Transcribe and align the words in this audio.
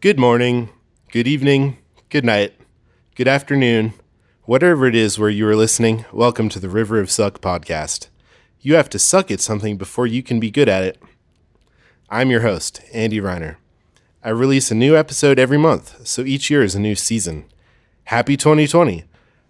Good 0.00 0.18
morning, 0.18 0.70
good 1.12 1.28
evening, 1.28 1.76
good 2.08 2.24
night, 2.24 2.54
good 3.16 3.28
afternoon, 3.28 3.92
whatever 4.44 4.86
it 4.86 4.94
is 4.94 5.18
where 5.18 5.28
you 5.28 5.46
are 5.46 5.54
listening, 5.54 6.06
welcome 6.10 6.48
to 6.48 6.58
the 6.58 6.70
River 6.70 6.98
of 7.00 7.10
Suck 7.10 7.42
podcast. 7.42 8.08
You 8.62 8.76
have 8.76 8.88
to 8.88 8.98
suck 8.98 9.30
at 9.30 9.42
something 9.42 9.76
before 9.76 10.06
you 10.06 10.22
can 10.22 10.40
be 10.40 10.50
good 10.50 10.70
at 10.70 10.84
it. 10.84 11.02
I'm 12.08 12.30
your 12.30 12.40
host, 12.40 12.80
Andy 12.94 13.20
Reiner. 13.20 13.56
I 14.24 14.30
release 14.30 14.70
a 14.70 14.74
new 14.74 14.96
episode 14.96 15.38
every 15.38 15.58
month, 15.58 16.06
so 16.06 16.22
each 16.22 16.48
year 16.48 16.62
is 16.62 16.74
a 16.74 16.80
new 16.80 16.94
season. 16.94 17.44
Happy 18.04 18.38
2020! 18.38 19.04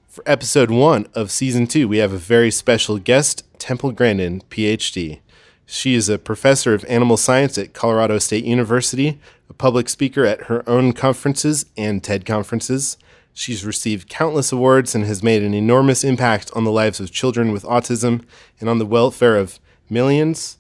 For 0.08 0.25
episode 0.26 0.72
one 0.72 1.07
of 1.14 1.30
season 1.30 1.68
two, 1.68 1.86
we 1.86 1.98
have 1.98 2.12
a 2.12 2.18
very 2.18 2.50
special 2.50 2.98
guest, 2.98 3.44
Temple 3.61 3.93
Grandin, 3.93 4.40
PhD. 4.50 5.21
She 5.64 5.94
is 5.94 6.08
a 6.08 6.18
professor 6.18 6.75
of 6.75 6.85
animal 6.86 7.17
science 7.17 7.57
at 7.57 7.72
Colorado 7.72 8.18
State 8.18 8.44
University, 8.44 9.21
a 9.50 9.53
public 9.53 9.89
speaker 9.89 10.25
at 10.25 10.45
her 10.45 10.67
own 10.68 10.93
conferences 10.93 11.67
and 11.77 12.03
TED 12.03 12.25
conferences. 12.25 12.96
She's 13.35 13.64
received 13.64 14.08
countless 14.08 14.53
awards 14.53 14.95
and 14.95 15.04
has 15.04 15.22
made 15.22 15.43
an 15.43 15.53
enormous 15.54 16.04
impact 16.04 16.50
on 16.54 16.64
the 16.64 16.71
lives 16.71 17.00
of 17.00 17.11
children 17.11 17.53
with 17.53 17.64
autism 17.64 18.25
and 18.61 18.68
on 18.68 18.79
the 18.79 18.86
welfare 18.86 19.36
of 19.36 19.58
millions, 19.89 20.57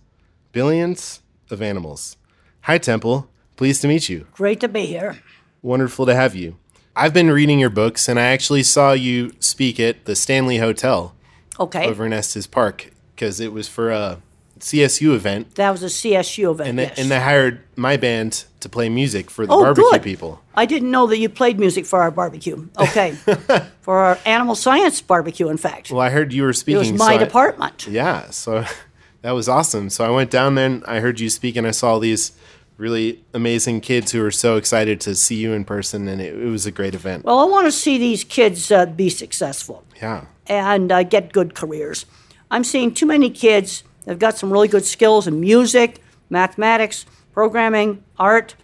billions 0.52 1.20
of 1.50 1.62
animals. 1.62 2.16
Hi, 2.62 2.78
Temple. 2.78 3.28
Pleased 3.56 3.82
to 3.82 3.88
meet 3.88 4.08
you. 4.08 4.26
Great 4.32 4.60
to 4.60 4.68
be 4.68 4.86
here. 4.86 5.18
Wonderful 5.62 6.06
to 6.06 6.14
have 6.14 6.34
you. 6.34 6.56
I've 6.96 7.14
been 7.14 7.30
reading 7.30 7.58
your 7.60 7.70
books, 7.70 8.08
and 8.08 8.18
I 8.18 8.24
actually 8.24 8.62
saw 8.64 8.92
you 8.92 9.32
speak 9.38 9.78
at 9.78 10.04
the 10.04 10.16
Stanley 10.16 10.58
Hotel 10.58 11.14
Okay. 11.58 11.86
over 11.86 12.04
in 12.06 12.12
Estes 12.12 12.46
Park 12.46 12.90
because 13.14 13.38
it 13.40 13.52
was 13.52 13.68
for 13.68 13.90
a 13.90 14.20
CSU 14.60 15.14
event, 15.14 15.54
That 15.56 15.70
was 15.70 15.82
a 15.82 15.86
CSU 15.86 16.50
event. 16.50 16.68
and 16.70 16.78
they, 16.78 16.82
yes. 16.84 16.98
and 16.98 17.10
they 17.10 17.18
hired 17.20 17.60
my 17.76 17.96
band 17.96 18.44
to 18.60 18.68
play 18.68 18.88
music 18.88 19.30
for 19.30 19.46
the 19.46 19.52
oh, 19.52 19.62
barbecue 19.62 19.90
good. 19.90 20.02
people. 20.02 20.42
I 20.54 20.66
didn't 20.66 20.90
know 20.90 21.06
that 21.06 21.18
you 21.18 21.28
played 21.28 21.58
music 21.58 21.86
for 21.86 22.02
our 22.02 22.10
barbecue. 22.10 22.68
Okay. 22.78 23.12
for 23.80 23.96
our 23.98 24.18
animal 24.26 24.54
science 24.54 25.00
barbecue, 25.00 25.48
in 25.48 25.56
fact. 25.56 25.90
Well, 25.90 26.00
I 26.00 26.10
heard 26.10 26.32
you 26.32 26.42
were 26.42 26.52
speaking. 26.52 26.76
it 26.76 26.92
was 26.92 27.00
so 27.00 27.06
my 27.06 27.14
I- 27.14 27.18
department. 27.18 27.86
Yeah, 27.86 28.30
so 28.30 28.64
that 29.22 29.32
was 29.32 29.48
awesome. 29.48 29.88
So 29.90 30.04
I 30.04 30.10
went 30.10 30.30
down 30.30 30.54
there 30.56 30.66
and 30.66 30.84
I 30.84 31.00
heard 31.00 31.20
you 31.20 31.30
speak, 31.30 31.56
and 31.56 31.66
I 31.66 31.70
saw 31.70 31.98
these 31.98 32.32
really 32.76 33.22
amazing 33.34 33.80
kids 33.80 34.12
who 34.12 34.20
were 34.22 34.30
so 34.30 34.56
excited 34.56 35.00
to 35.02 35.14
see 35.14 35.36
you 35.36 35.52
in 35.52 35.64
person, 35.64 36.08
and 36.08 36.20
it, 36.20 36.34
it 36.34 36.46
was 36.50 36.66
a 36.66 36.70
great 36.70 36.94
event. 36.94 37.24
Well, 37.24 37.38
I 37.38 37.44
want 37.44 37.66
to 37.66 37.72
see 37.72 37.98
these 37.98 38.24
kids 38.24 38.70
uh, 38.70 38.86
be 38.86 39.08
successful 39.10 39.84
Yeah. 40.00 40.24
and 40.46 40.90
uh, 40.90 41.02
get 41.02 41.32
good 41.32 41.54
careers. 41.54 42.06
I'm 42.50 42.64
seeing 42.64 42.92
too 42.94 43.06
many 43.06 43.28
kids 43.30 43.84
that 44.10 44.14
have 44.14 44.18
got 44.18 44.36
some 44.36 44.52
really 44.52 44.66
good 44.66 44.84
skills 44.84 45.28
in 45.28 45.38
music, 45.38 46.00
mathematics, 46.30 47.06
programming, 47.32 48.02
art, 48.18 48.56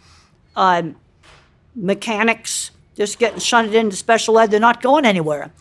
um, 0.56 0.96
mechanics, 1.76 2.72
just 2.96 3.20
getting 3.20 3.38
shunted 3.38 3.72
into 3.72 3.94
special 3.94 4.40
ed. 4.40 4.50
They're 4.50 4.58
not 4.58 4.82
going 4.82 5.04
anywhere. 5.04 5.52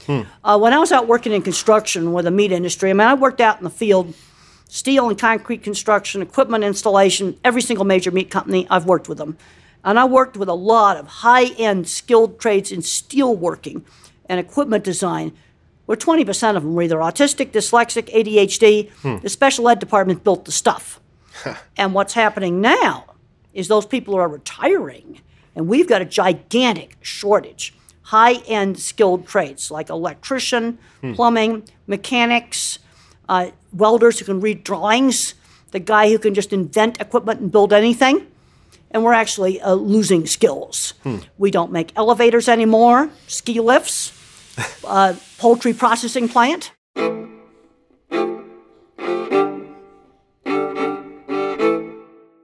Uh, 0.43 0.57
when 0.57 0.73
I 0.73 0.79
was 0.79 0.91
out 0.91 1.07
working 1.07 1.33
in 1.33 1.43
construction 1.43 2.13
with 2.13 2.25
the 2.25 2.31
meat 2.31 2.51
industry, 2.51 2.89
I 2.89 2.93
mean, 2.93 3.07
I 3.07 3.13
worked 3.13 3.39
out 3.39 3.59
in 3.59 3.63
the 3.63 3.69
field, 3.69 4.15
steel 4.67 5.07
and 5.07 5.19
concrete 5.19 5.61
construction, 5.61 6.23
equipment 6.23 6.63
installation, 6.63 7.39
every 7.43 7.61
single 7.61 7.85
major 7.85 8.09
meat 8.09 8.31
company, 8.31 8.65
I've 8.71 8.85
worked 8.85 9.07
with 9.07 9.19
them. 9.19 9.37
And 9.83 9.99
I 9.99 10.05
worked 10.05 10.35
with 10.35 10.49
a 10.49 10.55
lot 10.55 10.97
of 10.97 11.05
high 11.05 11.49
end 11.59 11.87
skilled 11.87 12.39
trades 12.39 12.71
in 12.71 12.81
steel 12.81 13.35
working 13.35 13.85
and 14.27 14.39
equipment 14.39 14.83
design, 14.83 15.33
where 15.85 15.97
20% 15.97 16.55
of 16.55 16.63
them 16.63 16.73
were 16.73 16.83
either 16.83 16.97
autistic, 16.97 17.51
dyslexic, 17.51 18.11
ADHD. 18.13 19.21
The 19.21 19.29
special 19.29 19.69
ed 19.69 19.79
department 19.79 20.23
built 20.23 20.45
the 20.45 20.51
stuff. 20.51 20.99
and 21.77 21.93
what's 21.93 22.13
happening 22.13 22.61
now 22.61 23.05
is 23.53 23.67
those 23.67 23.85
people 23.85 24.15
are 24.15 24.27
retiring, 24.27 25.21
and 25.55 25.67
we've 25.67 25.87
got 25.87 26.01
a 26.01 26.05
gigantic 26.05 26.97
shortage. 27.01 27.73
High 28.03 28.35
end 28.47 28.79
skilled 28.79 29.27
trades 29.27 29.71
like 29.71 29.89
electrician, 29.89 30.77
plumbing, 31.15 31.63
mechanics, 31.87 32.79
uh, 33.27 33.49
welders 33.73 34.19
who 34.19 34.25
can 34.25 34.39
read 34.41 34.63
drawings, 34.63 35.33
the 35.71 35.79
guy 35.79 36.09
who 36.09 36.17
can 36.19 36.33
just 36.33 36.53
invent 36.53 37.01
equipment 37.01 37.41
and 37.41 37.51
build 37.51 37.73
anything. 37.73 38.27
And 38.91 39.03
we're 39.03 39.13
actually 39.13 39.59
uh, 39.59 39.73
losing 39.73 40.25
skills. 40.25 40.93
We 41.37 41.51
don't 41.51 41.71
make 41.71 41.91
elevators 41.97 42.47
anymore, 42.47 43.09
ski 43.27 43.59
lifts, 43.59 44.11
uh, 44.83 45.15
poultry 45.37 45.73
processing 45.73 46.27
plant. 46.29 46.71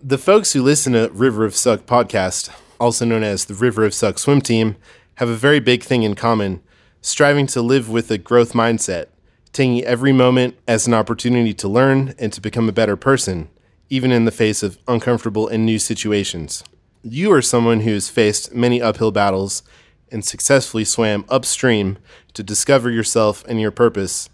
The 0.04 0.18
folks 0.18 0.52
who 0.52 0.62
listen 0.62 0.94
to 0.94 1.10
River 1.14 1.46
of 1.46 1.56
Suck 1.56 1.86
podcast, 1.86 2.50
also 2.80 3.06
known 3.06 3.24
as 3.24 3.46
the 3.46 3.54
River 3.54 3.86
of 3.86 3.94
Suck 3.94 4.20
swim 4.20 4.42
team, 4.42 4.76
have 5.16 5.30
a 5.30 5.36
very 5.36 5.60
big 5.60 5.84
thing 5.84 6.04
in 6.04 6.16
common 6.16 6.62
striving 7.02 7.48
to 7.48 7.62
live 7.62 7.90
with 7.90 8.12
a 8.12 8.18
growth 8.18 8.54
mindset, 8.54 9.08
taking 9.54 9.84
every 9.84 10.12
moment 10.12 10.56
as 10.68 10.88
an 10.88 10.94
opportunity 10.94 11.54
to 11.54 11.68
learn 11.68 12.14
and 12.20 12.32
to 12.34 12.42
become 12.42 12.70
a 12.70 12.74
better 12.74 12.96
person, 12.96 13.50
even 13.90 14.12
in 14.12 14.26
the 14.26 14.32
face 14.32 14.64
of 14.64 14.78
uncomfortable 14.88 15.48
and 15.48 15.66
new 15.66 15.80
situations. 15.80 16.64
You 17.04 17.32
are 17.34 17.42
someone 17.42 17.82
who 17.82 17.94
has 17.94 18.10
faced 18.10 18.54
many 18.54 18.82
uphill 18.82 19.12
battles 19.12 19.64
and 20.12 20.26
successfully 20.26 20.84
swam 20.84 21.26
upstream 21.30 21.98
to 22.34 22.44
discover 22.44 22.90
yourself 22.90 23.44
and 23.48 23.60
your 23.60 23.72
purpose. 23.72 24.30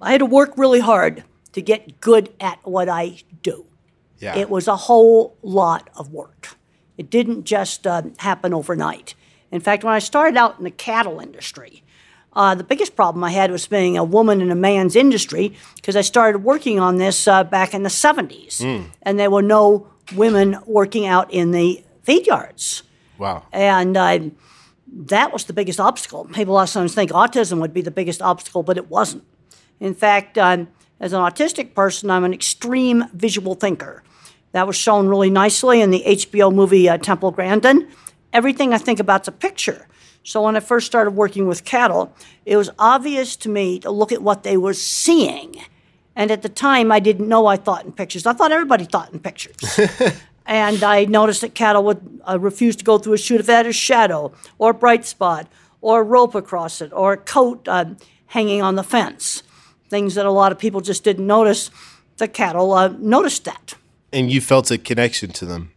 I 0.00 0.12
had 0.12 0.18
to 0.18 0.26
work 0.26 0.54
really 0.56 0.80
hard 0.80 1.24
to 1.52 1.62
get 1.62 2.00
good 2.00 2.32
at 2.40 2.58
what 2.64 2.88
I 2.88 3.18
do. 3.42 3.66
Yeah. 4.18 4.36
It 4.36 4.50
was 4.50 4.68
a 4.68 4.76
whole 4.76 5.36
lot 5.42 5.90
of 5.96 6.12
work. 6.12 6.56
It 6.96 7.10
didn't 7.10 7.44
just 7.44 7.86
uh, 7.86 8.02
happen 8.18 8.54
overnight. 8.54 9.14
In 9.50 9.60
fact, 9.60 9.84
when 9.84 9.94
I 9.94 9.98
started 9.98 10.36
out 10.36 10.58
in 10.58 10.64
the 10.64 10.70
cattle 10.70 11.20
industry, 11.20 11.82
uh, 12.32 12.54
the 12.54 12.64
biggest 12.64 12.96
problem 12.96 13.22
I 13.22 13.30
had 13.30 13.50
was 13.50 13.66
being 13.66 13.96
a 13.96 14.04
woman 14.04 14.40
in 14.40 14.50
a 14.50 14.56
man's 14.56 14.96
industry 14.96 15.54
because 15.76 15.94
I 15.94 16.00
started 16.00 16.38
working 16.38 16.80
on 16.80 16.96
this 16.96 17.28
uh, 17.28 17.44
back 17.44 17.74
in 17.74 17.84
the 17.84 17.88
70s. 17.88 18.88
And 19.02 19.18
there 19.18 19.30
were 19.30 19.42
no 19.42 19.88
women 20.14 20.58
working 20.66 21.06
out 21.06 21.32
in 21.32 21.52
the 21.52 21.84
feed 22.02 22.26
yards. 22.26 22.82
wow. 23.18 23.44
And 23.52 23.96
uh, 23.96 24.18
that 24.96 25.32
was 25.32 25.44
the 25.44 25.52
biggest 25.52 25.80
obstacle. 25.80 26.24
People 26.26 26.54
lot 26.54 26.68
think 26.70 27.10
autism 27.10 27.60
would 27.60 27.74
be 27.74 27.82
the 27.82 27.90
biggest 27.90 28.22
obstacle, 28.22 28.62
but 28.62 28.76
it 28.76 28.88
wasn't. 28.88 29.24
In 29.80 29.94
fact, 29.94 30.38
um, 30.38 30.68
as 31.00 31.12
an 31.12 31.20
autistic 31.20 31.74
person, 31.74 32.10
I'm 32.10 32.24
an 32.24 32.32
extreme 32.32 33.04
visual 33.12 33.54
thinker. 33.54 34.04
That 34.52 34.68
was 34.68 34.76
shown 34.76 35.08
really 35.08 35.30
nicely 35.30 35.80
in 35.80 35.90
the 35.90 36.04
HBO 36.06 36.54
movie 36.54 36.88
uh, 36.88 36.96
Temple 36.98 37.32
Grandin. 37.32 37.88
Everything 38.32 38.72
I 38.72 38.78
think 38.78 39.00
about's 39.00 39.26
a 39.26 39.32
picture. 39.32 39.88
So 40.22 40.42
when 40.42 40.56
I 40.56 40.60
first 40.60 40.86
started 40.86 41.10
working 41.10 41.48
with 41.48 41.64
cattle, 41.64 42.14
it 42.46 42.56
was 42.56 42.70
obvious 42.78 43.36
to 43.36 43.48
me 43.48 43.80
to 43.80 43.90
look 43.90 44.12
at 44.12 44.22
what 44.22 44.44
they 44.44 44.56
were 44.56 44.72
seeing. 44.72 45.56
And 46.16 46.30
at 46.30 46.42
the 46.42 46.48
time, 46.48 46.92
I 46.92 47.00
didn't 47.00 47.28
know 47.28 47.46
I 47.46 47.56
thought 47.56 47.84
in 47.84 47.92
pictures. 47.92 48.26
I 48.26 48.32
thought 48.32 48.52
everybody 48.52 48.84
thought 48.84 49.12
in 49.12 49.18
pictures. 49.18 49.56
and 50.46 50.82
I 50.82 51.04
noticed 51.04 51.40
that 51.40 51.54
cattle 51.54 51.84
would 51.84 52.20
uh, 52.28 52.38
refuse 52.38 52.76
to 52.76 52.84
go 52.84 52.98
through 52.98 53.14
a 53.14 53.18
chute 53.18 53.40
if 53.40 53.48
it 53.48 53.52
had 53.52 53.66
a 53.66 53.72
shadow, 53.72 54.32
or 54.58 54.70
a 54.70 54.74
bright 54.74 55.04
spot, 55.04 55.48
or 55.80 56.00
a 56.00 56.04
rope 56.04 56.34
across 56.34 56.80
it, 56.80 56.92
or 56.92 57.14
a 57.14 57.16
coat 57.16 57.66
uh, 57.68 57.86
hanging 58.26 58.62
on 58.62 58.74
the 58.74 58.82
fence. 58.82 59.42
Things 59.88 60.14
that 60.14 60.26
a 60.26 60.30
lot 60.30 60.52
of 60.52 60.58
people 60.58 60.80
just 60.80 61.04
didn't 61.04 61.26
notice. 61.26 61.70
The 62.16 62.28
cattle 62.28 62.72
uh, 62.72 62.88
noticed 62.88 63.44
that. 63.44 63.74
And 64.12 64.30
you 64.30 64.40
felt 64.40 64.70
a 64.70 64.78
connection 64.78 65.30
to 65.32 65.46
them. 65.46 65.72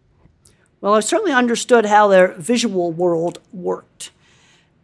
Well, 0.82 0.94
I 0.94 1.00
certainly 1.00 1.32
understood 1.32 1.86
how 1.86 2.08
their 2.08 2.34
visual 2.34 2.92
world 2.92 3.40
worked. 3.52 4.12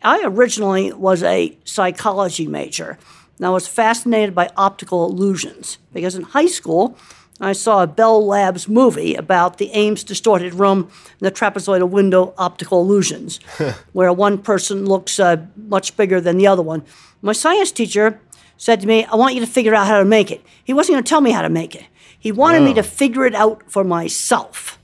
I 0.02 0.22
originally 0.26 0.92
was 0.92 1.24
a 1.24 1.58
psychology 1.64 2.48
major, 2.48 2.98
and 3.38 3.46
I 3.46 3.50
was 3.50 3.68
fascinated 3.68 4.36
by 4.36 4.50
optical 4.58 5.06
illusions 5.06 5.78
because 5.94 6.16
in 6.16 6.24
high 6.24 6.48
school, 6.48 6.98
I 7.40 7.54
saw 7.54 7.84
a 7.84 7.88
Bell 7.88 8.26
Labs 8.26 8.68
movie 8.68 9.16
about 9.16 9.58
the 9.58 9.72
Ames 9.72 10.04
distorted 10.04 10.54
room 10.54 10.90
and 11.20 11.28
the 11.28 11.32
trapezoidal 11.32 11.90
window 11.90 12.34
optical 12.38 12.82
illusions, 12.82 13.40
where 13.94 14.14
one 14.14 14.38
person 14.38 14.86
looks 14.86 15.20
uh, 15.20 15.46
much 15.56 15.98
bigger 15.98 16.22
than 16.22 16.38
the 16.38 16.48
other 16.48 16.62
one. 16.62 16.84
My 17.22 17.34
science 17.34 17.72
teacher 17.72 18.20
said 18.58 18.82
to 18.82 18.88
me, 18.88 19.06
I 19.06 19.16
want 19.16 19.34
you 19.36 19.42
to 19.42 19.48
figure 19.48 19.74
out 19.74 19.88
how 19.88 20.00
to 20.00 20.06
make 20.06 20.32
it. 20.32 20.42
He 20.64 20.74
wasn't 20.74 20.96
going 20.96 21.04
to 21.04 21.10
tell 21.10 21.22
me 21.22 21.32
how 21.32 21.42
to 21.42 21.50
make 21.50 21.76
it, 21.76 21.86
he 22.18 22.32
wanted 22.32 22.62
me 22.62 22.74
to 22.76 22.84
figure 22.84 23.26
it 23.26 23.36
out 23.36 23.64
for 23.70 23.84
myself. 23.84 24.80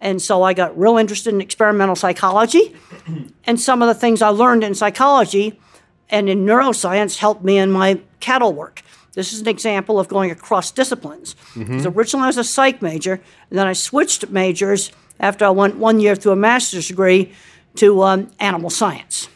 And 0.00 0.20
so 0.20 0.42
I 0.42 0.52
got 0.52 0.76
real 0.78 0.98
interested 0.98 1.32
in 1.32 1.40
experimental 1.40 1.96
psychology. 1.96 2.74
And 3.46 3.60
some 3.60 3.82
of 3.82 3.88
the 3.88 3.94
things 3.94 4.22
I 4.22 4.28
learned 4.28 4.64
in 4.64 4.74
psychology 4.74 5.60
and 6.08 6.30
in 6.30 6.46
neuroscience 6.46 7.18
helped 7.18 7.44
me 7.44 7.58
in 7.58 7.70
my 7.70 8.00
cattle 8.20 8.54
work. 8.54 8.82
This 9.14 9.32
is 9.32 9.40
an 9.40 9.48
example 9.48 9.98
of 10.00 10.08
going 10.08 10.30
across 10.30 10.70
disciplines. 10.70 11.36
'Cause 11.54 11.86
Originally, 11.86 12.24
I 12.24 12.26
was 12.28 12.38
a 12.38 12.44
psych 12.44 12.82
major, 12.82 13.20
and 13.50 13.58
then 13.58 13.66
I 13.66 13.72
switched 13.72 14.28
majors 14.30 14.90
after 15.20 15.44
I 15.44 15.50
went 15.50 15.76
one 15.76 16.00
year 16.00 16.16
through 16.16 16.32
a 16.32 16.36
master's 16.36 16.88
degree 16.88 17.32
to 17.76 18.02
um, 18.02 18.30
animal 18.40 18.70
science. 18.70 19.28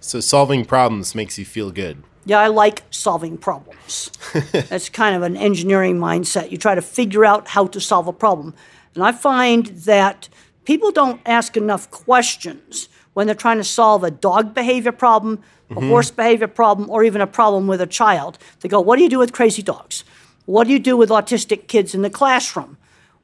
So 0.00 0.20
solving 0.20 0.64
problems 0.64 1.14
makes 1.14 1.38
you 1.38 1.44
feel 1.44 1.70
good. 1.70 2.02
Yeah, 2.24 2.38
I 2.40 2.48
like 2.48 2.82
solving 2.90 3.36
problems. 3.38 4.10
That's 4.52 4.88
kind 4.88 5.16
of 5.16 5.22
an 5.22 5.36
engineering 5.36 5.98
mindset. 5.98 6.50
You 6.50 6.58
try 6.58 6.74
to 6.74 6.82
figure 6.82 7.24
out 7.24 7.48
how 7.48 7.66
to 7.66 7.80
solve 7.80 8.06
a 8.06 8.12
problem. 8.12 8.54
And 8.94 9.02
I 9.02 9.12
find 9.12 9.66
that 9.66 10.28
people 10.64 10.90
don't 10.92 11.20
ask 11.26 11.56
enough 11.56 11.90
questions 11.90 12.88
when 13.14 13.26
they're 13.26 13.34
trying 13.34 13.58
to 13.58 13.64
solve 13.64 14.04
a 14.04 14.10
dog 14.10 14.54
behavior 14.54 14.92
problem, 14.92 15.42
a 15.70 15.74
mm-hmm. 15.74 15.88
horse 15.88 16.10
behavior 16.10 16.48
problem, 16.48 16.90
or 16.90 17.04
even 17.04 17.20
a 17.20 17.26
problem 17.26 17.66
with 17.66 17.80
a 17.80 17.86
child. 17.86 18.38
They 18.60 18.68
go, 18.68 18.80
What 18.80 18.96
do 18.96 19.02
you 19.02 19.08
do 19.08 19.18
with 19.18 19.32
crazy 19.32 19.62
dogs? 19.62 20.04
What 20.46 20.66
do 20.66 20.72
you 20.72 20.78
do 20.78 20.96
with 20.96 21.10
autistic 21.10 21.68
kids 21.68 21.94
in 21.94 22.02
the 22.02 22.10
classroom? 22.10 22.78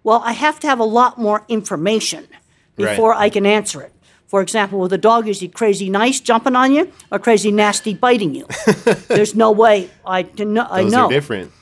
Well, 0.04 0.22
I 0.24 0.32
have 0.32 0.60
to 0.60 0.66
have 0.66 0.78
a 0.78 0.84
lot 0.84 1.18
more 1.18 1.44
information 1.48 2.28
Right. 2.78 2.90
before 2.90 3.12
I 3.12 3.28
can 3.28 3.44
answer 3.44 3.82
it. 3.82 3.92
For 4.28 4.42
example, 4.42 4.78
with 4.78 4.92
a 4.92 4.98
dog, 4.98 5.26
is 5.26 5.40
he 5.40 5.48
crazy 5.48 5.88
nice 5.88 6.20
jumping 6.20 6.54
on 6.54 6.72
you 6.72 6.92
or 7.10 7.18
crazy 7.18 7.50
nasty 7.50 7.94
biting 7.94 8.34
you? 8.34 8.46
There's 9.08 9.34
no 9.34 9.50
way 9.50 9.90
I 10.06 10.22
can 10.22 10.54
know. 10.54 10.66
I 10.70 10.82
Those 10.82 10.92
know 10.92 11.06
are 11.06 11.10
different. 11.10 11.52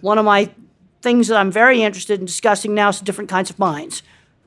one 0.00 0.18
of 0.18 0.24
my 0.24 0.50
things 1.00 1.28
that 1.28 1.38
I'm 1.38 1.50
very 1.50 1.82
interested 1.82 2.20
in 2.20 2.26
discussing 2.26 2.74
now 2.74 2.90
is 2.90 3.00
different 3.00 3.30
kinds 3.30 3.48
of 3.50 3.58
minds. 3.58 4.02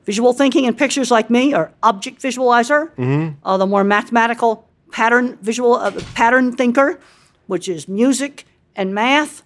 Visual 0.06 0.32
thinking 0.32 0.66
and 0.66 0.76
pictures 0.76 1.10
like 1.10 1.30
me 1.30 1.54
are 1.54 1.72
object 1.82 2.20
visualizer, 2.20 2.90
uh, 3.44 3.56
the 3.56 3.66
more 3.66 3.84
mathematical 3.84 4.68
pattern 4.92 5.38
visual 5.42 5.74
uh, 5.74 5.90
pattern 6.14 6.52
thinker, 6.52 7.00
which 7.46 7.68
is 7.68 7.88
music 7.88 8.46
and 8.76 8.94
math, 8.94 9.42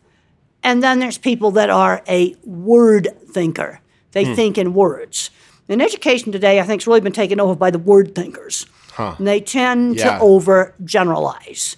and 0.62 0.82
then 0.82 0.98
there's 0.98 1.18
people 1.18 1.50
that 1.52 1.70
are 1.70 2.02
a 2.08 2.34
word 2.44 3.08
thinker. 3.30 3.80
They 4.12 4.34
think 4.34 4.58
in 4.58 4.74
words. 4.74 5.30
In 5.68 5.80
education 5.80 6.32
today, 6.32 6.58
I 6.60 6.62
think 6.64 6.80
it's 6.80 6.86
really 6.86 7.00
been 7.00 7.12
taken 7.12 7.38
over 7.40 7.54
by 7.54 7.70
the 7.70 7.78
word 7.78 8.14
thinkers. 8.14 8.66
And 8.98 9.26
they 9.28 9.40
tend 9.40 9.96
Yeah. 9.96 10.18
to 10.18 10.24
overgeneralize 10.24 11.76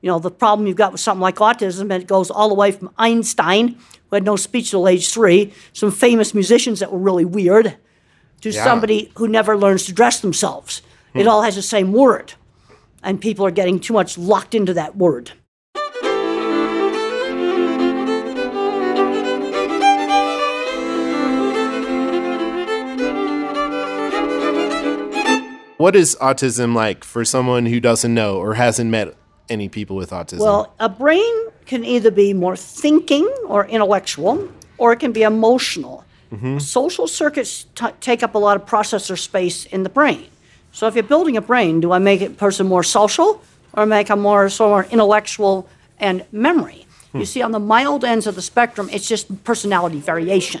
you 0.00 0.08
know, 0.08 0.20
the 0.20 0.30
problem 0.30 0.68
you've 0.68 0.76
got 0.76 0.92
with 0.92 1.00
something 1.00 1.20
like 1.20 1.36
autism, 1.36 1.82
and 1.92 1.94
it 1.94 2.06
goes 2.06 2.30
all 2.30 2.48
the 2.48 2.54
way 2.54 2.70
from 2.70 2.88
Einstein, 2.98 3.74
who 4.08 4.14
had 4.14 4.24
no 4.24 4.36
speech 4.36 4.70
till 4.70 4.86
age 4.86 5.10
three, 5.10 5.52
some 5.72 5.90
famous 5.90 6.32
musicians 6.34 6.78
that 6.78 6.92
were 6.92 7.00
really 7.00 7.24
weird, 7.24 7.76
to 8.40 8.50
Yeah. 8.50 8.64
somebody 8.64 9.10
who 9.16 9.28
never 9.28 9.56
learns 9.56 9.84
to 9.84 9.92
dress 9.92 10.20
themselves. 10.20 10.82
It 11.14 11.22
hmm. 11.22 11.28
all 11.28 11.42
has 11.42 11.54
the 11.56 11.62
same 11.62 11.92
word. 11.92 12.34
And 13.02 13.20
people 13.20 13.46
are 13.46 13.50
getting 13.50 13.78
too 13.78 13.92
much 13.92 14.18
locked 14.18 14.54
into 14.54 14.74
that 14.74 14.96
word. 14.96 15.32
What 25.78 25.94
is 25.94 26.16
autism 26.20 26.74
like 26.74 27.04
for 27.04 27.24
someone 27.24 27.64
who 27.66 27.78
doesn't 27.78 28.12
know 28.12 28.38
or 28.38 28.54
hasn't 28.54 28.90
met 28.90 29.14
any 29.48 29.68
people 29.68 29.94
with 29.94 30.10
autism? 30.10 30.40
Well, 30.40 30.74
a 30.80 30.88
brain 30.88 31.34
can 31.66 31.84
either 31.84 32.10
be 32.10 32.34
more 32.34 32.56
thinking 32.56 33.24
or 33.46 33.64
intellectual, 33.66 34.48
or 34.76 34.92
it 34.92 34.98
can 34.98 35.12
be 35.12 35.22
emotional. 35.22 36.04
Social 36.58 37.06
circuits 37.06 37.66
t- 37.74 37.86
take 38.00 38.22
up 38.22 38.34
a 38.34 38.38
lot 38.38 38.56
of 38.56 38.66
processor 38.66 39.18
space 39.18 39.64
in 39.66 39.82
the 39.82 39.88
brain. 39.88 40.26
So 40.72 40.86
if 40.86 40.94
you're 40.94 41.02
building 41.02 41.36
a 41.36 41.40
brain, 41.40 41.80
do 41.80 41.92
I 41.92 41.98
make 41.98 42.20
a 42.20 42.30
person 42.30 42.66
more 42.66 42.82
social 42.82 43.42
or 43.72 43.86
make 43.86 44.10
a 44.10 44.16
more 44.16 44.48
sort 44.50 44.66
of 44.68 44.70
more 44.70 44.92
intellectual 44.92 45.68
and 45.98 46.24
memory? 46.30 46.86
You 47.14 47.24
see, 47.24 47.40
on 47.42 47.52
the 47.52 47.58
mild 47.58 48.04
ends 48.04 48.26
of 48.26 48.34
the 48.34 48.42
spectrum, 48.42 48.88
it's 48.92 49.08
just 49.08 49.42
personality 49.42 49.98
variation. 49.98 50.60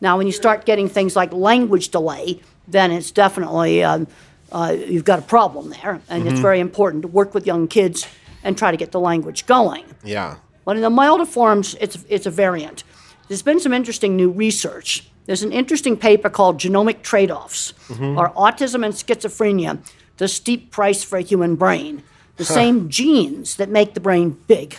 Now, 0.00 0.18
when 0.18 0.26
you 0.26 0.32
start 0.32 0.66
getting 0.66 0.88
things 0.88 1.16
like 1.16 1.32
language 1.32 1.88
delay, 1.88 2.40
then 2.68 2.92
it's 2.92 3.10
definitely 3.10 3.82
um, 3.82 4.06
uh, 4.52 4.76
you've 4.76 5.04
got 5.04 5.18
a 5.18 5.22
problem 5.22 5.70
there, 5.70 6.00
and 6.08 6.28
it's 6.28 6.40
very 6.40 6.60
important 6.60 7.02
to 7.02 7.08
work 7.08 7.34
with 7.34 7.46
young 7.46 7.66
kids 7.68 8.06
and 8.44 8.56
try 8.56 8.70
to 8.70 8.76
get 8.76 8.92
the 8.92 9.00
language 9.00 9.46
going. 9.46 9.84
yeah. 10.04 10.36
But 10.64 10.76
in 10.76 10.82
the 10.82 10.90
milder 10.90 11.26
forms, 11.26 11.74
it's, 11.80 12.04
it's 12.08 12.26
a 12.26 12.30
variant. 12.30 12.84
There's 13.30 13.42
been 13.42 13.60
some 13.60 13.72
interesting 13.72 14.16
new 14.16 14.28
research. 14.28 15.08
There's 15.26 15.44
an 15.44 15.52
interesting 15.52 15.96
paper 15.96 16.28
called 16.28 16.58
Genomic 16.58 17.02
Trade 17.02 17.30
Offs 17.30 17.72
Are 17.88 18.32
Autism 18.32 18.84
and 18.84 18.92
Schizophrenia 18.92 19.78
the 20.16 20.26
Steep 20.26 20.72
Price 20.72 21.04
for 21.04 21.16
a 21.16 21.20
Human 21.22 21.54
Brain? 21.54 22.02
The 22.38 22.44
same 22.44 22.88
genes 22.88 23.54
that 23.54 23.68
make 23.68 23.94
the 23.94 24.00
brain 24.00 24.30
big 24.48 24.78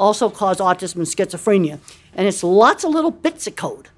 also 0.00 0.28
cause 0.30 0.58
autism 0.58 0.96
and 0.96 1.06
schizophrenia. 1.06 1.78
And 2.14 2.26
it's 2.26 2.42
lots 2.42 2.82
of 2.82 2.90
little 2.90 3.12
bits 3.12 3.46
of 3.46 3.54
code. 3.54 3.88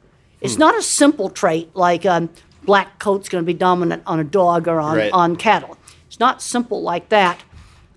It's 0.42 0.58
not 0.58 0.76
a 0.76 0.82
simple 0.82 1.30
trait 1.30 1.74
like 1.74 2.04
um, 2.04 2.28
black 2.62 2.98
coat's 2.98 3.30
going 3.30 3.42
to 3.42 3.46
be 3.46 3.54
dominant 3.54 4.02
on 4.06 4.20
a 4.20 4.24
dog 4.24 4.68
or 4.68 4.80
on, 4.80 4.98
Right. 4.98 5.12
on 5.14 5.36
cattle. 5.36 5.78
It's 6.08 6.20
not 6.20 6.42
simple 6.42 6.82
like 6.82 7.08
that. 7.08 7.42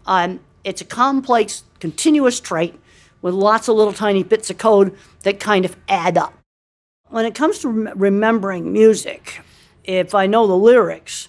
Um, 0.06 0.40
it's 0.64 0.80
a 0.80 0.86
complex, 0.86 1.64
continuous 1.82 2.40
trait 2.40 2.80
with 3.22 3.34
lots 3.34 3.68
of 3.68 3.76
little 3.76 3.92
tiny 3.94 4.24
bits 4.24 4.50
of 4.50 4.58
code 4.58 4.96
that 5.28 5.40
kind 5.42 5.66
of 5.66 5.76
add 5.90 6.18
up. 6.18 6.34
When 7.10 7.26
it 7.26 7.36
comes 7.36 7.60
to 7.60 7.68
rem- 7.70 7.94
remembering 8.00 8.72
music, 8.72 9.42
if 9.84 10.16
I 10.16 10.26
know 10.26 10.48
the 10.48 10.56
lyrics 10.58 11.28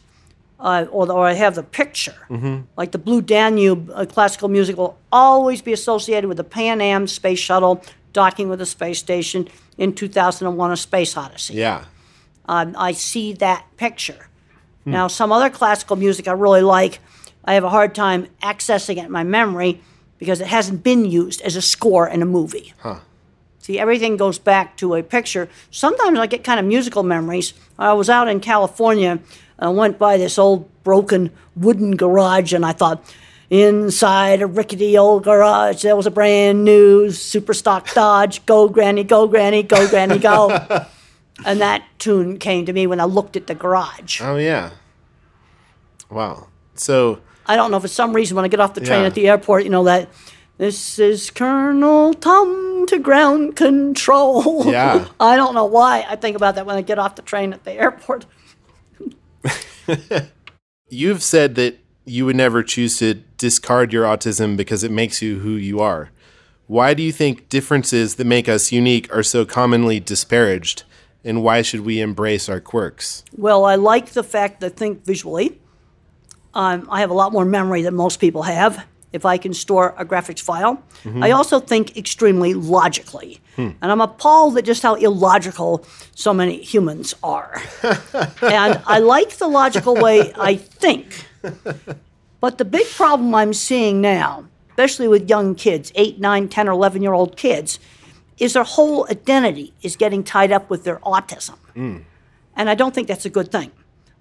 uh, 0.61 0.87
or, 0.91 1.11
or 1.11 1.27
I 1.27 1.33
have 1.35 1.57
the 1.57 1.63
picture, 1.65 2.15
like 2.77 2.93
the 2.93 2.99
Blue 2.99 3.21
Danube 3.21 3.91
uh, 3.93 4.07
classical 4.07 4.49
music 4.49 4.77
will 4.77 4.97
always 5.13 5.63
be 5.63 5.73
associated 5.73 6.29
with 6.29 6.37
the 6.37 6.45
Pan 6.45 6.81
Am 6.81 7.07
space 7.09 7.41
shuttle 7.41 7.83
docking 8.13 8.49
with 8.49 8.61
the 8.61 8.67
space 8.67 8.99
station 9.01 9.49
in 9.77 9.93
2001 9.93 10.71
A 10.73 10.77
Space 10.77 11.17
Odyssey 11.17 11.55
Yeah. 11.55 11.85
um, 12.47 12.75
I 12.79 12.93
see 12.93 13.33
that 13.35 13.65
picture. 13.77 14.29
Now, 14.85 15.09
some 15.09 15.33
other 15.33 15.51
classical 15.51 15.97
music 15.97 16.27
I 16.29 16.33
really 16.33 16.63
like, 16.63 17.01
I 17.45 17.55
have 17.55 17.65
a 17.65 17.69
hard 17.69 17.95
time 17.95 18.29
accessing 18.43 18.97
it 18.97 19.05
in 19.07 19.11
my 19.11 19.23
memory 19.25 19.81
because 20.19 20.41
it 20.41 20.47
hasn't 20.47 20.83
been 20.83 21.05
used 21.05 21.41
as 21.43 21.57
a 21.57 21.63
score 21.63 22.09
in 22.09 22.23
a 22.23 22.27
movie. 22.27 22.73
See, 23.69 23.79
everything 23.79 24.17
goes 24.17 24.39
back 24.39 24.79
to 24.79 24.95
a 24.95 25.03
picture. 25.03 25.47
Sometimes 25.71 26.19
I 26.19 26.27
get 26.27 26.43
kind 26.43 26.59
of 26.59 26.65
musical 26.65 27.03
memories. 27.03 27.53
I 27.79 27.93
was 27.93 28.09
out 28.09 28.27
in 28.27 28.41
California 28.41 29.11
and 29.11 29.21
I 29.59 29.69
went 29.69 29.99
by 29.99 30.17
this 30.17 30.39
old 30.39 30.71
broken 30.85 31.31
wooden 31.55 31.95
garage 31.95 32.55
and 32.55 32.65
I 32.65 32.73
thought, 32.73 33.05
inside 33.51 34.41
a 34.41 34.47
rickety 34.47 34.97
old 34.97 35.23
garage, 35.23 35.83
there 35.83 35.95
was 35.97 36.07
a 36.07 36.11
brand 36.11 36.65
new 36.65 37.11
super 37.11 37.53
stock 37.53 37.93
Dodge. 37.93 38.47
Go, 38.47 38.71
Granny, 38.71 39.05
go, 39.05 39.27
Granny, 39.27 39.63
go, 39.63 39.87
Granny, 39.87 40.19
go. 40.19 40.49
and 41.45 41.61
that 41.61 41.83
tune 41.99 42.39
came 42.39 42.65
to 42.65 42.73
me 42.73 42.87
when 42.87 43.01
I 43.01 43.05
looked 43.05 43.37
at 43.37 43.49
the 43.49 43.55
garage. 43.55 44.23
Oh, 44.23 44.37
yeah. 44.37 44.71
Wow. 46.09 46.47
So, 46.75 47.21
I 47.45 47.55
don't 47.55 47.71
know 47.71 47.81
for 47.81 47.89
some 47.89 48.15
reason 48.15 48.35
when 48.35 48.47
I 48.47 48.49
get 48.49 48.61
off 48.61 48.73
the 48.73 48.81
train 48.81 49.01
Yeah. 49.03 49.09
at 49.09 49.15
the 49.15 49.29
airport, 49.29 49.65
you 49.65 49.69
know 49.71 49.85
that 49.85 50.09
this 50.59 50.99
is 50.99 51.31
Colonel 51.31 52.15
Tom 52.15 52.85
to 52.89 52.99
ground 52.99 53.55
control. 53.55 54.67
Yeah. 54.67 55.07
I 55.21 55.37
don't 55.37 55.55
know 55.55 55.65
why 55.65 56.05
I 56.09 56.17
think 56.17 56.37
about 56.37 56.57
that 56.57 56.67
when 56.67 56.75
I 56.75 56.83
get 56.83 56.99
off 56.99 57.15
the 57.15 57.23
train 57.23 57.53
at 57.53 57.63
the 57.63 57.73
airport. 57.73 58.27
you've 60.89 61.23
said 61.23 61.55
that 61.55 61.79
you 62.05 62.27
would 62.27 62.35
never 62.35 62.65
choose 62.65 62.99
to 62.99 63.15
discard 63.37 63.93
your 63.93 64.05
autism 64.05 64.57
because 64.57 64.83
it 64.83 64.91
makes 64.91 65.23
you 65.23 65.39
who 65.39 65.51
you 65.51 65.79
are. 65.79 66.11
Why 66.67 66.93
do 66.93 67.05
you 67.05 67.13
think 67.13 67.49
differences 67.49 68.17
that 68.17 68.25
make 68.25 68.49
us 68.49 68.73
unique 68.73 69.15
are 69.15 69.23
so 69.23 69.45
commonly 69.45 70.01
disparaged? 70.01 70.83
And 71.23 71.45
why 71.45 71.63
should 71.63 71.83
we 71.83 72.01
embrace 72.01 72.49
our 72.49 72.61
quirks? 72.61 73.25
Well, 73.37 73.65
I 73.65 73.77
like 73.77 74.07
the 74.11 74.25
fact 74.25 74.61
that 74.61 74.73
I 74.73 74.75
think 74.75 75.05
visually. 75.05 75.61
Um, 76.53 76.89
I 76.91 77.01
have 77.01 77.11
a 77.11 77.15
lot 77.15 77.33
more 77.33 77.45
memory 77.45 77.83
than 77.83 77.95
most 77.95 78.19
people 78.19 78.43
have 78.43 78.85
if 79.13 79.25
I 79.25 79.39
can 79.39 79.55
store 79.55 79.95
a 79.97 80.05
graphics 80.05 80.41
file. 80.41 80.83
Mm-hmm. 81.05 81.23
I 81.23 81.31
also 81.31 81.61
think 81.61 81.97
extremely 81.97 82.55
logically. 82.55 83.41
Hmm. 83.57 83.71
And 83.81 83.91
I'm 83.91 84.01
appalled 84.01 84.59
at 84.59 84.65
just 84.65 84.83
how 84.83 84.95
illogical 84.95 85.87
so 86.15 86.35
many 86.35 86.63
humans 86.63 87.15
are. 87.23 87.63
and 88.43 88.83
I 88.87 88.99
like 88.99 89.39
the 89.39 89.49
logical 89.49 89.95
way 89.95 90.33
I 90.37 90.57
think. 90.57 91.27
But 92.41 92.59
the 92.59 92.65
big 92.65 92.87
problem 92.89 93.35
I'm 93.35 93.55
seeing 93.55 94.01
now, 94.01 94.45
especially 94.71 95.09
with 95.09 95.29
young 95.29 95.55
kids, 95.55 95.91
8, 95.95 96.21
9, 96.21 96.49
10, 96.49 96.69
or 96.69 96.73
11 96.73 97.03
year 97.03 97.13
old 97.13 97.37
kids, 97.37 97.79
is 98.39 98.53
their 98.53 98.65
whole 98.65 99.07
identity 99.11 99.75
is 99.83 99.97
getting 99.97 100.23
tied 100.23 100.53
up 100.53 100.71
with 100.71 100.85
their 100.85 100.99
autism. 100.99 101.57
Hmm. 101.75 101.99
And 102.55 102.71
I 102.71 102.75
don't 102.75 102.95
think 102.95 103.09
that's 103.09 103.25
a 103.25 103.31
good 103.31 103.51
thing. 103.51 103.73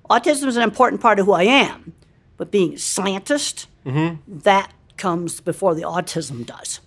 Autism 0.10 0.48
is 0.48 0.58
an 0.58 0.63
important 0.63 1.01
part 1.01 1.20
of 1.20 1.25
who 1.25 1.34
I 1.34 1.44
am, 1.44 1.94
but 2.38 2.50
being 2.51 2.74
a 2.74 2.77
scientist, 2.77 3.67
mm-hmm. 3.86 4.39
that 4.39 4.72
comes 4.97 5.39
before 5.41 5.75
the 5.75 5.83
autism 5.83 6.45
does. 6.45 6.79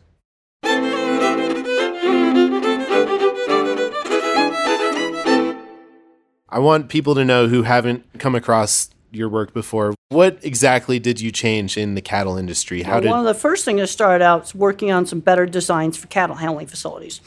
I 6.52 6.58
want 6.58 6.88
people 6.88 7.14
to 7.14 7.24
know 7.24 7.46
who 7.46 7.62
haven't 7.62 8.04
come 8.18 8.34
across 8.34 8.90
your 9.12 9.28
work 9.28 9.52
before. 9.54 9.94
What 10.08 10.38
exactly 10.42 10.98
did 10.98 11.20
you 11.20 11.30
change 11.30 11.76
in 11.76 11.94
the 11.94 12.00
cattle 12.00 12.36
industry? 12.36 12.82
How 12.82 13.00
did 13.00 13.08
One 13.08 13.20
of 13.20 13.24
the 13.24 13.34
first 13.34 13.64
things 13.64 13.80
I 13.80 13.84
started 13.84 14.24
out 14.24 14.42
was 14.42 14.54
working 14.54 14.90
on 14.90 15.06
some 15.06 15.20
better 15.20 15.46
designs 15.46 15.96
for 15.96 16.08
cattle 16.08 16.36
handling 16.36 16.66
facilities. 16.66 17.20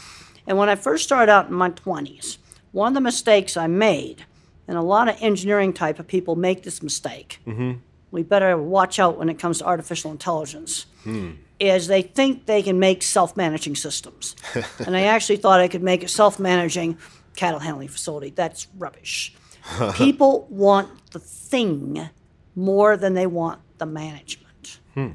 And 0.45 0.57
when 0.57 0.69
I 0.69 0.75
first 0.75 1.03
started 1.03 1.31
out 1.31 1.47
in 1.47 1.53
my 1.53 1.69
20s, 1.69 2.37
one 2.71 2.89
of 2.89 2.93
the 2.95 3.01
mistakes 3.01 3.55
I 3.55 3.67
made, 3.67 4.25
and 4.67 4.77
a 4.77 4.81
lot 4.81 5.07
of 5.07 5.15
engineering 5.21 5.73
type 5.73 5.99
of 5.99 6.07
people 6.07 6.35
make 6.35 6.63
this 6.63 6.83
mistake, 6.83 7.39
mm-hmm. 7.47 7.79
We 8.13 8.21
better 8.21 8.55
watch 8.55 8.99
out 8.99 9.17
when 9.17 9.27
it 9.27 9.39
comes 9.39 9.57
to 9.57 9.65
artificial 9.65 10.11
intelligence, 10.11 10.85
hmm. 11.03 11.31
is 11.59 11.87
they 11.87 12.03
think 12.03 12.45
they 12.45 12.61
can 12.61 12.77
make 12.77 13.01
self 13.01 13.35
managing 13.35 13.75
systems. 13.75 14.35
and 14.85 14.95
I 14.95 15.01
actually 15.01 15.37
thought 15.37 15.59
I 15.59 15.67
could 15.67 15.81
make 15.81 16.03
a 16.03 16.07
self 16.07 16.39
managing 16.39 16.99
cattle 17.35 17.59
handling 17.59 17.87
facility. 17.87 18.29
That's 18.29 18.67
rubbish. 18.77 19.33
People 19.95 20.45
want 20.51 21.11
the 21.11 21.19
thing 21.19 22.07
more 22.55 22.95
than 22.95 23.15
they 23.15 23.25
want 23.25 23.59
the 23.79 23.87
management. 23.87 24.77
Hmm. 24.93 25.09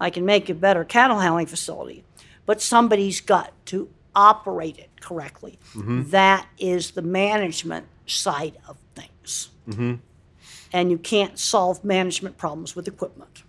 I 0.00 0.10
can 0.10 0.24
make 0.24 0.48
a 0.48 0.54
better 0.54 0.84
cattle 0.84 1.20
handling 1.20 1.46
facility, 1.46 2.02
but 2.46 2.60
somebody's 2.60 3.20
got 3.20 3.52
to 3.66 3.88
operate 4.12 4.76
it 4.76 4.90
correctly. 5.00 5.60
Mm-hmm. 5.74 6.10
That 6.10 6.48
is 6.58 6.92
the 6.92 7.02
management 7.02 7.86
side 8.06 8.56
of 8.66 8.76
things. 8.96 9.50
Mm-hmm. 9.68 9.94
And 10.72 10.90
you 10.90 10.98
can't 10.98 11.38
solve 11.38 11.84
management 11.84 12.38
problems 12.38 12.76
with 12.76 12.86
equipment. 12.86 13.42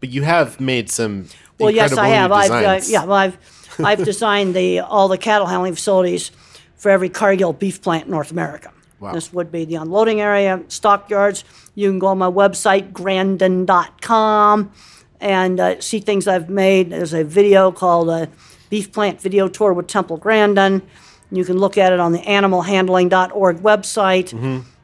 But 0.00 0.10
you 0.10 0.22
have 0.22 0.60
made 0.60 0.90
some. 0.90 1.26
Well, 1.58 1.70
yes, 1.70 1.92
I 1.96 2.08
have. 2.08 2.32
I've, 2.32 2.50
uh, 2.50 2.80
yeah, 2.86 3.04
well, 3.04 3.14
I've, 3.14 3.74
I've 3.78 4.04
designed 4.04 4.54
the, 4.54 4.80
all 4.80 5.08
the 5.08 5.18
cattle 5.18 5.46
handling 5.46 5.74
facilities 5.74 6.30
for 6.76 6.90
every 6.90 7.08
Cargill 7.08 7.52
beef 7.52 7.82
plant 7.82 8.04
in 8.04 8.10
North 8.12 8.30
America. 8.30 8.72
Wow. 9.00 9.12
This 9.12 9.32
would 9.32 9.52
be 9.52 9.64
the 9.64 9.76
unloading 9.76 10.20
area, 10.20 10.62
stockyards. 10.68 11.44
You 11.74 11.90
can 11.90 11.98
go 11.98 12.08
on 12.08 12.18
my 12.18 12.30
website, 12.30 12.92
grandin.com, 12.92 14.72
and 15.20 15.60
uh, 15.60 15.80
see 15.80 16.00
things 16.00 16.26
I've 16.26 16.48
made. 16.48 16.90
There's 16.90 17.12
a 17.12 17.24
video 17.24 17.70
called 17.70 18.08
uh, 18.08 18.26
Beef 18.70 18.92
Plant 18.92 19.20
Video 19.20 19.48
Tour 19.48 19.72
with 19.72 19.86
Temple 19.86 20.16
Grandin. 20.16 20.82
You 21.30 21.44
can 21.44 21.58
look 21.58 21.78
at 21.78 21.92
it 21.92 22.00
on 22.00 22.12
the 22.12 22.20
animalhandling.org 22.20 23.58
website. 23.58 24.32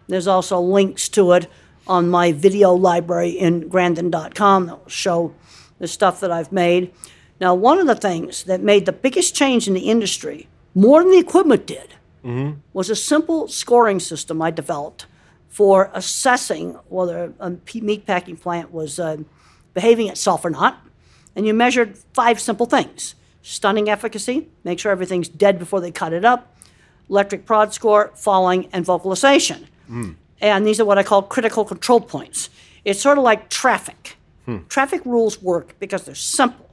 There's 0.09 0.27
also 0.27 0.61
links 0.61 1.09
to 1.11 1.33
it 1.33 1.49
on 1.87 2.09
my 2.09 2.33
video 2.33 2.73
library 2.73 3.31
in 3.31 3.69
grandin.com 3.69 4.67
that 4.67 4.83
will 4.83 4.89
show 4.89 5.35
the 5.79 5.89
stuff 5.89 6.21
that 6.21 6.31
I've 6.31 6.53
made. 6.53 6.93
Now, 7.41 7.55
one 7.55 7.79
of 7.79 7.87
the 7.87 7.95
things 7.95 8.45
that 8.45 8.63
made 8.63 8.87
the 8.87 8.93
biggest 8.93 9.35
change 9.35 9.67
in 9.69 9.75
the 9.75 9.91
industry, 9.91 10.49
more 10.75 11.03
than 11.03 11.13
the 11.13 11.19
equipment 11.19 11.67
did, 11.67 11.95
was 12.73 12.89
a 12.89 12.97
simple 12.97 13.49
scoring 13.49 14.01
system 14.01 14.41
I 14.41 14.51
developed 14.51 15.07
for 15.49 15.91
assessing 15.93 16.73
whether 16.89 17.33
a 17.39 17.53
meat 17.75 18.07
packing 18.07 18.37
plant 18.37 18.73
was 18.73 18.99
uh, 18.99 19.19
behaving 19.75 20.09
itself 20.09 20.45
or 20.45 20.51
not. 20.51 20.81
And 21.37 21.47
you 21.47 21.53
measured 21.55 21.99
five 22.13 22.41
simple 22.41 22.67
things 22.67 23.15
stunning 23.43 23.91
efficacy, 23.91 24.49
make 24.65 24.79
sure 24.79 24.91
everything's 24.91 25.29
dead 25.29 25.59
before 25.59 25.81
they 25.81 25.91
cut 25.91 26.15
it 26.15 26.25
up, 26.25 26.57
electric 27.11 27.45
prod 27.45 27.75
score, 27.75 28.11
falling, 28.15 28.71
and 28.73 28.87
vocalization. 28.87 29.67
And 30.41 30.67
these 30.67 30.81
are 30.81 30.85
what 30.85 30.99
I 30.99 31.03
call 31.03 31.23
critical 31.23 31.65
control 31.65 32.01
points. 32.01 32.51
It's 32.85 33.01
sort 33.01 33.19
of 33.19 33.25
like 33.25 33.49
traffic. 33.51 34.17
Traffic 34.69 35.01
rules 35.07 35.41
work 35.43 35.75
because 35.79 36.05
they're 36.05 36.15
simple. 36.15 36.69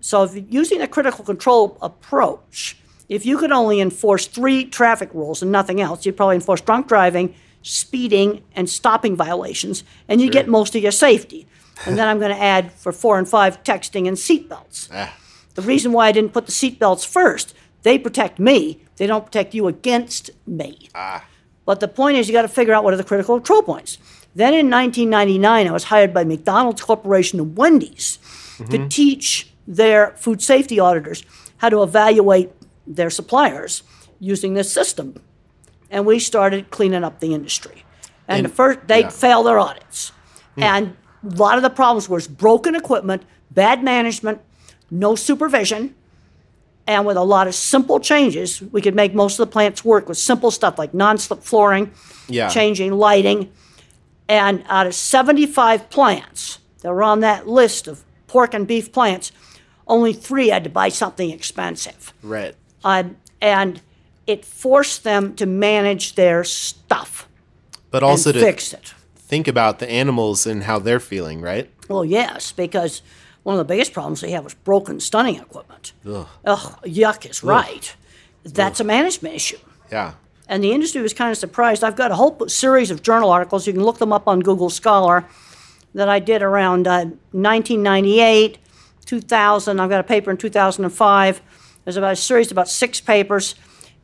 So, 0.00 0.22
if 0.22 0.34
you're 0.34 0.44
using 0.48 0.80
a 0.80 0.86
critical 0.86 1.24
control 1.24 1.76
approach, 1.82 2.76
if 3.08 3.26
you 3.26 3.36
could 3.38 3.50
only 3.52 3.80
enforce 3.80 4.26
three 4.26 4.64
traffic 4.64 5.12
rules 5.12 5.42
and 5.42 5.50
nothing 5.50 5.80
else, 5.80 6.06
you'd 6.06 6.16
probably 6.16 6.36
enforce 6.36 6.60
drunk 6.60 6.86
driving, 6.86 7.34
speeding, 7.62 8.42
and 8.54 8.70
stopping 8.70 9.16
violations, 9.16 9.82
and 10.08 10.20
you 10.20 10.30
get 10.30 10.48
most 10.48 10.74
of 10.76 10.82
your 10.82 10.92
safety. 10.92 11.46
And 11.86 11.98
then 11.98 12.06
I'm 12.08 12.18
going 12.18 12.30
to 12.34 12.40
add 12.40 12.72
for 12.72 12.92
four 12.92 13.18
and 13.18 13.28
five 13.28 13.62
texting 13.64 14.06
and 14.06 14.16
seatbelts. 14.16 14.88
Ah, 14.92 15.14
The 15.56 15.62
reason 15.62 15.92
why 15.92 16.06
I 16.08 16.12
didn't 16.12 16.32
put 16.32 16.46
the 16.46 16.52
seatbelts 16.52 17.04
first, 17.06 17.52
they 17.82 17.98
protect 17.98 18.38
me. 18.38 18.80
They 18.96 19.06
don't 19.06 19.24
protect 19.24 19.54
you 19.54 19.66
against 19.66 20.30
me. 20.46 20.88
But 21.70 21.78
the 21.78 21.86
point 21.86 22.16
is, 22.16 22.26
you 22.26 22.32
got 22.32 22.42
to 22.42 22.48
figure 22.48 22.74
out 22.74 22.82
what 22.82 22.94
are 22.94 22.96
the 22.96 23.04
critical 23.04 23.36
control 23.36 23.62
points. 23.62 23.98
Then 24.34 24.54
in 24.54 24.68
1999, 24.68 25.68
I 25.68 25.70
was 25.70 25.84
hired 25.84 26.12
by 26.12 26.24
McDonald's 26.24 26.82
Corporation 26.82 27.38
and 27.38 27.56
Wendy's 27.56 28.16
to 28.56 28.64
mm-hmm. 28.64 28.88
teach 28.88 29.52
their 29.68 30.10
food 30.16 30.42
safety 30.42 30.80
auditors 30.80 31.22
how 31.58 31.68
to 31.68 31.84
evaluate 31.84 32.50
their 32.88 33.08
suppliers 33.08 33.84
using 34.18 34.54
this 34.54 34.72
system. 34.72 35.22
And 35.92 36.06
we 36.06 36.18
started 36.18 36.70
cleaning 36.70 37.04
up 37.04 37.20
the 37.20 37.34
industry. 37.34 37.84
And, 38.26 38.38
And- 38.38 38.46
the 38.46 38.52
first, 38.52 38.80
they'd 38.88 39.02
yeah. 39.02 39.08
fail 39.08 39.44
their 39.44 39.60
audits. 39.60 40.08
Hmm. 40.56 40.62
And 40.64 40.96
a 41.22 41.36
lot 41.36 41.56
of 41.56 41.62
the 41.62 41.70
problems 41.70 42.08
was 42.08 42.26
broken 42.26 42.74
equipment, 42.74 43.22
bad 43.52 43.84
management, 43.84 44.40
no 44.90 45.14
supervision. 45.14 45.94
And 46.90 47.06
with 47.06 47.16
a 47.16 47.22
lot 47.22 47.46
of 47.46 47.54
simple 47.54 48.00
changes, 48.00 48.60
we 48.60 48.82
could 48.82 48.96
make 48.96 49.14
most 49.14 49.38
of 49.38 49.46
the 49.46 49.52
plants 49.52 49.84
work 49.84 50.08
with 50.08 50.18
simple 50.18 50.50
stuff 50.50 50.76
like 50.76 50.92
non-slip 50.92 51.40
flooring, 51.44 51.92
Yeah. 52.28 52.48
changing 52.48 52.94
lighting. 52.94 53.48
And 54.28 54.64
out 54.68 54.88
of 54.88 54.94
75 54.96 55.88
plants 55.88 56.58
that 56.82 56.92
were 56.92 57.04
on 57.04 57.20
that 57.20 57.46
list 57.46 57.86
of 57.86 58.02
pork 58.26 58.54
and 58.54 58.66
beef 58.66 58.90
plants, 58.90 59.30
only 59.86 60.12
three 60.12 60.48
had 60.48 60.64
to 60.64 60.70
buy 60.70 60.88
something 60.88 61.30
expensive. 61.30 62.12
right. 62.24 62.56
Um, 62.82 63.16
and 63.40 63.80
it 64.26 64.44
forced 64.44 65.04
them 65.04 65.36
to 65.36 65.46
manage 65.46 66.14
their 66.16 66.42
stuff 66.42 67.28
But 67.92 68.02
also 68.02 68.32
to 68.32 68.40
fix 68.40 68.72
it. 68.72 68.94
think 69.16 69.46
about 69.46 69.78
the 69.78 69.88
animals 69.88 70.44
and 70.44 70.64
how 70.64 70.80
they're 70.80 70.98
feeling, 70.98 71.40
right? 71.40 71.70
Well, 71.88 72.04
yes, 72.04 72.50
because 72.50 73.02
one 73.42 73.54
of 73.54 73.58
the 73.58 73.64
biggest 73.64 73.92
problems 73.92 74.20
they 74.20 74.30
have 74.32 74.46
is 74.46 74.54
broken 74.54 75.00
stunning 75.00 75.36
equipment. 75.36 75.92
Ugh. 76.06 76.26
Ugh, 76.44 76.82
yuck 76.84 77.28
is 77.28 77.42
right. 77.42 77.94
That's 78.44 78.80
a 78.80 78.84
management 78.84 79.34
issue. 79.34 79.58
Yeah. 79.90 80.14
And 80.48 80.64
the 80.64 80.72
industry 80.72 81.00
was 81.00 81.14
kind 81.14 81.30
of 81.30 81.38
surprised. 81.38 81.84
I've 81.84 81.96
got 81.96 82.10
a 82.10 82.16
whole 82.16 82.48
series 82.48 82.90
of 82.90 83.02
journal 83.02 83.30
articles. 83.30 83.66
You 83.66 83.72
can 83.72 83.84
look 83.84 83.98
them 83.98 84.12
up 84.12 84.26
on 84.26 84.40
Google 84.40 84.70
Scholar 84.70 85.24
that 85.94 86.08
I 86.08 86.18
did 86.18 86.42
around 86.42 86.86
uh, 86.86 87.04
1998, 87.32 88.58
2000. 89.06 89.80
I've 89.80 89.90
got 89.90 90.00
a 90.00 90.04
paper 90.04 90.30
in 90.30 90.36
2005. 90.36 91.40
There's 91.84 91.96
about 91.96 92.12
a 92.12 92.16
series 92.16 92.48
of 92.48 92.52
about 92.52 92.68
six 92.68 93.00
papers 93.00 93.54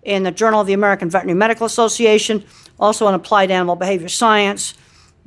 in 0.03 0.23
the 0.23 0.31
Journal 0.31 0.61
of 0.61 0.67
the 0.67 0.73
American 0.73 1.11
Veterinary 1.11 1.37
Medical 1.37 1.67
Association, 1.67 2.45
also 2.79 3.09
in 3.09 3.15
Applied 3.15 3.51
Animal 3.51 3.75
Behavior 3.75 4.09
Science, 4.09 4.75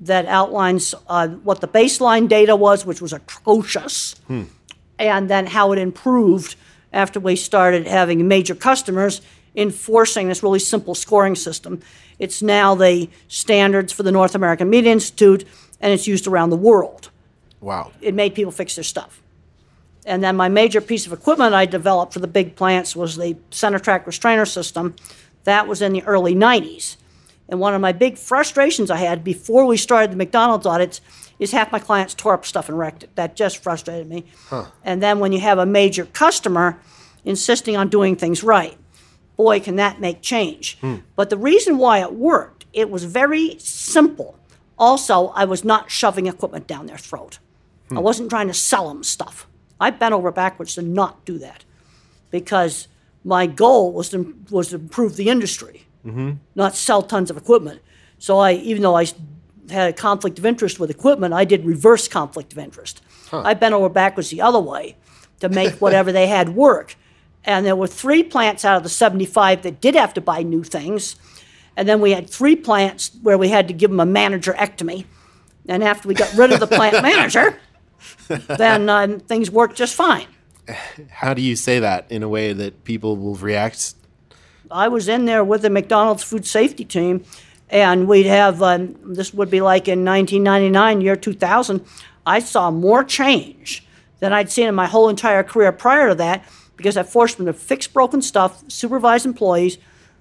that 0.04 0.26
outlines 0.26 0.96
uh, 1.08 1.28
what 1.28 1.62
the 1.62 1.68
baseline 1.68 2.28
data 2.28 2.56
was, 2.56 2.86
which 2.86 3.02
was 3.02 3.14
atrocious 3.14 4.16
and 4.98 5.30
then 5.30 5.48
how 5.48 5.72
it 5.72 5.80
improved 5.80 6.56
after 6.92 7.20
we 7.20 7.36
started 7.36 7.88
having 7.88 8.28
major 8.28 8.56
customers 8.56 9.22
enforcing 9.56 10.28
this 10.28 10.44
really 10.44 10.60
simple 10.60 10.96
scoring 10.96 11.36
system. 11.36 11.82
It's 12.18 12.42
now 12.42 12.76
the 12.76 13.10
standards 13.28 13.92
for 13.94 14.04
the 14.04 14.12
North 14.12 14.36
American 14.36 14.70
Meat 14.70 14.86
Institute, 14.86 15.46
and 15.82 15.94
it's 15.94 16.08
used 16.08 16.28
around 16.28 16.50
the 16.50 16.58
world. 16.58 17.10
Wow. 17.62 17.92
It 18.02 18.14
made 18.14 18.36
people 18.36 18.52
fix 18.52 18.76
their 18.76 18.84
stuff. 18.84 19.22
And 20.06 20.24
then 20.24 20.36
my 20.36 20.50
major 20.50 20.82
piece 20.82 21.06
of 21.06 21.14
equipment 21.14 21.54
I 21.54 21.66
developed 21.66 22.14
for 22.14 22.20
the 22.20 22.28
big 22.28 22.56
plants 22.56 22.96
was 22.96 23.18
the 23.18 23.38
center 23.52 23.80
track 23.80 24.08
restrainer 24.08 24.46
system. 24.46 24.96
That 25.44 25.68
was 25.68 25.82
in 25.82 25.94
the 25.94 26.04
early 26.04 26.36
90s. 26.36 26.96
And 27.50 27.60
one 27.60 27.74
of 27.74 27.82
my 27.82 27.92
big 27.92 28.18
frustrations 28.18 28.90
I 28.92 28.98
had 28.98 29.24
before 29.24 29.66
we 29.66 29.76
started 29.76 30.12
the 30.12 30.18
McDonald's 30.18 30.66
audits 30.66 31.02
is 31.40 31.52
half 31.52 31.72
my 31.72 31.80
clients 31.80 32.14
tore 32.14 32.34
up 32.34 32.46
stuff 32.46 32.70
and 32.70 32.78
wrecked 32.78 33.04
it. 33.04 33.16
That 33.16 33.36
just 33.36 33.64
frustrated 33.64 34.08
me. 34.08 34.26
And 34.84 35.02
then 35.02 35.20
when 35.20 35.32
you 35.32 35.40
have 35.40 35.58
a 35.58 35.66
major 35.66 36.06
customer 36.06 36.80
insisting 37.26 37.76
on 37.76 37.90
doing 37.90 38.16
things 38.16 38.44
right, 38.44 38.78
boy, 39.36 39.60
can 39.60 39.78
that 39.78 40.00
make 40.00 40.22
change. 40.22 40.78
Hmm. 40.80 40.98
But 41.16 41.30
the 41.30 41.38
reason 41.38 41.78
why 41.78 42.00
it 42.00 42.14
worked, 42.14 42.66
it 42.74 42.90
was 42.90 43.06
very 43.06 43.58
simple. 43.58 44.38
Also, 44.78 45.30
I 45.30 45.46
was 45.46 45.64
not 45.64 45.90
shoving 45.90 46.28
equipment 46.28 46.68
down 46.68 46.86
their 46.86 46.98
throat. 46.98 47.40
Hmm. 47.88 47.98
I 47.98 48.02
wasn't 48.02 48.30
trying 48.30 48.48
to 48.48 48.54
sell 48.54 48.90
them 48.90 49.04
stuff. 49.04 49.48
I 49.80 49.90
bent 49.92 50.14
over 50.14 50.32
backwards 50.32 50.76
to 50.76 50.82
not 50.82 51.26
do 51.26 51.38
that 51.40 51.64
because 52.32 52.90
my 53.24 53.48
goal 53.48 53.94
was 53.94 54.10
to, 54.10 54.36
was 54.52 54.70
to 54.70 54.76
improve 54.76 55.16
the 55.16 55.30
industry, 55.30 55.86
not 56.56 56.76
sell 56.76 57.02
tons 57.02 57.30
of 57.30 57.38
equipment. 57.38 57.82
So 58.18 58.40
I, 58.40 58.54
even 58.54 58.84
though 58.84 58.96
I 58.96 59.06
had 59.70 59.90
a 59.90 59.94
conflict 59.94 60.40
of 60.40 60.46
interest 60.46 60.80
with 60.80 60.90
equipment, 60.90 61.34
I 61.34 61.46
did 61.46 61.66
reverse 61.66 62.08
conflict 62.08 62.52
of 62.54 62.60
interest. 62.60 63.02
I 63.32 63.54
bent 63.54 63.74
over 63.74 63.90
backwards 63.90 64.30
the 64.30 64.42
other 64.42 64.60
way 64.60 64.98
to 65.40 65.50
make 65.50 65.74
whatever 65.80 66.12
they 66.12 66.28
had 66.28 66.50
work. 66.50 66.96
And 67.46 67.66
there 67.66 67.76
were 67.76 67.88
three 67.88 68.24
plants 68.24 68.66
out 68.66 68.78
of 68.78 68.84
the 68.84 68.90
75 68.90 69.62
that 69.62 69.82
did 69.82 69.96
have 69.96 70.14
to 70.16 70.22
buy 70.22 70.44
new 70.44 70.64
things. 70.64 71.16
And 71.78 71.88
then 71.88 72.02
we 72.02 72.12
had 72.12 72.30
three 72.30 72.56
plants 72.56 73.12
where 73.22 73.38
we 73.38 73.50
had 73.50 73.68
to 73.70 73.74
give 73.74 73.90
them 73.90 74.00
a 74.00 74.06
manager 74.06 74.54
ectomy. 74.54 75.06
And 75.68 75.84
after 75.84 76.08
we 76.08 76.16
got 76.16 76.34
rid 76.34 76.52
of 76.52 76.60
the 76.60 76.68
plant 76.68 77.02
manager, 77.02 77.60
then 78.28 78.90
um, 78.90 79.20
things 79.20 79.50
worked 79.50 79.76
just 79.76 79.96
fine. 79.96 80.28
How 81.10 81.34
do 81.34 81.42
you 81.42 81.56
say 81.56 81.80
that 81.80 82.12
in 82.12 82.22
a 82.22 82.30
way 82.30 82.54
that 82.54 82.84
people 82.84 83.16
will 83.16 83.36
react? 83.36 83.94
I 84.72 84.88
was 84.88 85.08
in 85.08 85.26
there 85.26 85.44
with 85.44 85.62
the 85.62 85.70
McDonald's 85.70 86.24
food 86.24 86.46
safety 86.46 86.86
team, 86.86 87.24
and 87.70 88.08
we'd 88.08 88.26
have 88.26 88.62
um, 88.62 88.96
this 89.04 89.34
would 89.34 89.50
be 89.50 89.62
like 89.62 89.88
in 89.88 90.06
1999, 90.06 91.02
year 91.02 91.16
2000. 91.16 91.84
I 92.26 92.40
saw 92.40 92.70
more 92.72 93.04
change 93.04 93.86
than 94.20 94.34
I'd 94.34 94.52
seen 94.52 94.68
in 94.68 94.76
my 94.76 94.88
whole 94.88 95.10
entire 95.10 95.44
career 95.44 95.72
prior 95.72 96.10
to 96.10 96.16
that 96.16 96.44
because 96.76 96.98
I 96.98 97.04
forced 97.04 97.38
them 97.38 97.46
to 97.48 97.54
fix 97.54 97.88
broken 97.88 98.22
stuff, 98.22 98.64
supervise 98.68 99.26
employees, 99.26 99.78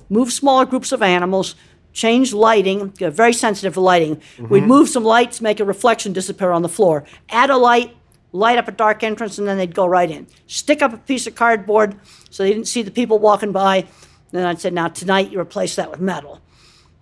move 0.08 0.32
smaller 0.32 0.64
groups 0.64 0.92
of 0.92 1.02
animals, 1.02 1.54
change 1.92 2.32
lighting, 2.32 2.90
very 2.90 3.32
sensitive 3.32 3.74
to 3.74 3.80
lighting. 3.80 4.20
We'd 4.38 4.64
move 4.64 4.88
some 4.88 5.04
lights, 5.04 5.40
make 5.40 5.60
a 5.60 5.64
reflection 5.64 6.12
disappear 6.12 6.52
on 6.52 6.62
the 6.62 6.68
floor, 6.68 7.04
add 7.28 7.50
a 7.50 7.56
light, 7.56 7.96
light 8.32 8.58
up 8.58 8.68
a 8.68 8.72
dark 8.72 9.02
entrance, 9.02 9.38
and 9.38 9.46
then 9.46 9.58
they'd 9.58 9.74
go 9.74 9.86
right 9.86 10.10
in. 10.10 10.26
Stick 10.46 10.80
up 10.82 10.92
a 10.92 10.98
piece 10.98 11.26
of 11.26 11.34
cardboard 11.34 11.96
so 12.30 12.42
they 12.42 12.52
didn't 12.52 12.68
see 12.68 12.82
the 12.82 12.90
people 12.90 13.18
walking 13.18 13.52
by. 13.52 13.86
Then 14.30 14.44
I'd 14.46 14.60
say, 14.60 14.70
now 14.70 14.88
tonight 14.88 15.30
you 15.30 15.40
replace 15.40 15.76
that 15.76 15.90
with 15.90 16.00
metal. 16.00 16.40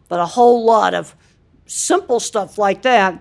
but 0.08 0.20
a 0.20 0.26
whole 0.26 0.64
lot 0.64 0.94
of 0.94 1.14
simple 1.66 2.20
stuff 2.20 2.58
like 2.58 2.82
that. 2.82 3.20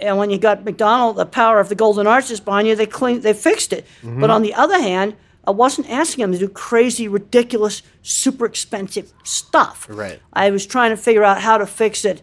And 0.00 0.16
when 0.18 0.30
you 0.30 0.38
got 0.38 0.64
McDonald, 0.64 1.16
the 1.16 1.26
power 1.26 1.60
of 1.60 1.68
the 1.68 1.74
Golden 1.74 2.06
Arches 2.06 2.40
behind 2.40 2.66
you, 2.68 2.74
they 2.76 2.86
cleaned, 2.86 3.22
they 3.22 3.32
fixed 3.34 3.72
it. 3.72 3.86
But 4.02 4.30
on 4.30 4.42
the 4.42 4.54
other 4.54 4.80
hand, 4.80 5.14
I 5.44 5.50
wasn't 5.52 5.88
asking 5.88 6.22
them 6.22 6.32
to 6.32 6.38
do 6.38 6.48
crazy, 6.48 7.08
ridiculous, 7.08 7.82
super 8.02 8.44
expensive 8.46 9.12
stuff. 9.24 9.86
Right. 9.88 10.20
I 10.32 10.50
was 10.50 10.66
trying 10.66 10.90
to 10.90 10.96
figure 10.96 11.24
out 11.24 11.40
how 11.40 11.56
to 11.58 11.66
fix 11.66 12.04
it 12.04 12.22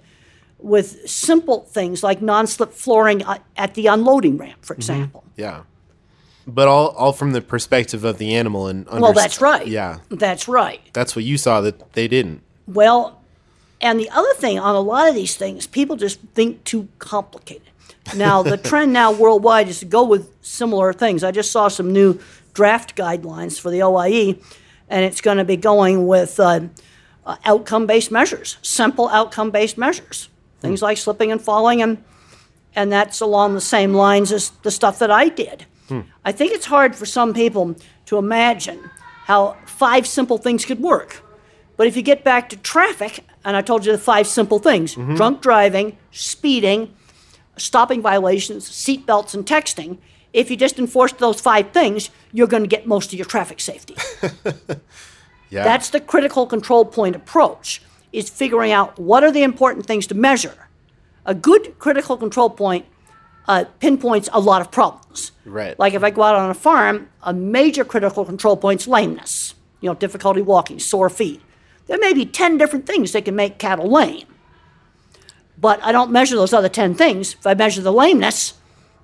with 0.60 1.10
simple 1.10 1.62
things 1.62 2.04
like 2.04 2.22
non-slip 2.22 2.72
flooring 2.72 3.24
uh, 3.24 3.40
at 3.58 3.74
the 3.74 3.88
unloading 3.88 4.38
ramp, 4.38 4.64
for 4.64 4.74
example. 4.74 5.24
Yeah. 5.36 5.64
But 6.48 6.68
all 6.68 6.90
all 6.90 7.12
from 7.12 7.32
the 7.32 7.42
perspective 7.42 8.04
of 8.04 8.18
the 8.18 8.36
animal 8.36 8.68
and 8.68 8.88
Well, 8.88 9.14
that's 9.14 9.42
right. 9.42 9.66
Yeah. 9.66 10.00
That's 10.10 10.48
right. 10.48 10.82
That's 10.94 11.16
what 11.16 11.26
you 11.26 11.38
saw 11.38 11.62
that 11.62 11.94
they 11.94 12.08
didn't. 12.08 12.42
Well, 12.68 13.22
and 13.82 14.00
the 14.00 14.10
other 14.10 14.34
thing 14.36 14.60
on 14.60 14.76
a 14.76 14.80
lot 14.80 15.10
of 15.10 15.16
these 15.16 15.36
things, 15.36 15.68
people 15.68 15.96
just 15.96 16.20
think 16.34 16.64
too 16.64 16.88
complicated. 17.00 17.70
Now, 18.16 18.44
the 18.44 18.58
trend 18.70 18.94
now 18.94 19.12
worldwide 19.12 19.68
is 19.68 19.80
to 19.80 19.86
go 19.86 20.04
with 20.04 20.32
similar 20.42 20.94
things. 20.94 21.24
I 21.24 21.32
just 21.32 21.52
saw 21.52 21.68
some 21.68 21.92
new 21.92 22.20
draft 22.54 22.96
guidelines 22.96 23.60
for 23.60 23.70
the 23.70 23.84
OIE, 23.84 24.40
and 24.90 25.06
it's 25.06 25.22
going 25.22 25.38
to 25.38 25.44
be 25.44 25.58
going 25.58 26.08
with 26.08 26.40
uh, 26.40 26.62
uh, 27.26 27.38
outcome 27.46 27.86
based 27.86 28.12
measures, 28.12 28.58
simple 28.62 29.10
outcome 29.10 29.52
based 29.52 29.78
measures, 29.78 30.30
things 30.62 30.82
like 30.82 30.98
slipping 30.98 31.32
and 31.32 31.42
falling, 31.42 31.82
and, 31.82 32.04
and 32.76 32.92
that's 32.92 33.20
along 33.20 33.56
the 33.56 33.62
same 33.62 33.94
lines 33.94 34.32
as 34.32 34.52
the 34.64 34.72
stuff 34.72 35.00
that 35.00 35.12
I 35.12 35.30
did. 35.30 35.66
I 36.24 36.32
think 36.32 36.54
it's 36.54 36.66
hard 36.66 36.96
for 36.96 37.06
some 37.06 37.34
people 37.34 37.76
to 38.08 38.18
imagine 38.18 38.90
how 39.26 39.58
five 39.66 40.06
simple 40.08 40.38
things 40.38 40.66
could 40.66 40.80
work. 40.80 41.24
But 41.78 41.88
if 41.88 41.96
you 41.98 42.02
get 42.02 42.24
back 42.24 42.50
to 42.50 42.58
traffic, 42.58 43.26
and 43.44 43.56
I 43.58 43.62
told 43.62 43.86
you 43.86 43.92
the 43.92 43.98
five 43.98 44.28
simple 44.28 44.60
things 44.60 44.96
mm-hmm. 44.96 45.16
drunk 45.16 45.42
driving, 45.42 45.98
speeding, 46.12 46.94
stopping 47.58 48.02
violations, 48.02 48.70
seatbelts, 48.70 49.34
and 49.34 49.46
texting. 49.46 49.98
If 50.34 50.52
you 50.52 50.58
just 50.58 50.80
enforce 50.80 51.14
those 51.14 51.40
five 51.40 51.72
things, 51.72 52.10
you're 52.34 52.48
going 52.48 52.64
to 52.64 52.70
get 52.70 52.86
most 52.86 53.14
of 53.14 53.20
your 53.20 53.26
traffic 53.26 53.60
safety. 53.60 53.96
Yeah. 55.50 55.64
That's 55.64 55.90
the 55.90 56.00
critical 56.00 56.48
control 56.48 56.86
point 56.86 57.16
approach, 57.16 57.82
is 58.12 58.30
figuring 58.30 58.72
out 58.72 58.98
what 59.00 59.24
are 59.24 59.32
the 59.32 59.44
important 59.44 59.86
things 59.86 60.08
to 60.08 60.16
measure. 60.16 60.68
A 61.26 61.34
good 61.34 61.78
critical 61.80 62.18
control 62.18 62.50
point 62.50 62.86
uh, 63.48 63.66
pinpoints 63.80 64.30
a 64.34 64.40
lot 64.40 64.62
of 64.62 64.72
problems. 64.72 65.32
Right. 65.46 65.78
Like 65.78 65.94
if 65.94 66.04
I 66.04 66.10
go 66.10 66.24
out 66.24 66.36
on 66.36 66.50
a 66.50 66.56
farm, 66.56 67.10
a 67.22 67.34
major 67.34 67.86
critical 67.86 68.26
control 68.26 68.58
point's 68.58 68.88
lameness, 68.88 69.54
you 69.82 69.90
know, 69.90 69.96
difficulty 69.96 70.42
walking, 70.42 70.80
sore 70.80 71.10
feet. 71.10 71.42
There 71.88 72.00
may 72.00 72.14
be 72.14 72.26
10 72.26 72.58
different 72.58 72.88
things 72.88 73.12
that 73.12 73.26
can 73.26 73.36
make 73.36 73.60
cattle 73.60 73.90
lame. 73.90 74.28
But 75.58 75.82
I 75.84 75.92
don't 75.92 76.12
measure 76.12 76.36
those 76.36 76.54
other 76.54 76.70
10 76.70 76.96
things. 76.96 77.36
If 77.36 77.48
I 77.48 77.54
measure 77.54 77.82
the 77.82 77.94
lameness, 77.94 78.56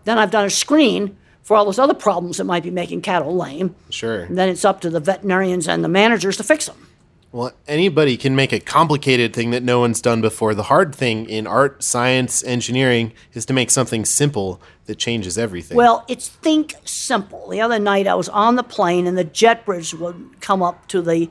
then 0.03 0.17
I've 0.17 0.31
done 0.31 0.45
a 0.45 0.49
screen 0.49 1.17
for 1.43 1.55
all 1.55 1.65
those 1.65 1.79
other 1.79 1.93
problems 1.93 2.37
that 2.37 2.43
might 2.43 2.63
be 2.63 2.71
making 2.71 3.01
cattle 3.01 3.35
lame. 3.35 3.75
Sure. 3.89 4.23
And 4.23 4.37
then 4.37 4.49
it's 4.49 4.65
up 4.65 4.81
to 4.81 4.89
the 4.89 4.99
veterinarians 4.99 5.67
and 5.67 5.83
the 5.83 5.89
managers 5.89 6.37
to 6.37 6.43
fix 6.43 6.65
them. 6.65 6.87
Well, 7.33 7.53
anybody 7.65 8.17
can 8.17 8.35
make 8.35 8.51
a 8.51 8.59
complicated 8.59 9.33
thing 9.33 9.51
that 9.51 9.63
no 9.63 9.79
one's 9.79 10.01
done 10.01 10.19
before. 10.19 10.53
The 10.53 10.63
hard 10.63 10.93
thing 10.93 11.29
in 11.29 11.47
art, 11.47 11.81
science, 11.81 12.43
engineering 12.43 13.13
is 13.33 13.45
to 13.45 13.53
make 13.53 13.71
something 13.71 14.03
simple 14.03 14.61
that 14.85 14.95
changes 14.95 15.37
everything. 15.37 15.77
Well, 15.77 16.03
it's 16.09 16.27
think 16.27 16.75
simple. 16.83 17.47
The 17.47 17.61
other 17.61 17.79
night 17.79 18.05
I 18.05 18.15
was 18.15 18.27
on 18.27 18.57
the 18.57 18.63
plane 18.63 19.07
and 19.07 19.17
the 19.17 19.23
jet 19.23 19.65
bridge 19.65 19.93
would 19.93 20.41
come 20.41 20.61
up 20.61 20.87
to 20.89 21.01
the 21.01 21.29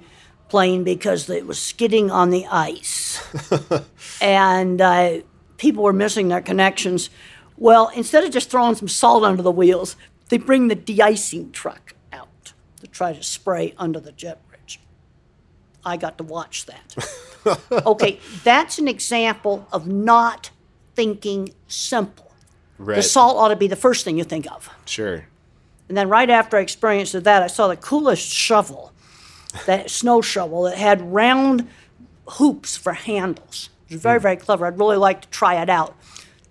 plane 0.48 0.84
because 0.84 1.28
it 1.28 1.46
was 1.46 1.58
skidding 1.60 2.10
on 2.10 2.30
the 2.30 2.46
ice. 2.46 3.20
and 4.22 4.80
uh, 4.80 5.20
people 5.58 5.82
were 5.82 5.92
missing 5.92 6.28
their 6.28 6.40
connections. 6.40 7.10
Well, 7.58 7.90
instead 7.94 8.24
of 8.24 8.30
just 8.30 8.50
throwing 8.50 8.74
some 8.74 8.88
salt 8.88 9.22
under 9.22 9.42
the 9.42 9.52
wheels, 9.52 9.96
they 10.30 10.38
bring 10.38 10.68
the 10.68 10.74
de-icing 10.74 11.52
truck 11.52 11.94
out 12.10 12.54
to 12.80 12.86
try 12.86 13.12
to 13.12 13.22
spray 13.22 13.74
under 13.76 14.00
the 14.00 14.12
jet 14.12 14.38
bridge. 14.48 14.49
I 15.84 15.96
got 15.96 16.18
to 16.18 16.24
watch 16.24 16.66
that. 16.66 17.56
okay, 17.86 18.20
that's 18.44 18.78
an 18.78 18.88
example 18.88 19.66
of 19.72 19.86
not 19.86 20.50
thinking 20.94 21.54
simple. 21.68 22.32
right. 22.78 22.96
The 22.96 23.02
salt 23.02 23.36
ought 23.36 23.48
to 23.48 23.56
be 23.56 23.66
the 23.66 23.76
first 23.76 24.04
thing 24.04 24.18
you 24.18 24.24
think 24.24 24.50
of. 24.50 24.68
Sure. 24.84 25.26
And 25.88 25.96
then 25.96 26.08
right 26.08 26.30
after 26.30 26.56
I 26.56 26.60
experienced 26.60 27.12
that, 27.12 27.42
I 27.42 27.46
saw 27.46 27.68
the 27.68 27.76
coolest 27.76 28.28
shovel, 28.28 28.92
that 29.66 29.90
snow 29.90 30.20
shovel 30.20 30.62
that 30.64 30.76
had 30.76 31.00
round 31.00 31.68
hoops 32.28 32.76
for 32.76 32.92
handles. 32.92 33.70
It 33.88 33.94
was 33.94 34.02
very, 34.02 34.18
hmm. 34.18 34.22
very 34.22 34.36
clever. 34.36 34.66
I'd 34.66 34.78
really 34.78 34.96
like 34.96 35.22
to 35.22 35.28
try 35.28 35.60
it 35.60 35.68
out. 35.68 35.96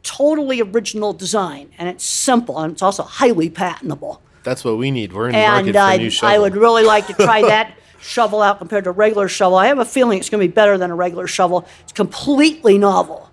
Totally 0.03 0.61
original 0.61 1.13
design, 1.13 1.71
and 1.77 1.87
it's 1.87 2.03
simple, 2.03 2.57
and 2.59 2.73
it's 2.73 2.81
also 2.81 3.03
highly 3.03 3.49
patentable. 3.49 4.21
That's 4.43 4.63
what 4.65 4.77
we 4.77 4.91
need. 4.91 5.13
We're 5.13 5.27
in 5.27 5.33
the 5.33 5.39
market 5.39 5.75
And 5.75 5.75
for 5.75 5.81
a 5.81 5.97
new 5.97 6.09
shovel. 6.09 6.35
I 6.35 6.39
would 6.39 6.55
really 6.55 6.83
like 6.83 7.07
to 7.07 7.13
try 7.13 7.41
that 7.53 7.77
shovel 8.01 8.41
out 8.41 8.57
compared 8.59 8.83
to 8.85 8.89
a 8.89 8.93
regular 8.93 9.27
shovel. 9.27 9.57
I 9.57 9.67
have 9.67 9.79
a 9.79 9.85
feeling 9.85 10.19
it's 10.19 10.29
going 10.29 10.41
to 10.41 10.47
be 10.47 10.53
better 10.53 10.77
than 10.77 10.91
a 10.91 10.95
regular 10.95 11.27
shovel. 11.27 11.67
It's 11.81 11.91
completely 11.91 12.77
novel. 12.77 13.29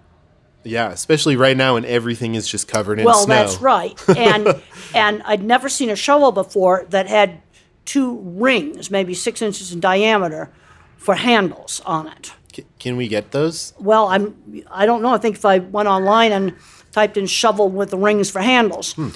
yeah, 0.64 0.90
especially 0.90 1.36
right 1.36 1.56
now 1.56 1.74
when 1.74 1.84
everything 1.84 2.34
is 2.34 2.48
just 2.48 2.66
covered 2.68 2.98
in 2.98 3.04
Well, 3.04 3.24
snow. 3.24 3.34
that's 3.34 3.60
right. 3.60 3.96
And 4.08 4.60
and 4.94 5.22
I'd 5.24 5.42
never 5.44 5.68
seen 5.68 5.90
a 5.90 5.96
shovel 5.96 6.32
before 6.32 6.86
that 6.90 7.06
had 7.06 7.40
two 7.84 8.18
rings, 8.24 8.90
maybe 8.90 9.14
six 9.14 9.40
inches 9.42 9.72
in 9.72 9.78
diameter, 9.80 10.50
for 10.96 11.14
handles 11.14 11.80
on 11.86 12.08
it. 12.08 12.32
C- 12.52 12.64
can 12.80 12.96
we 12.96 13.06
get 13.06 13.30
those? 13.30 13.74
Well, 13.78 14.08
I'm 14.08 14.34
I 14.70 14.86
don't 14.86 15.02
know. 15.02 15.10
I 15.14 15.18
think 15.18 15.36
if 15.36 15.44
I 15.44 15.58
went 15.60 15.88
online 15.88 16.32
and 16.32 16.54
typed 16.90 17.16
in 17.16 17.26
shovel 17.26 17.68
with 17.68 17.90
the 17.90 17.98
rings 17.98 18.30
for 18.30 18.40
handles, 18.40 18.94
hmm. 18.94 19.10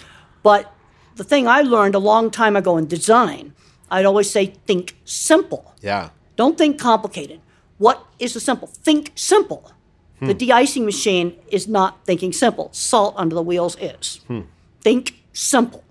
but 0.44 0.72
the 1.16 1.24
thing 1.24 1.48
I 1.48 1.62
learned 1.62 1.94
a 1.96 1.98
long 1.98 2.30
time 2.30 2.54
ago 2.54 2.76
in 2.76 2.86
design, 2.86 3.54
I'd 3.90 4.04
always 4.04 4.30
say 4.30 4.46
think 4.66 4.96
simple. 5.04 5.74
Yeah. 5.80 6.10
Don't 6.36 6.56
think 6.56 6.78
complicated. 6.78 7.40
What 7.78 8.06
is 8.18 8.34
the 8.34 8.40
simple? 8.40 8.68
Think 8.68 9.10
simple. 9.14 9.72
Hmm. 10.20 10.26
The 10.26 10.34
de-icing 10.34 10.84
machine 10.84 11.36
is 11.48 11.66
not 11.66 12.04
thinking 12.04 12.32
simple. 12.32 12.68
Salt 12.72 13.14
under 13.16 13.34
the 13.34 13.42
wheels 13.42 13.76
is. 13.80 14.20
Hmm. 14.28 14.42
Think 14.82 15.22
simple. 15.32 15.82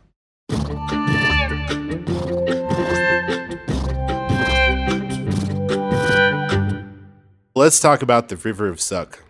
Let's 7.56 7.82
talk 7.82 8.02
about 8.02 8.30
the 8.30 8.38
River 8.38 8.70
of 8.70 8.80
Suck. 8.80 9.24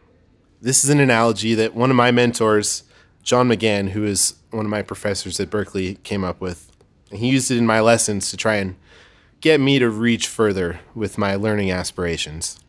This 0.61 0.83
is 0.83 0.91
an 0.91 0.99
analogy 0.99 1.55
that 1.55 1.73
one 1.73 1.89
of 1.89 1.95
my 1.95 2.11
mentors, 2.11 2.83
John 3.23 3.49
McGann, 3.49 3.89
who 3.89 4.05
is 4.05 4.35
one 4.51 4.65
of 4.65 4.69
my 4.69 4.83
professors 4.83 5.39
at 5.39 5.49
Berklee, 5.49 6.03
came 6.03 6.23
up 6.23 6.39
with. 6.39 6.68
And 7.09 7.19
he 7.19 7.29
used 7.29 7.51
it 7.51 7.57
in 7.57 7.65
my 7.65 7.79
lessons 7.79 8.29
to 8.29 8.37
try 8.37 8.55
and 8.55 8.75
get 9.41 9.59
me 9.59 9.79
to 9.79 9.89
reach 9.89 10.27
further 10.27 10.79
with 10.93 11.17
my 11.17 11.35
learning 11.35 11.71
aspirations. 11.71 12.59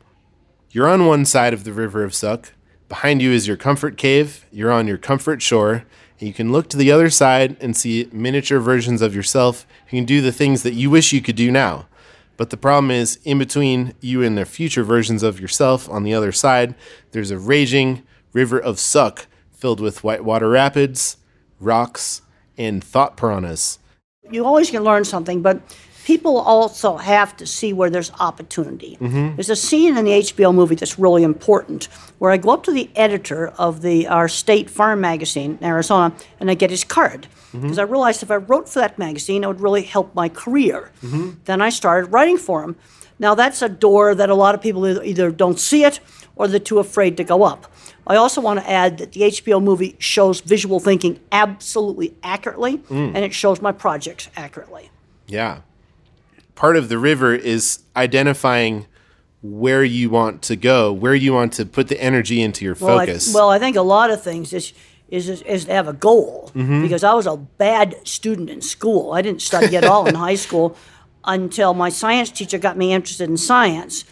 You're 0.70 0.88
on 0.88 1.06
one 1.06 1.24
side 1.24 1.52
of 1.52 1.64
the 1.64 1.72
River 1.72 2.04
of 2.04 2.14
Suck. 2.14 2.52
Behind 2.88 3.20
you 3.20 3.32
is 3.32 3.48
your 3.48 3.56
comfort 3.56 3.96
cave. 3.96 4.46
You're 4.52 4.72
on 4.72 4.86
your 4.86 4.98
comfort 4.98 5.42
shore. 5.42 5.84
And 6.18 6.28
you 6.28 6.32
can 6.32 6.52
look 6.52 6.68
to 6.68 6.76
the 6.76 6.92
other 6.92 7.10
side 7.10 7.56
and 7.60 7.76
see 7.76 8.08
miniature 8.12 8.60
versions 8.60 9.02
of 9.02 9.14
yourself 9.14 9.66
who 9.86 9.96
can 9.96 10.04
do 10.04 10.20
the 10.20 10.32
things 10.32 10.62
that 10.62 10.74
you 10.74 10.90
wish 10.90 11.12
you 11.12 11.20
could 11.20 11.36
do 11.36 11.50
now. 11.50 11.86
But 12.36 12.50
the 12.50 12.56
problem 12.56 12.90
is, 12.90 13.18
in 13.24 13.38
between 13.38 13.94
you 14.00 14.22
and 14.22 14.38
the 14.38 14.46
future 14.46 14.84
versions 14.84 15.22
of 15.22 15.40
yourself 15.40 15.90
on 15.90 16.04
the 16.04 16.14
other 16.14 16.32
side, 16.32 16.74
there's 17.10 17.30
a 17.30 17.38
raging 17.38 18.02
river 18.32 18.58
of 18.58 18.78
suck 18.78 19.26
filled 19.50 19.80
with 19.80 20.04
whitewater 20.04 20.48
rapids, 20.48 21.16
rocks, 21.58 22.22
and 22.56 22.82
thought 22.82 23.16
piranhas. 23.16 23.79
You 24.30 24.44
always 24.44 24.70
can 24.70 24.84
learn 24.84 25.04
something, 25.04 25.42
but 25.42 25.60
people 26.04 26.38
also 26.38 26.96
have 26.96 27.36
to 27.36 27.46
see 27.46 27.72
where 27.72 27.90
there's 27.90 28.10
opportunity. 28.18 28.96
Mm-hmm. 29.00 29.36
There's 29.36 29.50
a 29.50 29.56
scene 29.56 29.96
in 29.96 30.04
the 30.04 30.12
HBO 30.12 30.54
movie 30.54 30.74
that's 30.74 30.98
really 30.98 31.22
important 31.22 31.84
where 32.18 32.30
I 32.30 32.36
go 32.36 32.50
up 32.50 32.64
to 32.64 32.72
the 32.72 32.90
editor 32.96 33.48
of 33.48 33.82
the 33.82 34.08
our 34.08 34.28
state 34.28 34.70
farm 34.70 35.00
magazine 35.00 35.58
in 35.60 35.66
Arizona 35.66 36.14
and 36.38 36.50
I 36.50 36.54
get 36.54 36.70
his 36.70 36.84
card 36.84 37.28
mm-hmm. 37.30 37.62
because 37.62 37.78
I 37.78 37.82
realized 37.82 38.22
if 38.22 38.30
I 38.30 38.36
wrote 38.36 38.68
for 38.68 38.80
that 38.80 38.98
magazine, 38.98 39.44
it 39.44 39.46
would 39.46 39.60
really 39.60 39.82
help 39.82 40.14
my 40.14 40.28
career. 40.28 40.90
Mm-hmm. 41.02 41.30
Then 41.44 41.60
I 41.60 41.70
started 41.70 42.08
writing 42.08 42.38
for 42.38 42.62
him. 42.64 42.76
Now 43.18 43.34
that's 43.34 43.62
a 43.62 43.68
door 43.68 44.14
that 44.14 44.30
a 44.30 44.34
lot 44.34 44.54
of 44.54 44.62
people 44.62 44.86
either, 44.88 45.04
either 45.04 45.30
don't 45.30 45.60
see 45.60 45.84
it 45.84 46.00
or 46.34 46.48
they're 46.48 46.58
too 46.58 46.78
afraid 46.78 47.16
to 47.18 47.24
go 47.24 47.42
up. 47.42 47.70
I 48.10 48.16
also 48.16 48.40
want 48.40 48.58
to 48.58 48.68
add 48.68 48.98
that 48.98 49.12
the 49.12 49.20
HBO 49.20 49.62
movie 49.62 49.94
shows 50.00 50.40
visual 50.40 50.80
thinking 50.80 51.20
absolutely 51.30 52.16
accurately, 52.24 52.78
mm. 52.78 53.14
and 53.14 53.18
it 53.18 53.32
shows 53.32 53.62
my 53.62 53.70
projects 53.70 54.28
accurately. 54.36 54.90
Yeah. 55.28 55.60
Part 56.56 56.76
of 56.76 56.88
the 56.88 56.98
river 56.98 57.32
is 57.32 57.84
identifying 57.94 58.86
where 59.42 59.84
you 59.84 60.10
want 60.10 60.42
to 60.42 60.56
go, 60.56 60.92
where 60.92 61.14
you 61.14 61.32
want 61.32 61.52
to 61.52 61.64
put 61.64 61.86
the 61.86 62.02
energy 62.02 62.42
into 62.42 62.64
your 62.64 62.74
Well, 62.74 62.98
I, 62.98 63.06
focus. 63.06 63.32
well, 63.32 63.48
I 63.48 63.60
think 63.60 63.76
a 63.76 63.82
lot 63.82 64.10
of 64.10 64.20
things 64.20 64.52
is 64.52 64.72
is 65.08 65.28
is, 65.28 65.42
is 65.42 65.64
to 65.66 65.72
have 65.72 65.86
a 65.86 65.92
goal 65.92 66.50
mm-hmm. 66.52 66.82
because 66.82 67.04
I 67.04 67.14
was 67.14 67.28
a 67.28 67.36
bad 67.36 67.96
student 68.08 68.50
in 68.50 68.60
school. 68.60 69.12
I 69.12 69.22
didn't 69.22 69.42
study 69.42 69.76
at 69.76 69.84
all 69.84 70.08
in 70.08 70.16
high 70.16 70.34
school 70.34 70.76
until 71.24 71.74
my 71.74 71.90
science 71.90 72.32
teacher 72.32 72.58
got 72.58 72.76
me 72.76 72.92
interested 72.92 73.30
in 73.30 73.36
science, 73.36 74.04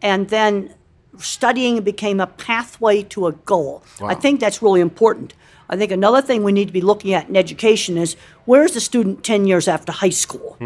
and 0.00 0.30
then 0.30 0.74
studying 1.18 1.82
became 1.82 2.20
a 2.20 2.26
pathway 2.26 3.02
to 3.04 3.26
a 3.26 3.32
goal. 3.32 3.82
I 4.02 4.14
think 4.14 4.40
that's 4.40 4.62
really 4.62 4.80
important. 4.80 5.34
I 5.68 5.76
think 5.76 5.90
another 5.90 6.20
thing 6.20 6.42
we 6.42 6.52
need 6.52 6.66
to 6.66 6.72
be 6.72 6.80
looking 6.80 7.14
at 7.14 7.28
in 7.28 7.36
education 7.36 7.96
is 7.96 8.16
where's 8.44 8.72
the 8.72 8.80
student 8.80 9.24
10 9.24 9.46
years 9.46 9.68
after 9.68 9.92
high 9.92 10.10
school? 10.10 10.56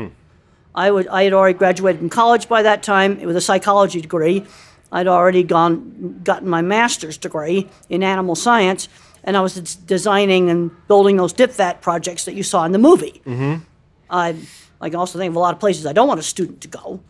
I, 0.75 0.91
would, 0.91 1.09
I 1.09 1.25
had 1.25 1.33
already 1.33 1.57
graduated 1.57 2.01
from 2.01 2.11
college 2.11 2.49
by 2.49 2.63
that 2.63 2.83
time 2.83 3.21
with 3.23 3.37
a 3.37 3.41
psychology 3.41 4.01
degree. 4.01 4.45
I'd 4.93 5.07
already 5.07 5.43
gone, 5.43 6.21
gotten 6.23 6.49
my 6.49 6.63
master's 6.63 7.17
degree 7.17 7.69
in 7.89 8.03
animal 8.03 8.35
science, 8.35 8.89
and 9.25 9.37
I 9.37 9.41
was 9.41 9.55
designing 9.77 10.51
and 10.51 10.71
building 10.87 11.17
those 11.17 11.33
dip 11.33 11.53
vat 11.53 11.81
projects 11.83 12.25
that 12.27 12.35
you 12.35 12.43
saw 12.43 12.65
in 12.65 12.73
the 12.73 12.79
movie. 12.79 13.21
Mm-hmm. 13.27 13.63
I, 14.11 14.37
I 14.81 14.91
can 14.91 14.99
also 14.99 15.19
think 15.19 15.31
of 15.31 15.37
a 15.37 15.41
lot 15.41 15.55
of 15.55 15.61
places 15.61 15.87
I 15.87 15.93
don't 15.93 16.09
want 16.09 16.21
a 16.21 16.23
student 16.23 16.61
to 16.63 16.69
go, 16.69 17.01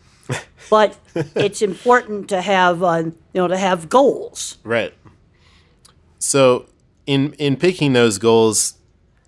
but 0.69 0.97
it's 1.35 1.61
important 1.61 2.29
to 2.29 2.41
have, 2.41 2.83
uh, 2.83 3.03
you 3.05 3.13
know, 3.33 3.47
to 3.47 3.57
have 3.57 3.89
goals. 3.89 4.57
Right. 4.63 4.93
So, 6.19 6.67
in 7.05 7.33
in 7.33 7.55
picking 7.55 7.93
those 7.93 8.17
goals 8.17 8.73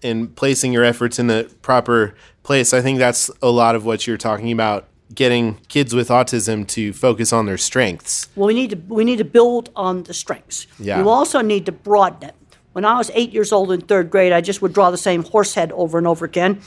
and 0.04 0.36
placing 0.36 0.74
your 0.74 0.84
efforts 0.84 1.20
in 1.20 1.28
the 1.28 1.54
proper 1.62 2.16
place, 2.44 2.74
I 2.74 2.82
think 2.82 3.00
that's 3.00 3.30
a 3.42 3.50
lot 3.50 3.76
of 3.76 3.86
what 3.86 4.08
you're 4.08 4.18
talking 4.18 4.52
about. 4.52 4.86
Getting 5.14 5.56
kids 5.70 5.96
with 5.96 6.10
autism 6.10 6.68
to 6.68 6.94
focus 6.94 7.34
on 7.34 7.48
their 7.48 7.58
strengths. 7.58 8.28
Well, 8.36 8.46
we 8.46 8.54
need 8.54 8.70
to 8.70 8.76
we 8.88 9.04
need 9.04 9.18
to 9.18 9.26
build 9.26 9.72
on 9.76 10.04
the 10.04 10.14
strengths. 10.14 10.68
Yeah. 10.78 11.00
You 11.00 11.10
also 11.10 11.42
need 11.42 11.66
to 11.66 11.72
broaden 11.72 12.30
it. 12.30 12.36
When 12.74 12.86
I 12.86 12.96
was 12.98 13.10
eight 13.16 13.34
years 13.34 13.52
old 13.52 13.72
in 13.72 13.82
third 13.82 14.12
grade, 14.12 14.32
I 14.32 14.42
just 14.42 14.62
would 14.62 14.74
draw 14.74 14.92
the 14.92 14.98
same 14.98 15.24
horse 15.24 15.56
head 15.56 15.72
over 15.72 15.98
and 15.98 16.06
over 16.06 16.26
again, 16.26 16.62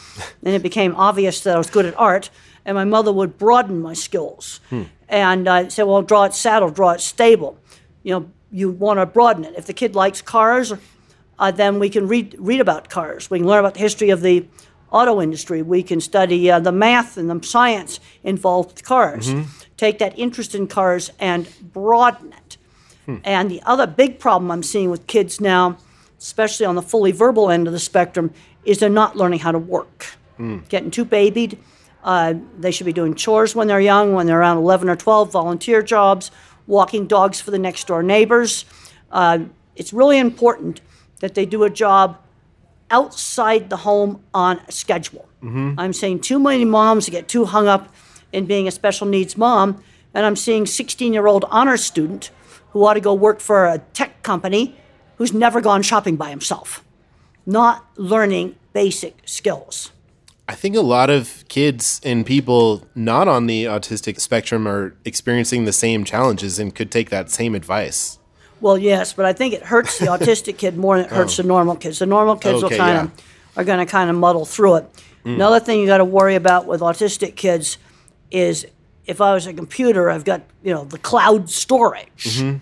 and 0.45 0.55
it 0.55 0.63
became 0.63 0.97
obvious 0.97 1.41
that 1.43 1.55
I 1.55 1.59
was 1.59 1.71
good 1.71 1.87
at 1.87 1.99
art. 1.99 2.31
And 2.65 2.77
my 2.77 2.85
mother 2.85 3.13
would 3.13 3.39
broaden 3.39 3.81
my 3.83 3.95
skills, 3.95 4.61
and 5.09 5.49
I 5.49 5.69
said, 5.69 5.85
"Well, 5.85 6.03
draw 6.03 6.25
it 6.25 6.35
saddle, 6.35 6.71
draw 6.71 6.91
it 6.93 7.01
stable." 7.01 7.57
You 8.05 8.15
know, 8.15 8.31
you 8.53 8.71
want 8.71 8.99
to 9.01 9.07
broaden 9.07 9.45
it. 9.45 9.55
If 9.57 9.67
the 9.67 9.73
kid 9.73 9.95
likes 9.97 10.23
cars, 10.23 10.73
uh, 11.39 11.51
then 11.51 11.79
we 11.81 11.89
can 11.91 12.07
read 12.07 12.37
read 12.39 12.61
about 12.61 12.89
cars. 12.89 13.31
We 13.31 13.39
can 13.39 13.49
learn 13.49 13.59
about 13.61 13.75
the 13.75 13.81
history 13.81 14.11
of 14.11 14.21
the 14.23 14.47
auto 14.93 15.21
industry. 15.21 15.63
We 15.63 15.83
can 15.83 16.01
study 16.01 16.51
uh, 16.51 16.61
the 16.61 16.71
math 16.73 17.17
and 17.17 17.29
the 17.29 17.45
science 17.47 17.99
involved 18.23 18.73
with 18.75 18.85
cars. 18.85 19.33
Take 19.77 19.99
that 19.99 20.17
interest 20.19 20.55
in 20.55 20.67
cars 20.69 21.11
and 21.19 21.49
broaden 21.73 22.33
it. 22.33 22.57
And 23.25 23.51
the 23.51 23.61
other 23.67 23.87
big 23.89 24.21
problem 24.21 24.51
I'm 24.53 24.63
seeing 24.63 24.89
with 24.91 25.07
kids 25.09 25.41
now, 25.41 25.77
especially 26.21 26.67
on 26.67 26.77
the 26.77 26.83
fully 26.83 27.11
verbal 27.11 27.51
end 27.51 27.67
of 27.67 27.73
the 27.73 27.81
spectrum, 27.81 28.31
is 28.65 28.79
they're 28.79 28.89
not 28.89 29.17
learning 29.17 29.41
how 29.41 29.51
to 29.51 29.59
work. 29.59 30.07
Getting 30.69 30.91
too 30.93 31.05
babied. 31.05 31.59
Uh, 32.03 32.35
they 32.59 32.71
should 32.71 32.87
be 32.87 32.93
doing 32.93 33.15
chores 33.15 33.55
when 33.55 33.69
they're 33.69 33.81
young, 33.81 34.13
when 34.13 34.27
they're 34.27 34.41
around 34.41 34.59
11 34.59 34.89
or 34.89 34.97
12, 34.97 35.31
volunteer 35.31 35.83
jobs, 35.83 36.31
walking 36.67 37.07
dogs 37.07 37.41
for 37.41 37.51
the 37.51 37.59
next 37.59 37.87
door 37.87 38.03
neighbors. 38.03 38.65
Uh, 39.11 39.41
it's 39.77 39.93
really 39.93 40.19
important 40.19 40.81
that 41.21 41.35
they 41.35 41.47
do 41.47 41.63
a 41.63 41.71
job 41.71 42.19
outside 42.91 43.71
the 43.71 43.79
home 43.79 44.23
on 44.35 44.61
a 44.69 44.73
schedule. 44.73 45.29
I'm 45.79 45.93
seeing 45.93 46.21
too 46.21 46.39
many 46.39 46.65
moms 46.65 47.09
get 47.09 47.29
too 47.29 47.45
hung 47.47 47.67
up 47.69 47.93
in 48.33 48.47
being 48.47 48.67
a 48.69 48.71
special 48.71 49.07
needs 49.07 49.37
mom, 49.37 49.83
and 50.15 50.27
I'm 50.27 50.37
seeing 50.37 50.67
16 50.67 51.13
year 51.13 51.27
old 51.27 51.45
honor 51.51 51.77
student 51.77 52.31
who 52.71 52.85
ought 52.85 52.95
to 52.95 53.01
go 53.01 53.15
work 53.15 53.41
for 53.41 53.67
a 53.67 53.79
tech 53.93 54.23
company 54.23 54.77
who's 55.17 55.33
never 55.33 55.61
gone 55.61 55.83
shopping 55.83 56.17
by 56.17 56.31
himself, 56.31 56.85
not 57.47 57.87
learning 57.97 58.57
basic 58.73 59.19
skills. 59.25 59.92
I 60.49 60.55
think 60.55 60.77
a 60.77 60.81
lot 60.81 61.09
of 61.09 61.45
kids 61.49 62.01
and 62.05 62.27
people 62.27 62.87
not 62.95 63.29
on 63.29 63.47
the 63.47 63.65
autistic 63.65 64.21
spectrum 64.21 64.67
are 64.67 64.95
experiencing 65.05 65.65
the 65.65 65.73
same 65.73 66.05
challenges 66.05 66.59
and 66.59 66.75
could 66.75 66.91
take 66.91 67.11
that 67.11 67.31
same 67.31 67.55
advice. 67.55 68.19
Well, 68.61 68.79
yes, 68.79 69.13
but 69.13 69.25
I 69.25 69.33
think 69.33 69.55
it 69.55 69.63
hurts 69.63 69.99
the 69.99 70.07
autistic 70.07 70.59
kid 70.59 70.77
more 70.77 70.97
than 70.97 71.07
it 71.07 71.13
hurts 71.13 71.35
oh. 71.39 71.43
the 71.43 71.49
normal 71.49 71.77
kids. 71.77 71.99
The 71.99 72.07
normal 72.07 72.37
kids 72.37 72.63
Oh. 72.63 72.67
Okay, 72.67 72.77
will 72.77 72.85
kind 72.85 72.97
yeah. 72.97 73.03
of 73.05 73.57
are 73.57 73.65
going 73.65 73.85
to 73.85 73.91
kind 73.91 74.11
of 74.11 74.17
muddle 74.17 74.45
through 74.45 74.77
it. 74.77 74.93
Mm. 75.25 75.35
Another 75.35 75.61
thing 75.61 75.81
you 75.81 75.87
got 75.87 75.99
to 75.99 76.05
worry 76.05 76.35
about 76.35 76.67
with 76.67 76.81
autistic 76.81 77.37
kids 77.37 77.79
is 78.31 78.67
if 79.07 79.21
I 79.21 79.35
was 79.35 79.47
a 79.47 79.53
computer, 79.53 80.11
I've 80.11 80.25
got 80.25 80.43
you 80.63 80.73
know 80.73 80.85
the 80.85 80.99
cloud 80.99 81.51
storage, 81.51 82.07
mm-hmm. 82.37 82.59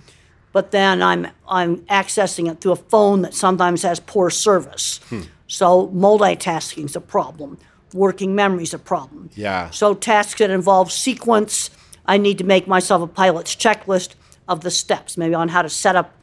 but 0.53 0.71
then 0.71 1.03
I'm 1.03 1.29
I'm 1.49 1.79
accessing 1.87 2.51
it 2.51 2.61
through 2.61 2.73
a 2.73 2.77
phone 2.77 3.23
that 3.23 3.35
sometimes 3.35 3.83
has 3.83 4.01
poor 4.01 4.31
service. 4.31 5.01
Hmm. 5.09 5.23
So 5.47 5.89
multitasking 5.89 6.87
is 6.87 6.97
a 6.97 7.01
problem. 7.01 7.59
Working 7.93 8.35
memory 8.35 8.63
is 8.63 8.75
a 8.75 8.79
problem. 8.79 9.31
Yeah. 9.35 9.71
So 9.71 9.95
tasks 9.95 10.39
that 10.39 10.51
involve 10.51 10.93
sequence, 10.93 11.71
I 12.07 12.19
need 12.19 12.39
to 12.39 12.45
make 12.45 12.67
myself 12.67 13.03
a 13.03 13.07
pilot's 13.07 13.55
checklist 13.57 14.15
of 14.49 14.61
the 14.63 14.71
steps, 14.71 15.17
maybe 15.17 15.35
on 15.35 15.49
how 15.49 15.63
to 15.63 15.69
set 15.69 15.97
up 15.97 16.15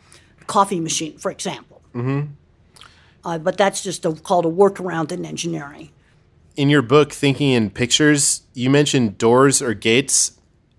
a 0.41 0.45
coffee 0.45 0.79
machine, 0.79 1.17
for 1.17 1.31
example. 1.31 1.81
Mm-hmm. 1.93 2.31
Uh, 3.23 3.37
but 3.37 3.57
that's 3.57 3.83
just 3.83 4.05
a, 4.05 4.13
called 4.13 4.45
a 4.45 4.49
workaround 4.49 5.11
in 5.11 5.25
engineering. 5.25 5.89
In 6.55 6.69
your 6.69 6.81
book, 6.81 7.11
Thinking 7.11 7.51
in 7.51 7.69
Pictures, 7.69 8.41
you 8.53 8.69
mentioned 8.69 9.17
doors 9.17 9.61
or 9.61 9.73
gates 9.73 10.31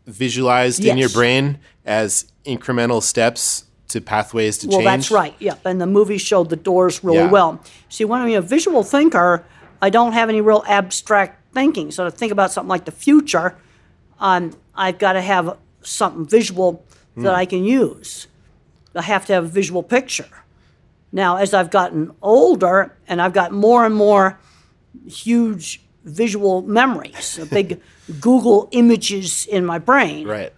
visualized 0.07 0.85
in 0.85 0.97
your 0.97 1.11
brain 1.11 1.59
as 1.85 2.33
incremental 2.45 3.03
steps 3.03 3.65
to 3.89 4.01
pathways 4.01 4.59
to 4.59 4.67
Well, 4.69 4.79
change. 4.79 4.85
that's 4.85 5.11
right. 5.11 5.35
Yep. 5.39 5.61
And 5.65 5.81
the 5.81 5.87
movie 5.87 6.19
showed 6.19 6.51
the 6.51 6.57
doors 6.57 7.03
really 7.05 7.19
Yeah. 7.19 7.31
well. 7.31 7.61
See, 7.89 8.05
when 8.05 8.21
I'm 8.21 8.33
a 8.35 8.41
visual 8.41 8.83
thinker, 8.83 9.45
I 9.81 9.91
don't 9.91 10.13
have 10.13 10.29
any 10.29 10.41
real 10.41 10.65
abstract 10.67 11.53
thinking. 11.55 11.91
So 11.91 12.05
to 12.05 12.11
think 12.11 12.33
about 12.33 12.51
something 12.53 12.69
like 12.69 12.85
the 12.85 12.93
future, 12.93 13.57
um, 14.19 14.53
I've 14.75 14.99
got 14.99 15.13
to 15.15 15.21
have 15.23 15.57
something 15.83 16.27
visual 16.27 16.85
Hmm. 17.15 17.23
that 17.25 17.35
I 17.35 17.47
can 17.47 17.65
use. 17.65 18.27
I 18.95 19.03
have 19.03 19.27
to 19.27 19.33
have 19.33 19.45
a 19.45 19.49
visual 19.49 19.83
picture. 19.83 20.29
Now, 21.13 21.37
as 21.37 21.53
I've 21.55 21.71
gotten 21.71 22.13
older 22.23 22.95
and 23.09 23.21
I've 23.23 23.33
got 23.33 23.51
more 23.53 23.85
and 23.87 23.95
more 23.95 24.39
huge 25.07 25.81
visual 26.05 26.63
memories, 26.63 27.39
big 27.51 27.81
Google 28.21 28.69
images 28.73 29.47
in 29.47 29.65
my 29.65 29.79
brain, 29.79 30.27
Right. 30.27 30.53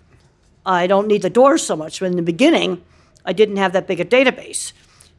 I 0.67 0.87
don't 0.87 1.07
need 1.09 1.23
the 1.23 1.31
doors 1.31 1.63
so 1.63 1.75
much. 1.77 2.01
But 2.01 2.07
in 2.07 2.17
the 2.17 2.23
beginning, 2.23 2.83
I 3.25 3.33
didn't 3.33 3.57
have 3.57 3.73
that 3.73 3.87
big 3.87 4.01
a 4.01 4.05
database. 4.05 4.73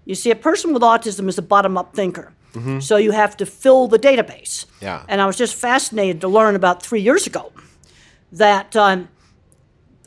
You 0.06 0.16
see, 0.16 0.32
a 0.32 0.36
person 0.36 0.74
with 0.74 0.82
autism 0.84 1.28
is 1.28 1.38
a 1.38 1.42
bottom 1.42 1.78
up 1.78 1.94
thinker. 1.96 2.34
So 2.82 2.98
you 2.98 3.12
have 3.12 3.38
to 3.38 3.46
fill 3.46 3.88
the 3.88 4.00
database. 4.00 4.66
Yeah. 4.82 5.06
And 5.08 5.22
I 5.22 5.26
was 5.26 5.38
just 5.38 5.56
fascinated 5.56 6.22
to 6.22 6.28
learn 6.28 6.56
about 6.56 6.84
three 6.84 7.02
years 7.02 7.26
ago 7.26 7.52
that 8.34 8.76
um, 8.76 9.08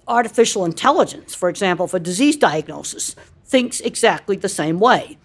artificial 0.07 0.64
intelligence, 0.64 1.35
for 1.35 1.48
example, 1.48 1.87
for 1.87 1.98
disease 1.98 2.37
diagnosis, 2.37 3.16
thinks 3.46 3.80
exactly 3.80 4.37
the 4.37 4.48
same 4.48 4.78
way. 4.78 5.16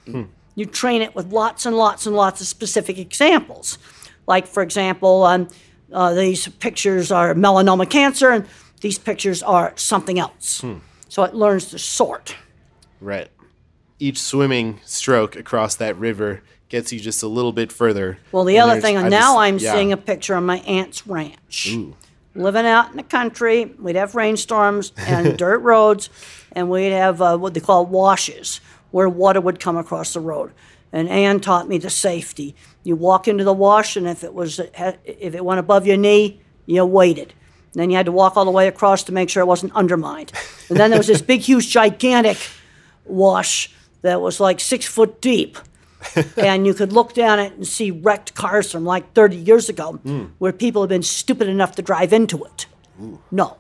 You 0.56 0.66
train 0.66 1.02
it 1.02 1.16
with 1.16 1.32
lots 1.32 1.66
and 1.66 1.76
lots 1.76 2.06
and 2.06 2.16
lots 2.16 2.42
of 2.42 2.48
specific 2.48 2.98
examples. 2.98 3.78
Like, 4.28 4.48
for 4.48 4.62
example, 4.64 5.24
um, 5.24 5.48
uh, 5.92 6.14
these 6.14 6.48
pictures 6.48 7.12
are 7.12 7.34
melanoma 7.34 7.90
cancer, 7.90 8.30
and 8.30 8.46
these 8.82 8.98
pictures 8.98 9.42
are 9.44 9.74
something 9.76 10.20
else. 10.20 10.64
So 11.08 11.24
it 11.24 11.34
learns 11.34 11.66
to 11.72 11.80
sort. 11.80 12.36
Right. 13.02 13.30
Each 14.00 14.20
swimming 14.22 14.80
stroke 14.86 15.36
across 15.36 15.76
that 15.76 15.98
river 15.98 16.42
gets 16.70 16.94
you 16.94 17.00
just 17.00 17.24
a 17.24 17.28
little 17.28 17.52
bit 17.52 17.72
further. 17.72 18.18
Well, 18.32 18.44
the 18.46 18.58
And 18.58 18.72
other 18.72 18.82
thing, 18.82 18.98
I 18.98 19.10
now 19.10 19.34
just- 19.34 19.38
I'm 19.40 19.58
yeah. 19.58 19.74
seeing 19.74 19.92
a 19.92 19.98
picture 19.98 20.36
of 20.36 20.44
my 20.44 20.60
aunt's 20.60 21.06
ranch. 21.06 21.76
Living 22.36 22.66
out 22.66 22.92
in 22.92 22.98
the 22.98 23.04
country, 23.04 23.66
we'd 23.80 23.96
have 23.96 24.14
rainstorms 24.16 24.94
and 24.98 25.38
dirt 25.38 25.60
roads, 25.60 26.10
and 26.52 26.70
we'd 26.70 26.92
have 26.92 27.22
uh, 27.22 27.38
what 27.38 27.54
they 27.56 27.60
call 27.60 27.86
washes, 27.88 28.62
where 28.92 29.10
water 29.10 29.42
would 29.42 29.60
come 29.60 29.76
across 29.78 30.14
the 30.14 30.20
road. 30.20 30.52
And 30.94 31.10
Ann 31.10 31.40
taught 31.40 31.68
me 31.68 31.78
the 31.80 31.90
safety. 31.90 32.56
You 32.84 32.96
walk 32.96 33.28
into 33.28 33.44
the 33.44 33.54
wash, 33.54 33.96
and 33.98 34.08
if 34.08 34.24
it 34.24 34.34
was 34.34 34.60
if 34.60 35.36
it 35.36 35.44
went 35.44 35.60
above 35.60 35.86
your 35.86 35.98
knee, 35.98 36.40
you 36.66 36.86
waited. 36.86 37.34
And 37.74 37.82
then 37.82 37.90
you 37.92 37.98
had 37.98 38.06
to 38.08 38.12
walk 38.12 38.38
all 38.38 38.46
the 38.46 38.52
way 38.52 38.68
across 38.68 39.04
to 39.04 39.12
make 39.12 39.30
sure 39.30 39.42
it 39.44 39.46
wasn't 39.48 39.74
undermined. 39.76 40.32
And 40.70 40.78
then 40.80 40.90
there 40.90 41.00
was 41.00 41.06
this 41.08 41.22
big, 41.22 41.42
huge, 41.42 41.70
gigantic 41.70 42.38
wash 43.06 43.72
that 44.02 44.22
was 44.22 44.40
like 44.40 44.60
six 44.60 44.86
foot 44.86 45.22
deep 45.22 45.58
and 46.38 46.66
you 46.66 46.74
could 46.74 46.94
look 46.94 47.14
down 47.14 47.40
it 47.40 47.54
and 47.54 47.68
see 47.68 47.92
wrecked 47.92 48.34
cars 48.34 48.72
from 48.72 48.86
like 48.86 49.14
30 49.14 49.36
years 49.36 49.70
ago 49.70 49.94
where 50.38 50.54
people 50.54 50.82
have 50.82 50.90
been 50.90 51.04
stupid 51.04 51.48
enough 51.48 51.76
to 51.76 51.82
drive 51.82 52.14
into 52.14 52.44
it. 52.44 52.66
No. 53.32 53.58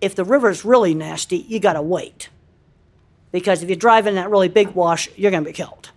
If 0.00 0.14
the 0.14 0.24
river's 0.24 0.64
really 0.64 0.94
nasty, 0.94 1.38
you 1.38 1.60
got 1.60 1.74
to 1.74 1.82
wait. 1.82 2.28
Because 3.30 3.62
if 3.62 3.70
you 3.70 3.76
drive 3.76 4.06
in 4.06 4.16
that 4.16 4.30
really 4.30 4.48
big 4.48 4.70
wash, 4.70 5.08
you're 5.16 5.30
going 5.30 5.44
to 5.44 5.48
be 5.48 5.54
killed. 5.54 5.90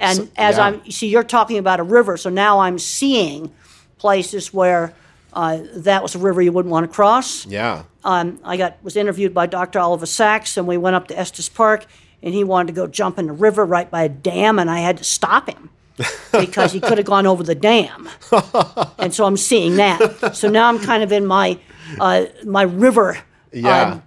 And 0.00 0.30
as 0.36 0.56
yeah. 0.56 0.66
I'm, 0.66 0.80
you 0.84 0.92
see, 0.92 1.08
you're 1.08 1.24
talking 1.24 1.58
about 1.58 1.80
a 1.80 1.82
river, 1.82 2.16
so 2.16 2.30
now 2.30 2.60
I'm 2.60 2.78
seeing 2.78 3.52
places 3.98 4.54
where 4.54 4.94
uh, 5.32 5.60
that 5.74 6.02
was 6.02 6.14
a 6.14 6.18
river 6.18 6.40
you 6.40 6.52
wouldn't 6.52 6.70
want 6.70 6.88
to 6.88 6.94
cross. 6.94 7.46
Yeah. 7.46 7.82
Um, 8.04 8.38
I 8.44 8.56
got 8.56 8.82
was 8.82 8.96
interviewed 8.96 9.34
by 9.34 9.46
Dr. 9.46 9.80
Oliver 9.80 10.06
Sacks, 10.06 10.56
and 10.56 10.66
we 10.66 10.76
went 10.76 10.96
up 10.96 11.08
to 11.08 11.18
Estes 11.18 11.48
Park, 11.48 11.86
and 12.22 12.34
he 12.34 12.44
wanted 12.44 12.68
to 12.68 12.72
go 12.74 12.86
jump 12.86 13.18
in 13.18 13.26
the 13.26 13.32
river 13.32 13.64
right 13.64 13.90
by 13.90 14.02
a 14.04 14.08
dam, 14.08 14.58
and 14.58 14.70
I 14.70 14.80
had 14.80 14.98
to 14.98 15.04
stop 15.04 15.48
him 15.48 15.70
because 16.32 16.72
he 16.72 16.80
could 16.80 16.98
have 16.98 17.06
gone 17.06 17.26
over 17.26 17.42
the 17.42 17.54
dam. 17.54 18.08
and 18.98 19.12
so 19.14 19.24
I'm 19.24 19.36
seeing 19.36 19.76
that. 19.76 20.34
So 20.36 20.48
now 20.48 20.68
I'm 20.68 20.78
kind 20.78 21.02
of 21.02 21.12
in 21.12 21.26
my 21.26 21.58
uh, 22.00 22.26
my 22.44 22.62
river 22.62 23.18
Yeah. 23.52 23.82
um, 23.92 24.02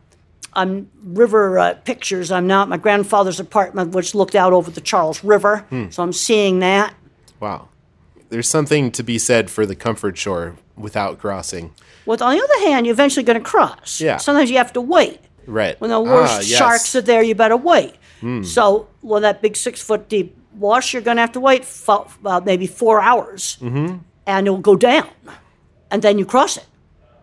I'm 0.53 0.89
river 1.03 1.57
uh, 1.57 1.73
pictures. 1.75 2.31
I'm 2.31 2.45
now 2.47 2.63
at 2.63 2.67
my 2.69 2.77
grandfather's 2.77 3.39
apartment, 3.39 3.93
which 3.95 4.13
looked 4.13 4.35
out 4.35 4.51
over 4.53 4.69
the 4.69 4.81
Charles 4.81 5.23
River. 5.23 5.65
So 5.91 6.03
I'm 6.03 6.11
seeing 6.13 6.59
that. 6.59 6.93
Wow. 7.39 7.69
There's 8.29 8.47
something 8.49 8.91
to 8.91 9.03
be 9.03 9.17
said 9.17 9.49
for 9.49 9.65
the 9.65 9.75
comfort 9.75 10.17
shore 10.17 10.55
without 10.77 11.19
crossing. 11.19 11.73
Well, 12.05 12.21
on 12.23 12.35
the 12.35 12.43
other 12.43 12.59
hand, 12.69 12.85
you're 12.85 12.93
eventually 12.93 13.23
going 13.23 13.39
to 13.41 13.43
cross. 13.49 13.99
Yeah. 14.01 14.17
Sometimes 14.17 14.49
you 14.51 14.57
have 14.57 14.73
to 14.73 14.81
wait. 14.81 15.19
Right. 15.45 15.79
When 15.81 15.89
the 15.89 15.99
worst 16.01 16.33
Ah, 16.33 16.37
yes. 16.39 16.49
Hmm. 16.51 16.55
sharks 16.57 16.95
are 16.95 17.01
there, 17.01 17.21
you 17.23 17.33
better 17.35 17.57
wait. 17.57 17.95
So, 18.43 18.87
well, 19.01 19.21
that 19.21 19.41
big 19.41 19.55
six 19.55 19.81
foot 19.81 20.07
deep 20.07 20.37
wash, 20.55 20.93
you're 20.93 21.01
going 21.01 21.17
to 21.17 21.21
have 21.21 21.31
to 21.33 21.39
wait 21.39 21.65
for 21.65 22.05
uh, 22.25 22.41
maybe 22.43 22.67
four 22.67 23.01
hours, 23.01 23.57
mm-hmm. 23.61 23.97
and 24.27 24.47
it 24.47 24.49
will 24.49 24.57
go 24.57 24.75
down, 24.75 25.09
and 25.89 26.01
then 26.01 26.19
you 26.19 26.25
cross 26.25 26.57
it. 26.57 26.65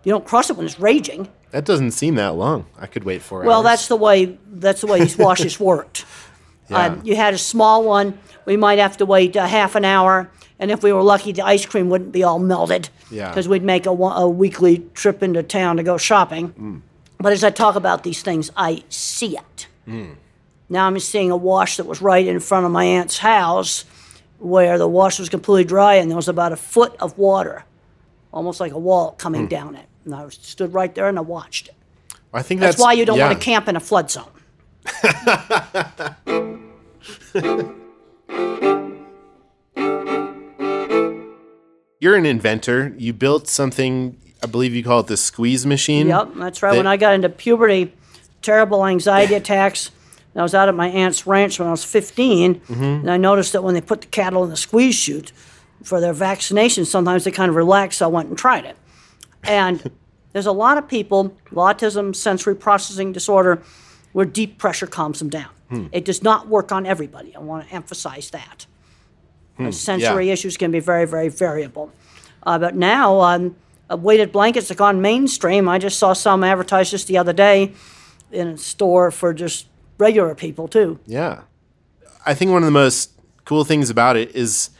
You 0.04 0.12
don't 0.12 0.26
cross 0.26 0.50
it 0.50 0.56
when 0.56 0.66
it's 0.66 0.80
raging. 0.80 1.28
That 1.50 1.64
doesn't 1.64 1.92
seem 1.92 2.16
that 2.16 2.34
long. 2.34 2.66
I 2.78 2.86
could 2.86 3.04
wait 3.04 3.22
four 3.22 3.42
Well, 3.44 3.58
hours. 3.58 3.64
that's 3.64 3.88
the 3.88 3.96
way 3.96 4.38
that's 4.50 4.80
the 4.80 4.86
way 4.86 5.00
these 5.00 5.16
washes 5.16 5.60
worked. 5.70 6.04
Yeah. 6.68 6.86
Um, 6.86 7.02
you 7.04 7.16
had 7.16 7.32
a 7.32 7.38
small 7.38 7.84
one, 7.84 8.18
we 8.44 8.56
might 8.56 8.78
have 8.78 8.96
to 8.98 9.06
wait 9.06 9.36
a 9.36 9.46
half 9.46 9.74
an 9.74 9.84
hour, 9.84 10.30
and 10.58 10.70
if 10.70 10.82
we 10.82 10.92
were 10.92 11.02
lucky, 11.02 11.32
the 11.32 11.42
ice 11.42 11.64
cream 11.64 11.88
wouldn't 11.88 12.12
be 12.12 12.22
all 12.24 12.38
melted. 12.38 12.90
Yeah. 13.10 13.28
Because 13.28 13.48
we'd 13.48 13.62
make 13.62 13.86
a, 13.86 13.90
a 13.90 14.28
weekly 14.28 14.78
trip 14.94 15.22
into 15.22 15.42
town 15.42 15.76
to 15.76 15.82
go 15.82 15.96
shopping. 15.96 16.52
Mm. 16.52 16.82
But 17.18 17.32
as 17.32 17.42
I 17.42 17.50
talk 17.50 17.74
about 17.74 18.02
these 18.02 18.22
things, 18.22 18.50
I 18.56 18.84
see 18.88 19.36
it. 19.36 19.66
Now 20.68 20.86
I'm 20.86 20.98
seeing 20.98 21.30
a 21.30 21.36
wash 21.36 21.76
that 21.78 21.86
was 21.86 22.02
right 22.02 22.26
in 22.26 22.40
front 22.40 22.66
of 22.66 22.72
my 22.72 22.84
aunt's 22.84 23.18
house, 23.18 23.84
where 24.38 24.78
the 24.78 24.88
wash 24.88 25.18
was 25.18 25.28
completely 25.28 25.64
dry, 25.64 25.94
and 25.94 26.10
there 26.10 26.16
was 26.16 26.28
about 26.28 26.52
a 26.52 26.56
foot 26.56 26.94
of 27.00 27.16
water, 27.18 27.64
almost 28.32 28.60
like 28.60 28.72
a 28.72 28.78
wall 28.78 29.12
coming 29.12 29.42
Hmm. 29.42 29.48
down 29.48 29.74
it. 29.76 29.86
And 30.04 30.14
I 30.14 30.28
stood 30.30 30.72
right 30.74 30.94
there 30.94 31.08
and 31.08 31.18
I 31.18 31.22
watched 31.22 31.68
it. 31.68 31.74
I 32.32 32.42
think 32.42 32.60
That's, 32.60 32.76
that's, 32.76 32.82
why 32.82 32.92
you 32.92 33.04
don't 33.06 33.16
yeah. 33.18 33.28
want 33.28 33.38
to 33.40 33.44
camp 33.44 33.68
in 33.68 33.76
a 33.76 33.80
flood 33.80 34.10
zone. 34.10 34.28
You're 42.00 42.14
an 42.14 42.26
inventor. 42.26 42.94
You 42.96 43.12
built 43.12 43.48
something. 43.48 44.16
I 44.42 44.46
believe 44.46 44.72
you 44.74 44.84
call 44.84 45.00
it 45.00 45.08
the 45.08 45.16
squeeze 45.16 45.66
machine. 45.66 46.06
Yep, 46.08 46.28
that's 46.36 46.62
right. 46.62 46.76
when 46.76 46.86
I 46.86 46.96
got 46.96 47.14
into 47.14 47.28
puberty, 47.28 47.92
terrible 48.40 48.86
anxiety 48.86 49.34
attacks. 49.34 49.90
I 50.38 50.42
was 50.42 50.54
out 50.54 50.68
at 50.68 50.74
my 50.74 50.88
aunt's 50.88 51.26
ranch 51.26 51.58
when 51.58 51.68
I 51.68 51.70
was 51.72 51.84
15, 51.84 52.54
Mm-hmm. 52.60 52.82
and 52.82 53.10
I 53.10 53.16
noticed 53.16 53.52
that 53.52 53.62
when 53.64 53.74
they 53.74 53.80
put 53.80 54.00
the 54.02 54.06
cattle 54.06 54.44
in 54.44 54.50
the 54.50 54.56
squeeze 54.56 54.94
chute 54.94 55.32
for 55.82 56.00
their 56.00 56.12
vaccination, 56.12 56.84
sometimes 56.84 57.24
they 57.24 57.30
kind 57.30 57.48
of 57.50 57.56
relax. 57.56 57.96
So 57.98 58.06
I 58.06 58.08
went 58.08 58.28
and 58.28 58.38
tried 58.38 58.64
it. 58.64 58.76
And 59.44 59.90
there's 60.32 60.46
a 60.46 60.52
lot 60.52 60.78
of 60.78 60.88
people 60.88 61.24
with 61.50 61.54
autism, 61.54 62.14
sensory 62.14 62.54
processing 62.54 63.12
disorder, 63.12 63.62
where 64.12 64.26
deep 64.26 64.58
pressure 64.58 64.86
calms 64.86 65.18
them 65.18 65.28
down. 65.30 65.50
Hmm. 65.70 65.86
It 65.92 66.04
does 66.04 66.22
not 66.22 66.48
work 66.48 66.72
on 66.72 66.86
everybody. 66.86 67.34
I 67.36 67.40
want 67.40 67.68
to 67.68 67.74
emphasize 67.74 68.30
that. 68.30 68.66
Uh, 69.58 69.70
sensory 69.70 70.24
Hmm. 70.24 70.28
yeah. 70.28 70.32
issues 70.32 70.56
can 70.56 70.70
be 70.70 70.80
very, 70.80 71.04
very 71.06 71.28
variable. 71.28 71.92
Uh, 72.44 72.58
but 72.58 72.74
now, 72.76 73.20
um, 73.20 73.56
uh, 73.90 73.96
weighted 73.96 74.30
blankets 74.32 74.68
have 74.68 74.78
gone 74.78 75.00
mainstream. 75.02 75.68
I 75.68 75.78
just 75.78 75.98
saw 75.98 76.12
some 76.12 76.44
advertised 76.44 76.90
just 76.92 77.06
the 77.08 77.18
other 77.18 77.32
day 77.32 77.72
in 78.30 78.48
a 78.48 78.56
store 78.58 79.10
for 79.10 79.32
just 79.34 79.66
regular 79.98 80.34
people 80.34 80.68
too. 80.68 80.98
Yeah. 81.06 81.42
I 82.24 82.34
think 82.34 82.50
one 82.50 82.62
of 82.62 82.66
the 82.66 82.70
most 82.72 83.12
cool 83.44 83.64
things 83.64 83.90
about 83.90 84.16
it 84.16 84.34
is 84.34 84.70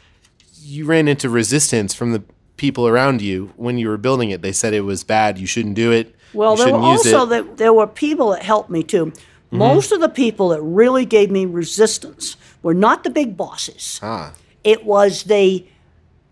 you 0.61 0.85
ran 0.85 1.09
into 1.09 1.29
resistance 1.31 1.95
from 1.95 2.13
the 2.13 2.23
people 2.57 2.87
around 2.89 3.23
you 3.23 3.53
when 3.57 3.79
you 3.79 3.89
were 3.89 3.97
building 3.97 4.31
it. 4.31 4.43
They 4.43 4.53
said 4.53 4.75
it 4.75 4.83
was 4.83 5.05
bad. 5.05 5.39
You 5.39 5.47
shouldn't 5.47 5.75
do 5.75 5.93
it. 5.93 6.15
Well, 6.35 6.53
you 6.53 6.65
there 6.65 6.67
were 6.75 6.79
shouldn't 6.81 6.93
use 7.05 7.13
also 7.15 7.27
it. 7.27 7.29
that 7.47 7.57
there 7.57 7.73
were 7.73 7.87
people 7.87 8.31
that 8.31 8.43
helped 8.43 8.69
me 8.71 8.83
too. 8.83 9.13
Most 9.51 9.93
of 9.93 10.01
the 10.01 10.11
people 10.11 10.51
that 10.51 10.61
really 10.61 11.07
gave 11.07 11.31
me 11.31 11.47
resistance 11.47 12.37
were 12.63 12.75
not 12.75 13.03
the 13.03 13.09
big 13.09 13.35
bosses. 13.35 13.99
ah, 14.03 14.35
It 14.63 14.85
was 14.85 15.23
the 15.23 15.67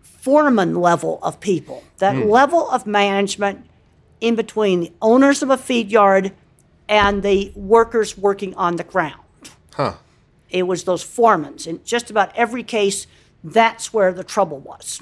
foreman 0.01 0.75
level 0.75 1.17
of 1.23 1.39
people, 1.39 1.83
that 1.97 2.15
level 2.27 2.69
of 2.69 2.85
management 2.85 3.65
in 4.21 4.35
between 4.35 4.81
the 4.81 4.91
owners 5.01 5.41
of 5.41 5.49
a 5.49 5.57
feed 5.57 5.89
yard 5.91 6.31
and 6.89 7.23
the 7.23 7.51
workers 7.55 8.17
working 8.17 8.53
on 8.55 8.75
the 8.77 8.83
ground. 8.83 9.21
huh. 9.73 9.95
It 10.49 10.63
was 10.63 10.85
those 10.85 11.03
foremans. 11.03 11.67
In 11.67 11.83
just 11.83 12.09
about 12.09 12.33
every 12.33 12.63
case, 12.63 13.05
that's 13.43 13.93
where 13.93 14.13
the 14.13 14.23
trouble 14.23 14.59
was. 14.59 15.01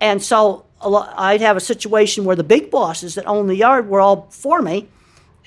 And 0.00 0.22
so 0.22 0.64
I'd 0.80 1.40
have 1.40 1.56
a 1.56 1.60
situation 1.60 2.24
where 2.24 2.36
the 2.36 2.44
big 2.44 2.70
bosses 2.70 3.16
that 3.16 3.26
owned 3.26 3.50
the 3.50 3.56
yard 3.56 3.88
were 3.88 4.00
all 4.00 4.28
for 4.30 4.62
me, 4.62 4.86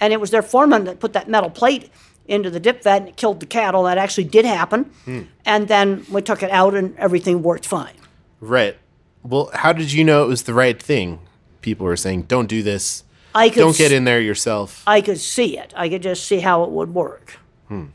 and 0.02 0.12
it 0.12 0.20
was 0.20 0.32
their 0.32 0.41
foreman 0.41 0.84
that 0.86 1.00
put 1.00 1.13
that 1.13 1.30
metal 1.30 1.50
plate 1.50 1.89
into 2.28 2.50
the 2.50 2.60
dip 2.60 2.84
vat 2.84 2.98
and 2.98 3.08
it 3.10 3.15
killed 3.15 3.39
the 3.39 3.46
cattle. 3.46 3.84
That 3.84 3.98
actually 3.98 4.26
did 4.26 4.46
happen. 4.46 4.91
Hmm. 5.06 5.22
And 5.46 5.67
then 5.67 6.06
we 6.12 6.22
took 6.22 6.44
it 6.44 6.52
out 6.52 6.76
and 6.76 6.98
everything 6.98 7.41
worked 7.44 7.65
fine. 7.65 7.96
Right. 8.39 8.78
Well, 9.24 9.52
how 9.54 9.72
did 9.74 9.91
you 9.94 10.04
know 10.04 10.24
it 10.24 10.28
was 10.28 10.44
the 10.44 10.54
right 10.54 10.82
thing? 10.82 11.20
People 11.62 11.86
were 11.86 11.98
saying, 11.98 12.24
"Don't 12.24 12.48
do 12.48 12.63
this. 12.63 13.04
I 13.34 13.50
could 13.50 13.60
Don't 13.60 13.78
get 13.78 13.91
in 13.91 14.04
there 14.04 14.20
yourself." 14.20 14.84
I 14.86 15.02
could 15.02 15.20
see 15.20 15.58
it. 15.58 15.74
I 15.76 15.89
could 15.89 16.04
just 16.04 16.26
see 16.26 16.39
how 16.39 16.63
it 16.63 16.72
would 16.72 16.94
work. 16.94 17.38
Hmm. 17.67 17.86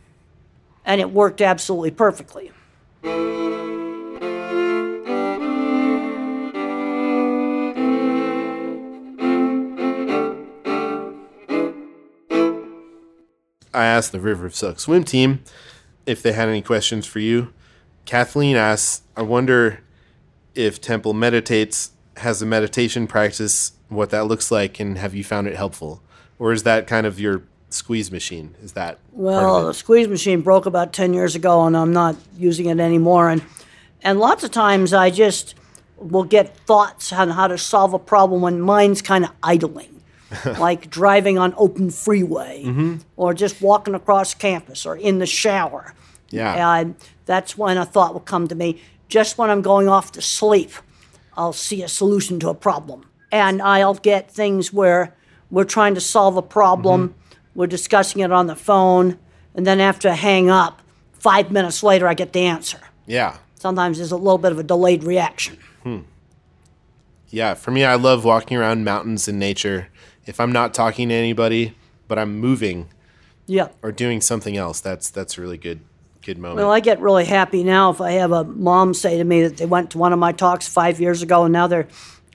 And 0.84 1.00
it 1.00 1.10
worked 1.10 1.40
absolutely 1.40 1.90
perfectly. 1.90 2.52
I 13.76 13.84
asked 13.84 14.12
the 14.12 14.20
River 14.20 14.46
of 14.46 14.54
Suck 14.54 14.80
swim 14.80 15.04
team 15.04 15.42
if 16.06 16.22
they 16.22 16.32
had 16.32 16.48
any 16.48 16.62
questions 16.62 17.04
for 17.04 17.18
you. 17.18 17.52
Kathleen 18.06 18.56
asks, 18.56 19.02
I 19.14 19.22
wonder 19.22 19.80
if 20.54 20.80
Temple 20.80 21.12
meditates, 21.12 21.90
has 22.18 22.40
a 22.40 22.46
meditation 22.46 23.06
practice, 23.06 23.72
what 23.88 24.10
that 24.10 24.26
looks 24.26 24.50
like, 24.50 24.80
and 24.80 24.98
have 24.98 25.14
you 25.14 25.24
found 25.24 25.46
it 25.46 25.56
helpful? 25.56 26.02
Or 26.38 26.52
is 26.52 26.64
that 26.64 26.86
kind 26.86 27.06
of 27.06 27.18
your 27.20 27.42
squeeze 27.70 28.10
machine? 28.12 28.54
Is 28.62 28.72
that 28.72 28.98
Well, 29.12 29.66
the 29.66 29.74
squeeze 29.74 30.08
machine 30.08 30.40
broke 30.42 30.66
about 30.66 30.92
10 30.92 31.14
years 31.14 31.34
ago, 31.34 31.64
and 31.66 31.76
I'm 31.76 31.92
not 31.92 32.16
using 32.36 32.66
it 32.66 32.78
anymore. 32.80 33.30
And, 33.30 33.42
and 34.02 34.18
lots 34.18 34.44
of 34.44 34.50
times 34.50 34.92
I 34.92 35.10
just 35.10 35.54
will 35.96 36.24
get 36.24 36.56
thoughts 36.66 37.12
on 37.12 37.30
how 37.30 37.46
to 37.48 37.56
solve 37.56 37.94
a 37.94 37.98
problem 37.98 38.42
when 38.42 38.60
mine's 38.60 39.00
kind 39.02 39.24
of 39.24 39.30
idling, 39.42 40.02
like 40.58 40.90
driving 40.90 41.38
on 41.38 41.54
open 41.56 41.90
freeway 41.90 42.62
Mm-hmm. 42.66 42.96
or 43.16 43.32
just 43.34 43.62
walking 43.62 43.94
across 43.94 44.34
campus 44.34 44.84
or 44.84 44.96
in 44.96 45.18
the 45.18 45.26
shower. 45.26 45.94
Yeah. 46.30 46.76
And 46.78 46.96
that's 47.24 47.56
when 47.56 47.78
a 47.78 47.86
thought 47.86 48.12
will 48.12 48.20
come 48.20 48.46
to 48.48 48.54
me. 48.54 48.82
Just 49.08 49.38
when 49.38 49.48
I'm 49.48 49.62
going 49.62 49.88
off 49.88 50.12
to 50.12 50.20
sleep, 50.20 50.72
I'll 51.36 51.52
see 51.52 51.82
a 51.82 51.88
solution 51.88 52.40
to 52.40 52.48
a 52.48 52.54
problem. 52.54 53.06
And 53.32 53.60
I'll 53.60 53.94
get 53.94 54.30
things 54.30 54.72
where 54.72 55.14
we're 55.50 55.64
trying 55.64 55.94
to 55.94 56.00
solve 56.00 56.36
a 56.36 56.42
problem, 56.42 57.14
we're 57.54 57.66
discussing 57.66 58.22
it 58.22 58.32
on 58.32 58.46
the 58.46 58.56
phone, 58.56 59.18
and 59.54 59.66
then 59.66 59.80
after 59.80 60.08
I 60.08 60.12
hang 60.14 60.50
up, 60.50 60.82
five 61.18 61.50
minutes 61.50 61.82
later, 61.82 62.06
I 62.06 62.14
get 62.14 62.32
the 62.32 62.40
answer. 62.40 62.78
Yeah. 63.06 63.38
Sometimes 63.54 63.96
there's 63.98 64.12
a 64.12 64.16
little 64.16 64.38
bit 64.38 64.52
of 64.52 64.58
a 64.58 64.62
delayed 64.62 65.02
reaction. 65.04 65.56
Hmm. 65.82 66.00
Yeah. 67.30 67.54
For 67.54 67.70
me, 67.70 67.84
I 67.84 67.94
love 67.94 68.24
walking 68.24 68.56
around 68.56 68.84
mountains 68.84 69.28
in 69.28 69.38
nature. 69.38 69.88
If 70.26 70.40
I'm 70.40 70.52
not 70.52 70.74
talking 70.74 71.08
to 71.08 71.14
anybody, 71.14 71.74
but 72.08 72.18
I'm 72.18 72.38
moving 72.38 72.88
Yeah. 73.46 73.68
or 73.82 73.92
doing 73.92 74.20
something 74.20 74.56
else, 74.56 74.80
that's 74.80 75.10
that's 75.10 75.38
a 75.38 75.40
really 75.40 75.58
good 75.58 75.80
good 76.24 76.38
moment. 76.38 76.58
Well, 76.58 76.72
I 76.72 76.80
get 76.80 77.00
really 77.00 77.24
happy 77.24 77.62
now 77.62 77.90
if 77.90 78.00
I 78.00 78.12
have 78.12 78.32
a 78.32 78.42
mom 78.44 78.94
say 78.94 79.16
to 79.18 79.24
me 79.24 79.42
that 79.42 79.56
they 79.58 79.66
went 79.66 79.90
to 79.92 79.98
one 79.98 80.12
of 80.12 80.18
my 80.18 80.32
talks 80.32 80.66
five 80.68 81.00
years 81.00 81.22
ago 81.22 81.44
and 81.44 81.52
now 81.52 81.66
their 81.68 81.86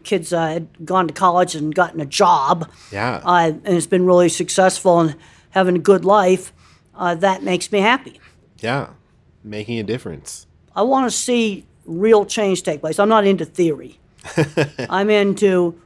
kids 0.04 0.34
uh, 0.34 0.48
had 0.48 0.68
gone 0.86 1.08
to 1.08 1.14
college 1.14 1.56
and 1.56 1.74
gotten 1.74 2.00
a 2.02 2.06
job. 2.06 2.70
Yeah. 2.92 3.22
Uh, 3.24 3.54
and 3.64 3.78
it's 3.78 3.88
been 3.88 4.06
really 4.06 4.30
successful 4.30 5.00
and 5.00 5.16
having 5.52 5.76
a 5.76 5.80
good 5.80 6.06
life. 6.06 6.54
Uh, 6.96 7.16
that 7.16 7.44
makes 7.44 7.72
me 7.72 7.80
happy. 7.80 8.20
yeah. 8.60 8.90
Making 9.44 9.80
a 9.80 9.84
difference. 9.84 10.46
I 10.76 10.84
want 10.84 11.10
to 11.10 11.18
see 11.18 11.66
real 11.86 12.26
change 12.26 12.62
take 12.62 12.82
place. 12.82 13.00
I'm 13.00 13.10
not 13.10 13.26
into 13.26 13.44
theory. 13.44 14.00
I'm 14.90 15.10
into 15.10 15.82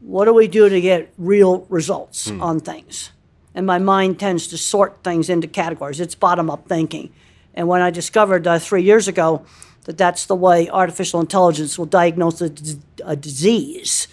what 0.00 0.24
do 0.24 0.32
we 0.32 0.48
do 0.48 0.68
to 0.70 0.80
get 0.80 1.12
real 1.18 1.66
results 1.68 2.30
on 2.30 2.60
things. 2.60 3.10
And 3.54 3.66
my 3.66 3.78
mind 3.78 4.18
tends 4.18 4.46
to 4.48 4.56
sort 4.56 5.04
things 5.04 5.28
into 5.28 5.46
categories. 5.46 6.00
It's 6.00 6.14
bottom 6.14 6.48
up 6.48 6.68
thinking. 6.68 7.12
And 7.52 7.68
when 7.68 7.82
I 7.82 7.90
discovered 7.90 8.46
uh, 8.46 8.58
three 8.58 8.82
years 8.82 9.08
ago 9.08 9.44
that 9.86 9.96
that's 9.96 10.26
the 10.26 10.34
way 10.34 10.68
artificial 10.68 11.20
intelligence 11.20 11.78
will 11.78 11.86
diagnose 11.86 12.40
a 12.40 13.16
disease, 13.16 14.08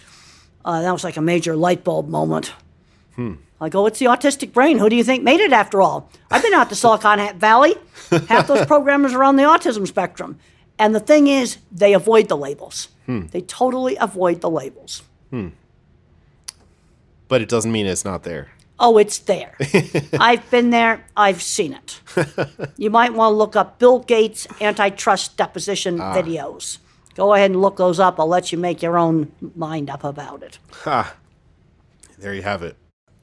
uh, 0.65 0.81
that 0.81 0.91
was 0.91 1.03
like 1.03 1.17
a 1.17 1.21
major 1.21 1.55
light 1.55 1.83
bulb 1.83 2.07
moment. 2.07 2.53
Hmm. 3.15 3.33
I 3.59 3.69
go, 3.69 3.83
oh, 3.83 3.85
it's 3.85 3.99
the 3.99 4.05
autistic 4.05 4.53
brain. 4.53 4.77
Who 4.77 4.89
do 4.89 4.95
you 4.95 5.03
think 5.03 5.23
made 5.23 5.39
it 5.39 5.53
after 5.53 5.81
all? 5.81 6.09
I've 6.29 6.43
been 6.43 6.53
out 6.53 6.69
to 6.69 6.75
Silicon 6.75 7.37
Valley. 7.39 7.75
Half 8.27 8.47
those 8.47 8.65
programmers 8.65 9.13
are 9.13 9.23
on 9.23 9.35
the 9.35 9.43
autism 9.43 9.87
spectrum. 9.87 10.37
And 10.77 10.93
the 10.93 10.99
thing 10.99 11.27
is, 11.27 11.57
they 11.71 11.93
avoid 11.93 12.27
the 12.27 12.37
labels. 12.37 12.89
Hmm. 13.05 13.27
They 13.27 13.41
totally 13.41 13.95
avoid 13.97 14.41
the 14.41 14.49
labels. 14.49 15.03
Hmm. 15.29 15.49
But 17.27 17.41
it 17.41 17.49
doesn't 17.49 17.71
mean 17.71 17.85
it's 17.85 18.05
not 18.05 18.23
there. 18.23 18.51
Oh, 18.79 18.97
it's 18.97 19.19
there. 19.19 19.55
I've 20.19 20.49
been 20.49 20.71
there. 20.71 21.05
I've 21.15 21.41
seen 21.41 21.73
it. 21.73 21.99
you 22.77 22.89
might 22.89 23.13
want 23.13 23.31
to 23.33 23.37
look 23.37 23.55
up 23.55 23.79
Bill 23.79 23.99
Gates 23.99 24.47
antitrust 24.59 25.37
deposition 25.37 25.97
videos. 25.99 26.79
Go 27.15 27.33
ahead 27.33 27.51
and 27.51 27.61
look 27.61 27.77
those 27.77 27.99
up. 27.99 28.19
I'll 28.19 28.27
let 28.27 28.51
you 28.51 28.57
make 28.57 28.81
your 28.81 28.97
own 28.97 29.31
mind 29.55 29.89
up 29.89 30.03
about 30.03 30.41
it. 30.43 30.57
Ha. 30.83 31.15
There 32.17 32.33
you 32.33 32.41
have 32.41 32.63
it. 32.63 32.75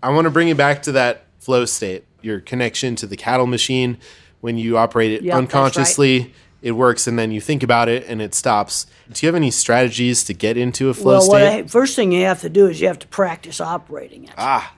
I 0.03 0.11
want 0.11 0.27
to 0.27 0.31
bring 0.31 0.49
you 0.49 0.55
back 0.55 0.83
to 0.85 0.93
that 0.93 1.25
flow 1.41 1.65
state, 1.65 2.05
your 2.23 2.41
connection 2.41 2.95
to 2.97 3.07
the 3.07 3.17
cattle 3.17 3.47
machine. 3.47 3.99
When 4.41 4.57
you 4.57 4.79
operate 4.79 5.11
it 5.13 5.23
Yeah, 5.23 5.35
that's 5.39 5.53
right. 5.53 5.59
unconsciously, 5.61 6.33
it 6.63 6.73
works, 6.73 7.07
and 7.07 7.19
then 7.19 7.31
you 7.31 7.41
think 7.43 7.63
about 7.63 7.89
it 7.91 8.07
and 8.09 8.23
it 8.23 8.35
stops. 8.35 8.87
Do 9.13 9.27
you 9.27 9.29
have 9.29 9.35
any 9.37 9.51
strategies 9.51 10.25
to 10.25 10.33
get 10.33 10.57
into 10.57 10.89
a 10.89 10.95
flow 10.95 11.15
Well, 11.19 11.23
state? 11.23 11.49
I, 11.65 11.67
first 11.67 11.95
thing 11.97 12.13
you 12.13 12.25
have 12.25 12.41
to 12.41 12.49
do 12.49 12.67
is 12.69 12.81
you 12.81 12.87
have 12.87 12.99
to 13.01 13.09
practice 13.09 13.61
operating 13.61 14.25
it. 14.25 14.31
ah, 14.39 14.73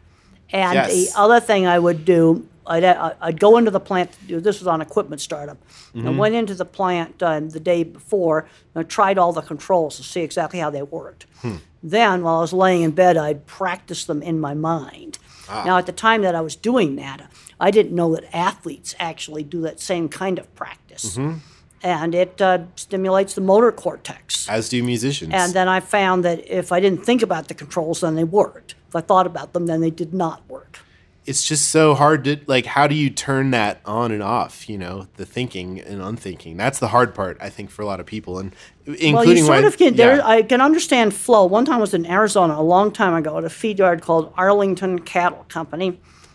And 0.52 0.74
Yes. 0.74 0.92
the 0.92 1.18
other 1.18 1.40
thing 1.40 1.66
I 1.66 1.78
would 1.78 2.04
do, 2.04 2.46
I'd, 2.66 2.84
uh, 2.84 3.14
I'd 3.20 3.40
go 3.40 3.56
into 3.56 3.70
the 3.70 3.80
plant. 3.80 4.12
to 4.12 4.18
do 4.26 4.40
This 4.40 4.60
was 4.60 4.66
on 4.66 4.80
equipment 4.80 5.20
startup. 5.20 5.58
I 5.94 5.98
mm-hmm. 5.98 6.16
went 6.16 6.34
into 6.34 6.54
the 6.54 6.64
plant 6.64 7.22
uh, 7.22 7.40
the 7.40 7.60
day 7.60 7.82
before 7.84 8.46
and 8.74 8.84
I 8.84 8.86
tried 8.86 9.18
all 9.18 9.32
the 9.32 9.42
controls 9.42 9.96
to 9.96 10.02
see 10.02 10.20
exactly 10.20 10.60
how 10.60 10.70
they 10.70 10.82
worked. 10.82 11.26
Hmm. 11.40 11.56
Then, 11.82 12.22
while 12.22 12.36
I 12.36 12.40
was 12.40 12.52
laying 12.52 12.82
in 12.82 12.92
bed, 12.92 13.16
I'd 13.16 13.46
practice 13.46 14.04
them 14.04 14.22
in 14.22 14.38
my 14.38 14.54
mind. 14.54 15.18
Ah. 15.48 15.64
Now, 15.64 15.78
at 15.78 15.86
the 15.86 15.92
time 15.92 16.22
that 16.22 16.34
I 16.34 16.40
was 16.40 16.54
doing 16.54 16.96
that, 16.96 17.28
I 17.58 17.70
didn't 17.70 17.92
know 17.92 18.14
that 18.14 18.24
athletes 18.34 18.94
actually 18.98 19.42
do 19.42 19.60
that 19.62 19.80
same 19.80 20.08
kind 20.08 20.38
of 20.38 20.52
practice. 20.54 21.16
Mm-hmm. 21.16 21.38
And 21.82 22.14
it 22.14 22.40
uh, 22.40 22.60
stimulates 22.76 23.34
the 23.34 23.40
motor 23.40 23.72
cortex. 23.72 24.48
as 24.48 24.68
do 24.68 24.82
musicians. 24.84 25.32
And 25.34 25.52
then 25.52 25.68
I 25.68 25.80
found 25.80 26.24
that 26.24 26.48
if 26.48 26.70
I 26.70 26.78
didn't 26.78 27.04
think 27.04 27.22
about 27.22 27.48
the 27.48 27.54
controls, 27.54 28.00
then 28.00 28.14
they 28.14 28.24
worked. 28.24 28.76
If 28.92 28.96
I 28.96 29.00
thought 29.00 29.26
about 29.26 29.52
them, 29.54 29.66
then 29.66 29.80
they 29.80 29.90
did 29.90 30.12
not 30.12 30.38
work. 30.48 30.80
it's 31.24 31.44
just 31.46 31.68
so 31.70 31.94
hard 31.94 32.24
to 32.24 32.36
like 32.46 32.66
how 32.66 32.86
do 32.88 32.94
you 32.96 33.08
turn 33.08 33.52
that 33.52 33.80
on 33.84 34.10
and 34.10 34.22
off 34.22 34.68
you 34.68 34.76
know 34.76 35.06
the 35.18 35.24
thinking 35.24 35.80
and 35.80 36.02
unthinking 36.02 36.56
that's 36.56 36.80
the 36.80 36.88
hard 36.88 37.14
part 37.14 37.36
i 37.40 37.48
think 37.48 37.70
for 37.70 37.80
a 37.82 37.86
lot 37.86 38.00
of 38.00 38.06
people 38.06 38.40
and 38.40 38.50
including 38.86 39.14
Well, 39.14 39.26
you 39.28 39.44
sort 39.44 39.62
my, 39.62 39.68
of 39.68 39.76
can. 39.78 39.94
There, 39.94 40.16
yeah. 40.16 40.26
I 40.36 40.42
can 40.42 40.60
understand 40.60 41.14
flow. 41.14 41.44
One 41.46 41.64
time 41.64 41.76
I 41.76 41.80
was 41.88 41.94
in 41.94 42.04
Arizona 42.06 42.54
a 42.58 42.66
long 42.74 42.90
time 42.90 43.14
ago 43.14 43.38
at 43.38 43.44
a 43.44 43.50
feed 43.50 43.78
yard 43.78 44.02
called 44.02 44.32
Arlington 44.36 44.98
Cattle 45.14 45.44
Company, 45.48 45.90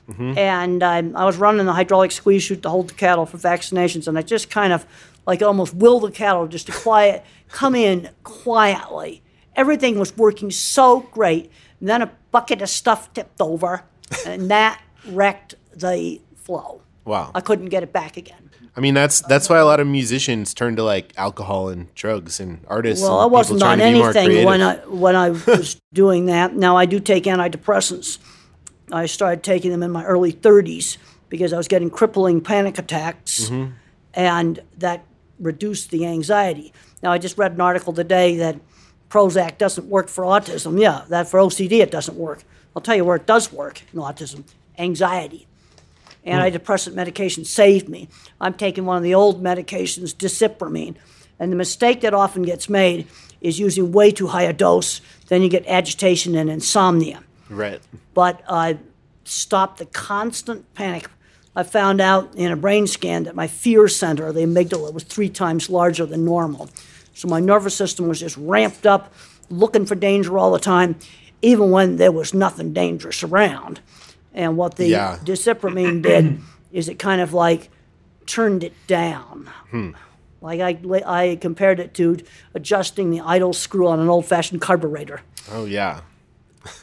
Mm-hmm. 0.10 0.38
and 0.38 0.82
um, 0.84 1.15
I 1.22 1.26
was 1.26 1.36
running 1.36 1.65
the 1.65 1.74
hydraulic 1.74 2.13
squeeze 2.13 2.43
chute 2.43 2.62
to 2.63 2.70
hold 2.70 2.88
the 2.91 2.93
cattle 2.93 3.26
for 3.26 3.38
vaccinations, 3.38 4.08
and 4.08 4.17
I 4.17 4.22
just 4.22 4.50
kind 4.50 4.72
of 4.72 4.86
like 5.26 5.41
almost 5.41 5.74
will 5.74 6.00
the 6.00 6.12
cattle 6.12 6.48
just 6.48 6.67
to 6.67 6.72
quiet, 6.72 7.26
come 7.50 7.76
in 7.76 8.10
quietly. 8.24 9.22
Everything 9.58 10.00
was 10.00 10.15
working 10.15 10.50
so 10.50 11.02
great, 11.12 11.52
and 11.82 11.89
then 11.89 12.02
a 12.02 12.10
bucket 12.32 12.62
of 12.62 12.70
stuff 12.70 13.12
tipped 13.13 13.40
over, 13.42 13.84
and 14.26 14.50
that 14.52 14.82
wrecked 15.08 15.56
the 15.76 16.22
flow. 16.36 16.82
wow 17.06 17.32
I 17.36 17.42
couldn't 17.42 17.68
get 17.70 17.84
it 17.84 17.92
back 17.94 18.18
again. 18.18 18.50
i 18.76 18.80
mean 18.80 18.94
that's 18.94 19.22
that's 19.22 19.48
why 19.50 19.58
a 19.58 19.66
lot 19.66 19.80
of 19.80 19.88
musicians 19.88 20.54
turn 20.54 20.76
to 20.76 20.84
like 20.84 21.13
alcohol 21.18 21.70
and 21.70 21.94
drugs 21.96 22.40
and 22.40 22.60
artists 22.68 23.04
Well, 23.04 23.13
and 23.20 23.24
I 23.24 23.26
wasn't 23.28 23.63
on 23.63 23.78
to 23.80 23.84
be 23.84 23.94
more 23.98 24.16
anything 24.16 24.46
when 24.46 24.62
I 24.62 24.76
when 24.88 25.16
I 25.16 25.30
was 25.32 25.80
doing 25.94 26.26
that. 26.28 26.56
Now 26.56 26.76
I 26.78 26.86
do 26.86 27.00
take 27.00 27.24
antidepressants. 27.26 28.18
I 28.92 29.06
started 29.08 29.44
taking 29.44 29.72
them 29.72 29.84
in 29.84 29.92
my 29.92 30.04
early 30.06 30.32
30s 30.32 30.98
because 31.30 31.52
I 31.54 31.58
was 31.58 31.68
getting 31.68 31.90
crippling 31.90 32.40
panic 32.42 32.78
attacks, 32.78 33.50
Mm-hmm. 33.50 33.72
and 34.13 34.60
that 34.78 35.04
reduced 35.40 35.92
the 35.92 36.06
anxiety. 36.06 36.72
Now 37.04 37.12
I 37.12 37.18
just 37.18 37.38
read 37.38 37.52
an 37.54 37.62
article 37.62 37.94
today 37.94 38.38
that 38.38 38.56
Prozac 39.10 39.58
doesn't 39.58 39.88
work 39.88 40.10
for 40.10 40.24
autism. 40.24 40.80
Yeah, 40.80 41.06
that 41.10 41.28
for 41.28 41.39
OCD 41.39 41.82
it 41.82 41.91
doesn't 41.91 42.17
work. 42.17 42.43
I'll 42.76 42.82
tell 42.82 42.96
you 42.96 43.06
where 43.06 43.15
it 43.15 43.26
does 43.26 43.52
work 43.52 43.82
in 43.93 44.00
autism: 44.00 44.43
anxiety. 44.78 45.48
Hmm. 46.24 46.32
Antidepressant 46.32 46.93
medication 46.93 47.46
saved 47.46 47.88
me. 47.88 48.10
I'm 48.41 48.54
taking 48.54 48.86
one 48.86 48.98
of 48.98 49.04
the 49.04 49.15
old 49.15 49.41
medications, 49.41 50.13
desipramine. 50.13 50.96
And 51.39 51.52
the 51.52 51.56
mistake 51.56 52.02
that 52.02 52.13
often 52.13 52.41
gets 52.41 52.67
made 52.67 53.08
is 53.41 53.60
using 53.60 53.91
way 53.91 54.12
too 54.12 54.28
high 54.28 54.43
a 54.43 54.54
dose. 54.54 55.02
Then 55.28 55.41
you 55.41 55.50
get 55.50 55.65
agitation 55.67 56.36
and 56.36 56.50
insomnia. 56.50 57.24
right 57.50 57.82
But 58.13 58.41
I 58.50 58.80
stopped 59.24 59.78
the 59.78 59.86
constant 59.86 60.74
panic. 60.74 61.10
I 61.56 61.63
found 61.63 62.02
out 62.02 62.36
in 62.36 62.52
a 62.52 62.56
brain 62.56 62.88
scan 62.88 63.24
that 63.24 63.36
my 63.36 63.48
fear 63.48 63.88
center, 63.88 64.32
the 64.32 64.41
amygdala, 64.41 64.93
was 64.93 65.04
three 65.04 65.30
times 65.30 65.70
larger 65.70 66.06
than 66.06 66.24
normal. 66.24 66.70
So 67.17 67.27
my 67.27 67.39
nervous 67.39 67.75
system 67.75 68.08
was 68.08 68.19
just 68.19 68.38
ramped 68.38 68.86
up, 68.86 69.12
looking 69.49 69.88
for 69.88 69.95
danger 69.95 70.38
all 70.38 70.51
the 70.51 70.60
time, 70.60 70.97
even 71.41 71.71
when 71.71 71.95
there 71.97 72.12
was 72.12 72.32
nothing 72.32 72.73
dangerous 72.73 73.23
around. 73.23 73.80
And 74.36 74.56
what 74.56 74.75
the 74.75 74.88
Yeah. 74.88 75.17
desipramine 75.23 76.01
did 76.12 76.39
is 76.71 76.88
it 76.88 76.99
kind 76.99 77.19
of 77.19 77.34
like 77.34 77.69
turned 78.27 78.63
it 78.63 78.73
down. 78.86 79.49
Like 80.41 80.62
I, 80.62 80.77
I 81.06 81.38
compared 81.41 81.80
it 81.80 81.95
to 81.95 82.17
adjusting 82.53 83.10
the 83.10 83.21
idle 83.21 83.51
screw 83.53 83.88
on 83.88 83.99
an 83.99 84.10
old 84.10 84.27
fashioned 84.27 84.62
carburetor. 84.62 85.21
oh 85.51 85.65
yeah 85.65 86.01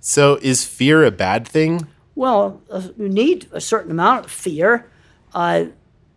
so 0.00 0.38
is 0.40 0.64
fear 0.64 1.04
a 1.04 1.10
bad 1.10 1.48
thing 1.48 1.86
Well, 2.14 2.60
uh, 2.70 2.82
you 2.96 3.08
need 3.08 3.48
a 3.50 3.60
certain 3.60 3.90
amount 3.90 4.26
of 4.26 4.30
fear, 4.30 4.88
uh, 5.34 5.64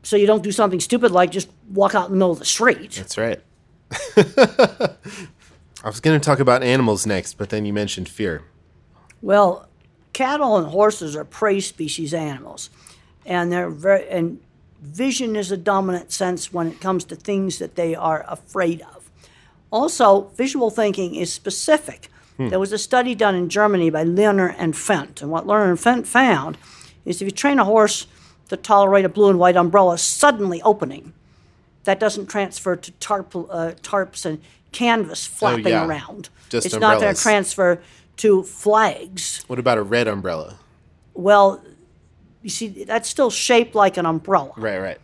so 0.03 0.15
you 0.15 0.27
don't 0.27 0.43
do 0.43 0.51
something 0.51 0.79
stupid 0.79 1.11
like 1.11 1.31
just 1.31 1.49
walk 1.73 1.95
out 1.95 2.05
in 2.05 2.11
the 2.11 2.17
middle 2.17 2.31
of 2.33 2.39
the 2.39 2.45
street. 2.45 2.91
that's 2.91 3.17
right 3.17 3.41
i 4.17 5.85
was 5.85 5.99
going 5.99 6.19
to 6.19 6.23
talk 6.23 6.39
about 6.39 6.63
animals 6.63 7.05
next 7.05 7.37
but 7.37 7.49
then 7.49 7.65
you 7.65 7.73
mentioned 7.73 8.09
fear 8.09 8.43
Well, 9.21 9.67
cattle 10.13 10.57
and 10.57 10.67
horses 10.67 11.15
are 11.15 11.23
prey 11.25 11.59
species 11.59 12.13
animals, 12.13 12.69
and 13.25 13.51
they're 13.51 13.69
very 13.69 14.07
and 14.09 14.39
vision 14.81 15.35
is 15.35 15.51
a 15.51 15.57
dominant 15.57 16.11
sense 16.11 16.53
when 16.53 16.67
it 16.67 16.79
comes 16.79 17.03
to 17.05 17.15
things 17.15 17.57
that 17.59 17.75
they 17.75 17.95
are 17.95 18.25
afraid 18.27 18.81
of. 18.95 19.09
Also, 19.71 20.31
visual 20.35 20.69
thinking 20.69 21.15
is 21.15 21.33
specific. 21.33 22.09
Hmm. 22.37 22.49
There 22.49 22.59
was 22.59 22.71
a 22.71 22.77
study 22.77 23.15
done 23.15 23.35
in 23.35 23.49
Germany 23.49 23.89
by 23.89 24.05
Lerner 24.05 24.53
and 24.57 24.73
Fendt, 24.73 25.21
and 25.21 25.31
what 25.31 25.45
Lerner 25.47 25.69
and 25.69 25.79
Fendt 25.79 26.05
found 26.07 26.57
is 27.05 27.21
if 27.21 27.25
you 27.25 27.31
train 27.31 27.59
a 27.59 27.65
horse 27.65 28.07
to 28.49 28.57
tolerate 28.57 29.05
a 29.05 29.09
blue 29.09 29.29
and 29.29 29.39
white 29.39 29.57
umbrella 29.57 29.97
suddenly 29.97 30.61
opening, 30.61 31.13
that 31.87 31.99
doesn't 31.99 32.27
transfer 32.27 32.75
to 32.75 32.91
tarp, 32.99 33.33
uh, 33.35 33.71
tarps 33.81 34.25
and 34.25 34.39
canvas 34.73 35.25
flapping 35.25 35.65
Oh, 35.67 35.69
yeah. 35.69 35.87
around. 35.87 36.27
Just 36.49 36.65
it's 36.67 36.75
not 36.75 36.99
going 37.01 37.15
to 37.15 37.21
transfer 37.21 37.79
to 38.17 38.43
flags. 38.43 39.43
what 39.47 39.57
about 39.59 39.77
a 39.77 39.83
red 39.83 40.07
umbrella 40.07 40.55
Well, 41.13 41.61
you 42.43 42.49
see, 42.49 42.83
that's 42.83 43.07
still 43.09 43.29
shaped 43.29 43.73
like 43.75 43.95
an 43.97 44.05
umbrella. 44.05 44.51
right 44.57 44.79
right 44.79 44.99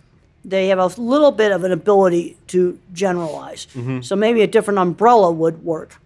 They 0.46 0.67
have 0.67 0.80
a 0.80 0.88
little 1.02 1.32
bit 1.32 1.52
of 1.54 1.63
an 1.63 1.72
ability 1.72 2.38
to 2.48 2.78
generalize. 2.91 3.65
Mm-hmm. 3.76 4.02
So 4.02 4.15
maybe 4.15 4.41
a 4.41 4.48
different 4.48 4.80
umbrella 4.80 5.32
would 5.32 5.63
work. 5.63 6.02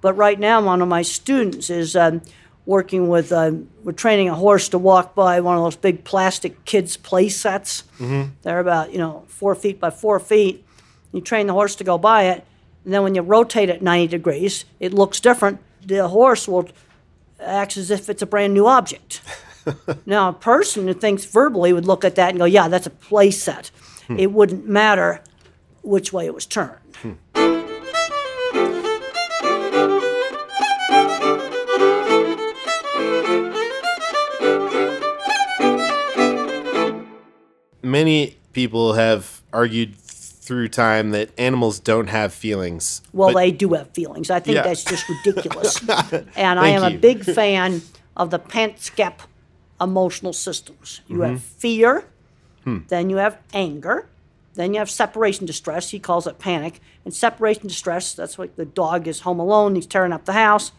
But 0.00 0.14
right 0.14 0.38
now, 0.40 0.60
one 0.64 0.80
of 0.82 0.88
my 0.88 1.02
students 1.02 1.68
is 1.70 1.94
um, 1.94 2.22
working 2.64 3.08
with, 3.08 3.32
um, 3.32 3.68
we're 3.82 3.92
training 3.92 4.28
a 4.28 4.34
horse 4.34 4.68
to 4.68 4.78
walk 4.78 5.14
by 5.14 5.40
one 5.40 5.56
of 5.56 5.62
those 5.64 5.76
big 5.76 6.04
plastic 6.04 6.64
kids' 6.64 6.96
play 6.96 7.28
sets. 7.28 7.82
Mm-hmm. 7.98 8.30
They're 8.42 8.60
about, 8.60 8.92
you 8.92 8.98
know, 8.98 9.24
four 9.26 9.54
feet 9.54 9.80
by 9.80 9.90
four 9.90 10.20
feet. 10.20 10.64
You 11.12 11.20
train 11.20 11.46
the 11.46 11.52
horse 11.52 11.74
to 11.76 11.84
go 11.84 11.98
by 11.98 12.24
it, 12.24 12.44
and 12.84 12.92
then 12.92 13.02
when 13.02 13.14
you 13.14 13.22
rotate 13.22 13.68
it 13.68 13.82
90 13.82 14.06
degrees, 14.08 14.64
it 14.80 14.94
looks 14.94 15.20
different. 15.20 15.60
The 15.84 16.08
horse 16.08 16.48
will 16.48 16.68
act 17.40 17.76
as 17.76 17.90
if 17.90 18.08
it's 18.08 18.22
a 18.22 18.26
brand 18.26 18.54
new 18.54 18.66
object. 18.66 19.20
now, 20.06 20.28
a 20.30 20.32
person 20.32 20.86
who 20.86 20.94
thinks 20.94 21.24
verbally 21.24 21.72
would 21.72 21.86
look 21.86 22.04
at 22.04 22.14
that 22.14 22.30
and 22.30 22.38
go, 22.38 22.44
yeah, 22.44 22.68
that's 22.68 22.86
a 22.86 22.90
play 22.90 23.30
set. 23.30 23.70
It 24.18 24.32
wouldn't 24.32 24.66
matter 24.68 25.22
which 25.82 26.12
way 26.12 26.26
it 26.26 26.34
was 26.34 26.46
turned. 26.46 26.78
Many 37.92 38.36
people 38.54 38.94
have 38.94 39.42
argued 39.52 39.94
through 39.96 40.68
time 40.68 41.10
that 41.10 41.28
animals 41.38 41.78
don't 41.78 42.08
have 42.08 42.32
feelings. 42.32 43.02
Well, 43.12 43.28
but- 43.34 43.38
they 43.40 43.50
do 43.52 43.74
have 43.74 43.90
feelings. 43.90 44.30
I 44.30 44.40
think 44.40 44.54
Yeah. 44.56 44.62
that's 44.62 44.82
just 44.82 45.04
ridiculous. 45.08 45.78
and 46.36 46.58
I 46.58 46.68
am 46.68 46.90
you. 46.90 46.96
a 46.96 47.00
big 47.00 47.22
fan 47.22 47.82
of 48.16 48.30
the 48.30 48.38
Panksepp 48.38 49.16
emotional 49.78 50.32
systems. 50.32 51.02
You 51.06 51.16
Mm-hmm. 51.18 51.32
have 51.32 51.42
fear, 51.42 52.04
Hmm. 52.64 52.78
then 52.88 53.10
you 53.10 53.16
have 53.18 53.36
anger, 53.52 54.06
then 54.54 54.72
you 54.72 54.78
have 54.78 54.88
separation 54.90 55.44
distress. 55.44 55.90
He 55.90 55.98
calls 55.98 56.26
it 56.26 56.38
panic. 56.38 56.80
And 57.04 57.12
separation 57.12 57.64
distress, 57.68 58.14
that's 58.14 58.38
like 58.38 58.56
the 58.56 58.64
dog 58.64 59.06
is 59.06 59.20
home 59.20 59.38
alone, 59.38 59.74
he's 59.74 59.86
tearing 59.86 60.12
up 60.12 60.24
the 60.24 60.32
house. 60.32 60.72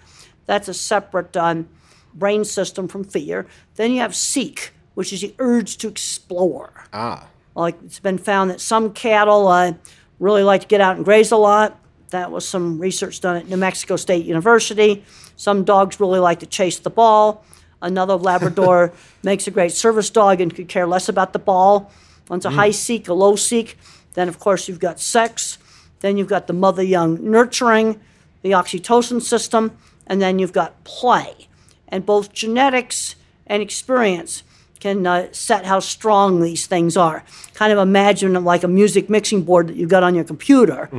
That's 0.47 0.67
a 0.67 0.73
separate 0.73 1.37
um, 1.37 1.67
brain 2.13 2.43
system 2.43 2.87
from 2.87 3.03
fear. 3.03 3.45
Then 3.75 3.91
you 3.91 3.99
have 3.99 4.15
seek, 4.15 4.72
which 4.93 5.13
is 5.13 5.21
the 5.21 5.33
urge 5.39 5.77
to 5.77 5.87
explore. 5.87 6.85
ah, 6.93 7.27
Like 7.55 7.77
it's 7.83 7.99
been 7.99 8.17
found 8.17 8.51
that 8.51 8.61
some 8.61 8.93
cattle 8.93 9.47
uh, 9.47 9.73
really 10.19 10.43
like 10.43 10.61
to 10.61 10.67
get 10.67 10.81
out 10.81 10.95
and 10.95 11.05
graze 11.05 11.31
a 11.31 11.37
lot. 11.37 11.79
That 12.09 12.31
was 12.31 12.47
some 12.47 12.79
research 12.79 13.21
done 13.21 13.37
at 13.37 13.47
New 13.47 13.57
Mexico 13.57 13.95
State 13.95 14.25
University. 14.25 15.03
Some 15.35 15.63
dogs 15.63 15.99
really 15.99 16.19
like 16.19 16.39
to 16.39 16.45
chase 16.45 16.79
the 16.79 16.89
ball. 16.91 17.43
Another 17.81 18.15
Labrador 18.15 18.93
makes 19.23 19.47
a 19.47 19.51
great 19.51 19.71
service 19.71 20.09
dog 20.09 20.39
and 20.39 20.53
could 20.53 20.67
care 20.67 20.85
less 20.87 21.09
about 21.09 21.33
the 21.33 21.39
ball. 21.39 21.91
One's 22.29 22.45
a 22.45 22.51
high 22.51 22.71
seek, 22.71 23.07
a 23.07 23.13
low 23.13 23.35
seek. 23.35 23.77
Then, 24.13 24.29
of 24.29 24.39
course, 24.39 24.67
you've 24.67 24.79
got 24.79 24.99
sex. 24.99 25.57
Then 25.99 26.17
you've 26.17 26.27
got 26.27 26.47
the 26.47 26.53
mother 26.53 26.83
young 26.83 27.17
nurturing, 27.29 27.99
the 28.43 28.51
oxytocin 28.51 29.21
system, 29.21 29.75
and 30.07 30.21
then 30.21 30.37
you've 30.39 30.53
got 30.53 30.83
play. 30.83 31.47
And 31.87 32.05
both 32.05 32.31
genetics 32.31 33.15
and 33.47 33.61
experience 33.61 34.43
can 34.83 35.07
uh, 35.07 35.29
set 35.31 35.65
how 35.65 35.79
strong 35.79 36.41
these 36.41 36.67
things 36.67 36.97
are. 36.97 37.23
Kind 37.53 37.71
of 37.71 37.79
imagine 37.79 38.33
like 38.43 38.63
a 38.63 38.67
music 38.67 39.09
mixing 39.09 39.43
board 39.43 39.69
that 39.69 39.77
you've 39.77 39.89
got 39.89 40.03
on 40.03 40.13
your 40.13 40.25
computer. 40.25 40.89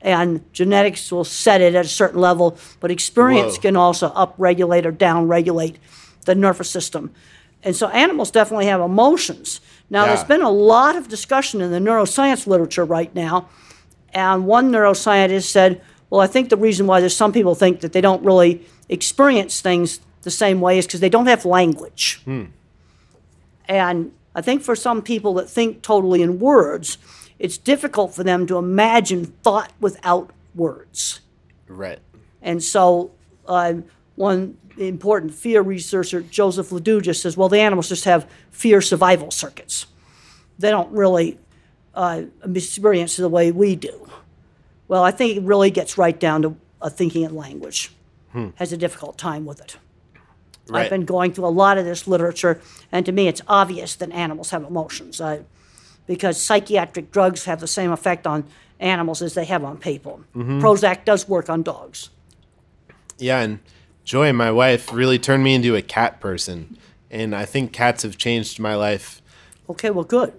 And 0.00 0.52
genetics 0.52 1.12
will 1.12 1.24
set 1.24 1.60
it 1.60 1.76
at 1.76 1.84
a 1.84 1.88
certain 1.88 2.20
level, 2.20 2.58
but 2.80 2.90
experience 2.90 3.54
Whoa. 3.56 3.62
can 3.62 3.76
also 3.76 4.08
upregulate 4.10 4.84
or 4.84 4.92
downregulate 4.92 5.76
the 6.24 6.34
nervous 6.34 6.68
system. 6.70 7.14
And 7.62 7.76
so 7.76 7.88
animals 7.90 8.32
definitely 8.32 8.66
have 8.66 8.80
emotions. 8.80 9.60
Now, 9.90 10.06
there's 10.06 10.24
been 10.24 10.42
a 10.42 10.50
lot 10.50 10.96
of 10.96 11.08
discussion 11.08 11.60
in 11.60 11.70
the 11.70 11.78
neuroscience 11.78 12.46
literature 12.48 12.84
right 12.84 13.14
now. 13.14 13.48
And 14.12 14.46
one 14.46 14.72
neuroscientist 14.72 15.44
said, 15.44 15.82
Well, 16.08 16.20
I 16.20 16.26
think 16.26 16.48
the 16.48 16.56
reason 16.56 16.88
why 16.88 16.98
there's 16.98 17.16
some 17.16 17.32
people 17.32 17.54
think 17.54 17.80
that 17.80 17.92
they 17.92 18.00
don't 18.00 18.24
really 18.24 18.66
experience 18.88 19.60
things 19.60 20.00
the 20.22 20.30
same 20.30 20.60
way 20.60 20.78
is 20.78 20.86
because 20.86 21.00
they 21.00 21.08
don't 21.08 21.26
have 21.26 21.44
language. 21.44 22.22
And 23.70 24.12
I 24.34 24.40
think 24.42 24.62
for 24.62 24.74
some 24.74 25.00
people 25.00 25.32
that 25.34 25.48
think 25.48 25.80
totally 25.80 26.22
in 26.22 26.40
words, 26.40 26.98
it's 27.38 27.56
difficult 27.56 28.12
for 28.12 28.24
them 28.24 28.44
to 28.48 28.58
imagine 28.58 29.26
thought 29.26 29.72
without 29.78 30.30
words. 30.56 31.20
Right. 31.68 32.00
And 32.42 32.62
so, 32.62 33.12
uh, 33.46 33.74
one 34.16 34.58
important 34.76 35.32
fear 35.32 35.62
researcher, 35.62 36.20
Joseph 36.20 36.72
LeDoux, 36.72 37.00
just 37.00 37.22
says, 37.22 37.36
well, 37.36 37.48
the 37.48 37.60
animals 37.60 37.88
just 37.88 38.04
have 38.06 38.28
fear 38.50 38.80
survival 38.80 39.30
circuits. 39.30 39.86
They 40.58 40.70
don't 40.70 40.90
really 40.90 41.38
uh, 41.94 42.22
experience 42.42 43.18
it 43.20 43.22
the 43.22 43.28
way 43.28 43.52
we 43.52 43.76
do. 43.76 44.10
Well, 44.88 45.04
I 45.04 45.12
think 45.12 45.36
it 45.36 45.42
really 45.44 45.70
gets 45.70 45.96
right 45.96 46.18
down 46.18 46.42
to 46.42 46.56
uh, 46.82 46.90
thinking 46.90 47.22
in 47.22 47.36
language. 47.36 47.92
Has 48.56 48.72
a 48.72 48.76
difficult 48.76 49.16
time 49.16 49.44
with 49.44 49.60
it. 49.60 49.76
Right. 50.70 50.84
I've 50.84 50.90
been 50.90 51.04
going 51.04 51.32
through 51.32 51.46
a 51.46 51.48
lot 51.48 51.78
of 51.78 51.84
this 51.84 52.06
literature, 52.06 52.60
and 52.92 53.04
to 53.06 53.12
me, 53.12 53.28
it's 53.28 53.42
obvious 53.48 53.94
that 53.96 54.10
animals 54.12 54.50
have 54.50 54.64
emotions. 54.64 55.20
I, 55.20 55.42
because 56.06 56.40
psychiatric 56.40 57.10
drugs 57.10 57.44
have 57.44 57.60
the 57.60 57.68
same 57.68 57.92
effect 57.92 58.26
on 58.26 58.44
animals 58.80 59.22
as 59.22 59.34
they 59.34 59.44
have 59.44 59.62
on 59.62 59.76
people. 59.76 60.22
Mm-hmm. 60.34 60.60
Prozac 60.60 61.04
does 61.04 61.28
work 61.28 61.48
on 61.48 61.62
dogs. 61.62 62.10
Yeah, 63.18 63.40
and 63.40 63.60
Joy, 64.04 64.32
my 64.32 64.50
wife, 64.50 64.92
really 64.92 65.18
turned 65.18 65.44
me 65.44 65.54
into 65.54 65.76
a 65.76 65.82
cat 65.82 66.20
person. 66.20 66.76
And 67.10 67.34
I 67.34 67.44
think 67.44 67.72
cats 67.72 68.02
have 68.02 68.16
changed 68.16 68.58
my 68.58 68.74
life. 68.74 69.20
Okay, 69.68 69.90
well, 69.90 70.04
good. 70.04 70.32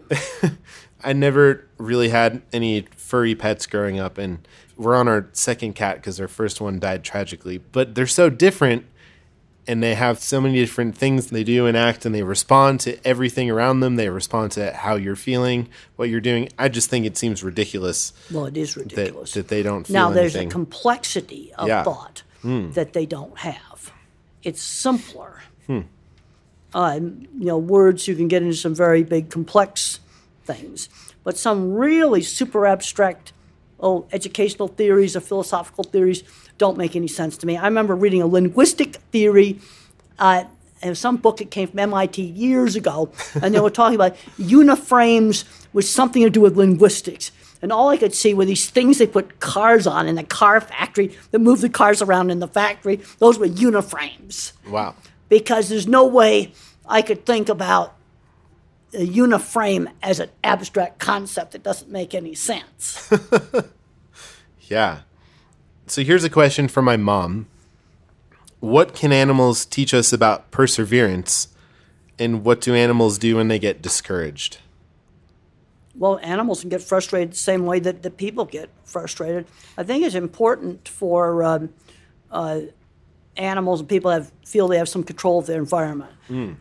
I 1.03 1.13
never 1.13 1.67
really 1.77 2.09
had 2.09 2.41
any 2.51 2.82
furry 2.95 3.36
pets 3.36 3.65
growing 3.65 3.99
up, 3.99 4.17
and 4.17 4.45
we're 4.77 4.95
on 4.95 5.07
our 5.07 5.29
second 5.34 5.73
cat 5.73 5.97
because 5.97 6.19
our 6.19 6.27
first 6.27 6.59
one 6.59 6.79
died 6.79 7.03
tragically. 7.03 7.59
But 7.59 7.95
they're 7.95 8.07
so 8.07 8.29
different, 8.29 8.86
and 9.68 9.82
they 9.84 9.93
have 9.95 10.20
so 10.20 10.41
many 10.41 10.55
different 10.55 10.97
things 10.97 11.28
they 11.28 11.43
do 11.43 11.66
and 11.68 11.78
act, 11.78 12.05
and 12.05 12.14
they 12.16 12.24
respond 12.24 12.80
to 12.82 12.97
everything 13.07 13.49
around 13.49 13.80
them. 13.82 13.95
They 13.95 14.09
respond 14.09 14.51
to 14.53 14.72
how 14.74 14.95
you're 14.95 15.16
feeling, 15.16 15.70
what 15.95 16.09
you're 16.09 16.20
doing. 16.22 16.49
I 16.57 16.68
just 16.70 16.89
think 16.89 17.05
it 17.05 17.16
seems 17.18 17.43
ridiculous 17.43 18.14
Well, 18.32 18.45
it 18.47 18.57
is 18.57 18.76
ridiculous. 18.76 19.34
that 19.34 19.47
they 19.49 19.62
don't 19.64 19.86
feel 19.86 19.93
now, 19.93 20.09
there's 20.12 20.36
anything. 20.36 20.47
a 20.49 20.51
complexity 20.51 21.53
of 21.57 21.68
Yeah. 21.68 21.84
thought 21.84 22.24
that 22.43 22.93
they 22.93 23.05
don't 23.05 23.38
have. 23.39 23.91
It's 24.43 24.62
simpler. 24.64 25.41
Hmm. 25.68 25.82
Um, 26.74 27.28
you 27.38 27.45
know, 27.45 27.57
words, 27.57 28.07
you 28.07 28.16
can 28.16 28.28
get 28.28 28.41
into 28.41 28.55
some 28.55 28.74
very 28.74 29.03
big, 29.03 29.30
complex 29.30 29.99
things. 30.45 30.89
But 31.24 31.38
some 31.38 31.74
really 31.74 32.22
super 32.24 32.66
abstract, 32.66 33.34
oh, 33.80 34.05
educational 34.12 34.68
theories 34.70 35.16
or 35.16 35.20
philosophical 35.20 35.84
theories 35.84 36.24
don't 36.62 36.78
make 36.78 36.95
any 36.95 37.07
sense 37.07 37.38
to 37.38 37.47
me. 37.47 37.57
I 37.57 37.66
remember 37.66 37.95
reading 37.95 38.22
a 38.22 38.28
linguistic 38.28 38.97
theory. 39.12 39.59
Uh, 40.20 40.43
in 40.84 40.93
some 40.93 41.18
book 41.18 41.38
that 41.38 41.49
came 41.49 41.68
from 41.68 41.80
MIT 41.80 42.22
years 42.22 42.76
ago, 42.76 43.12
and 43.41 43.53
they 43.53 43.59
were 43.59 43.70
talking 43.70 43.95
about 43.95 44.16
uniframes 44.39 45.43
with 45.74 45.86
something 45.86 46.24
to 46.24 46.30
do 46.30 46.41
with 46.41 46.57
linguistics. 46.57 47.32
And 47.62 47.72
all 47.72 47.89
I 47.89 47.97
could 47.97 48.16
see 48.16 48.34
were 48.34 48.45
these 48.45 48.68
things 48.70 48.97
they 48.97 49.05
put 49.05 49.39
cars 49.39 49.86
on 49.86 50.07
in 50.07 50.16
the 50.16 50.24
car 50.24 50.59
factory 50.59 51.16
that 51.30 51.39
move 51.39 51.62
the 51.62 51.70
cars 51.70 52.01
around 52.01 52.32
in 52.32 52.39
the 52.39 52.47
factory. 52.47 52.99
Those 53.20 53.38
were 53.38 53.47
uniframes 53.47 54.53
wow. 54.68 54.95
because 55.30 55.70
there's 55.70 55.88
no 55.88 56.05
way 56.05 56.51
I 56.88 57.03
could 57.03 57.26
think 57.28 57.47
about 57.47 57.95
a 58.93 59.05
uniframe 59.05 59.91
as 60.01 60.20
an 60.20 60.30
abstract 60.43 60.97
concept 60.99 61.51
that 61.51 61.64
doesn't 61.64 61.91
make 61.91 62.16
any 62.16 62.34
sense. 62.36 63.12
Yeah. 64.72 65.01
So 65.91 66.05
here's 66.05 66.23
a 66.23 66.29
question 66.29 66.69
from 66.69 66.85
my 66.85 66.95
mom. 66.95 67.47
What 68.61 68.95
can 68.95 69.11
animals 69.11 69.65
teach 69.65 69.93
us 69.93 70.13
about 70.13 70.49
perseverance? 70.49 71.49
And 72.17 72.45
what 72.45 72.61
do 72.61 72.73
animals 72.73 73.17
do 73.17 73.35
when 73.35 73.49
they 73.49 73.59
get 73.59 73.81
discouraged? 73.81 74.59
well, 75.93 76.17
animals 76.23 76.61
can 76.61 76.69
get 76.69 76.81
frustrated 76.81 77.33
the 77.33 77.37
same 77.37 77.65
way 77.65 77.77
that, 77.79 78.03
that 78.03 78.15
people 78.15 78.45
get 78.45 78.69
frustrated. 78.85 79.45
I 79.77 79.83
think 79.83 80.05
it's 80.05 80.15
important 80.15 80.87
for 80.87 81.43
um, 81.43 81.73
uh, 82.31 82.61
animals 83.35 83.81
and 83.81 83.89
people 83.89 84.11
have 84.11 84.31
feel 84.45 84.69
they 84.69 84.77
have 84.77 84.87
some 84.87 85.03
control 85.03 85.39
of 85.39 85.47
their 85.47 85.59
environment. 85.59 86.11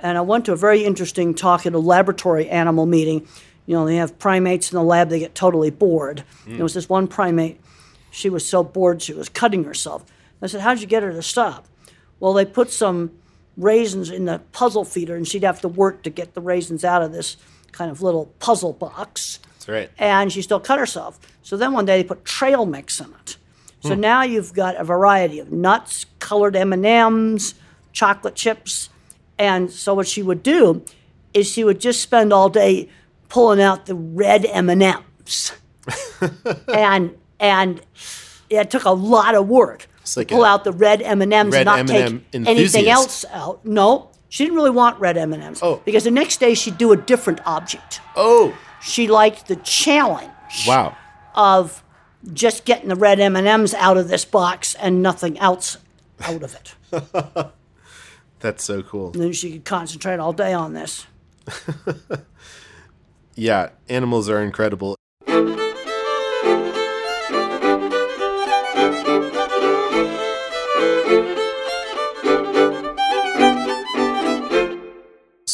And 0.01 0.19
I 0.19 0.23
went 0.23 0.47
to 0.47 0.53
a 0.53 0.57
very 0.57 0.83
interesting 0.83 1.35
talk 1.35 1.67
at 1.67 1.73
a 1.73 1.79
laboratory 1.79 2.49
animal 2.49 2.85
meeting. 2.85 3.29
You 3.67 3.77
know, 3.77 3.87
they 3.87 3.97
have 3.97 4.19
primates 4.19 4.73
in 4.73 4.77
the 4.77 4.83
lab; 4.83 5.09
they 5.09 5.21
get 5.21 5.37
totally 5.37 5.71
bored. 5.71 6.25
There 6.57 6.65
was 6.65 6.75
this 6.75 6.89
one 6.89 7.07
primate; 7.07 7.61
she 8.11 8.31
was 8.31 8.47
so 8.47 8.63
bored 8.63 9.03
she 9.03 9.13
was 9.13 9.29
cutting 9.29 9.65
herself. 9.65 10.05
I 10.43 10.47
said, 10.47 10.61
"How'd 10.63 10.81
you 10.81 10.87
get 10.87 11.03
her 11.03 11.13
to 11.13 11.23
stop?" 11.23 11.67
Well, 12.19 12.33
they 12.33 12.45
put 12.45 12.71
some 12.71 13.13
raisins 13.57 14.11
in 14.11 14.25
the 14.25 14.41
puzzle 14.53 14.85
feeder, 14.85 15.17
and 15.17 15.27
she'd 15.27 15.45
have 15.45 15.61
to 15.63 15.69
work 15.69 16.03
to 16.03 16.11
get 16.11 16.35
the 16.35 16.41
raisins 16.41 16.85
out 16.85 17.03
of 17.03 17.13
this 17.13 17.37
kind 17.73 17.91
of 17.91 18.03
little 18.03 18.27
puzzle 18.39 18.73
box 18.73 19.39
That's 19.55 19.69
right. 19.69 19.91
and 19.99 20.33
she 20.33 20.43
still 20.43 20.61
cut 20.61 20.79
herself. 20.79 21.21
So 21.43 21.57
then 21.57 21.73
one 21.73 21.85
day 21.85 22.03
they 22.03 22.09
put 22.09 22.25
trail 22.25 22.67
mix 22.67 23.01
in 23.01 23.15
it. 23.23 23.37
So 23.81 23.95
hmm. 23.95 24.01
now 24.01 24.23
you've 24.23 24.53
got 24.53 24.77
a 24.77 24.85
variety 24.85 25.39
of 25.39 25.53
nuts, 25.53 26.07
colored 26.19 26.57
M 26.57 26.73
and 26.73 26.85
M's, 26.85 27.55
chocolate 27.93 28.35
chips, 28.35 28.91
and 29.39 29.71
so 29.71 29.95
what 29.95 30.07
she 30.07 30.23
would 30.23 30.43
do 30.43 30.85
is 31.33 31.51
she 31.51 31.65
would 31.65 31.81
just 31.81 32.03
spend 32.03 32.33
all 32.33 32.49
day 32.49 32.89
pulling 33.29 33.61
out 33.61 33.87
the 33.87 33.95
red 33.95 34.45
M 34.45 34.69
and 34.69 34.83
and 37.41 37.81
and 38.51 38.67
it 38.67 38.71
took 38.71 38.85
a 38.85 38.91
lot 38.91 39.35
of 39.35 39.49
work 39.49 39.89
like 40.17 40.29
to 40.29 40.35
pull 40.35 40.45
out 40.45 40.65
the 40.65 40.73
red 40.73 41.01
M 41.03 41.23
and 41.23 41.33
M's 41.33 41.55
and 41.55 41.65
not 41.65 41.79
M&M 41.91 42.25
take 42.33 42.47
anything 42.49 42.89
else 42.89 43.25
out. 43.33 43.65
No, 43.65 44.11
she 44.29 44.45
didn't 44.45 44.57
really 44.57 44.71
want 44.71 44.99
red 45.01 45.17
M 45.17 45.33
and 45.33 45.43
M's 45.43 45.61
Oh. 45.63 45.81
because 45.85 46.05
the 46.05 46.11
next 46.11 46.41
day 46.41 46.55
she'd 46.55 46.79
do 46.79 46.91
a 46.93 46.97
different 46.97 47.41
object 47.47 48.01
Oh, 48.17 48.57
she 48.83 49.07
liked 49.09 49.47
the 49.49 49.57
challenge 49.57 50.31
wow. 50.67 50.97
of 51.35 51.83
just 52.33 52.65
getting 52.65 52.89
the 52.89 52.97
red 52.97 53.21
M&Ms 53.21 53.73
out 53.75 53.97
of 53.97 54.09
this 54.09 54.25
box 54.25 54.75
and 54.75 55.01
nothing 55.03 55.39
else 55.39 55.79
out 56.23 56.43
of 56.43 56.55
it. 56.55 56.75
That's 58.41 58.65
so 58.65 58.83
cool. 58.83 59.13
And 59.13 59.23
then 59.23 59.33
she 59.33 59.53
could 59.53 59.65
concentrate 59.65 60.19
all 60.19 60.33
day 60.33 60.53
on 60.53 60.73
this. 60.75 61.07
Yeah, 63.37 63.71
animals 63.89 64.29
are 64.29 64.43
incredible. 64.43 64.97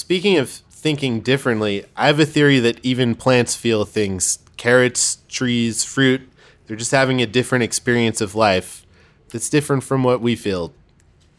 Speaking 0.07 0.37
of 0.39 0.49
thinking 0.49 1.19
differently, 1.19 1.85
I 1.97 2.07
have 2.07 2.21
a 2.21 2.25
theory 2.25 2.61
that 2.61 2.79
even 2.85 3.17
plants 3.17 3.57
feel 3.57 3.85
things. 3.85 4.39
Carrots, 4.57 5.19
trees, 5.29 5.83
fruit, 5.83 6.21
they're 6.69 6.77
just 6.77 6.93
having 6.93 7.21
a 7.21 7.27
different 7.27 7.65
experience 7.65 8.21
of 8.21 8.37
life 8.37 8.87
that's 9.31 9.51
different 9.51 9.83
from 9.83 10.05
what 10.05 10.21
we 10.21 10.37
feel. 10.37 10.73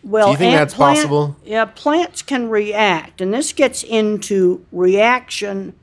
Well, 0.04 0.26
Do 0.28 0.32
you 0.32 0.38
think 0.38 0.54
that's 0.54 0.74
plant- 0.74 0.98
possible? 0.98 1.38
Yeah, 1.46 1.64
plants 1.64 2.22
can 2.22 2.50
react, 2.50 3.22
and 3.22 3.34
this 3.34 3.54
gets 3.54 3.84
into 3.84 4.66
reaction 4.74 5.74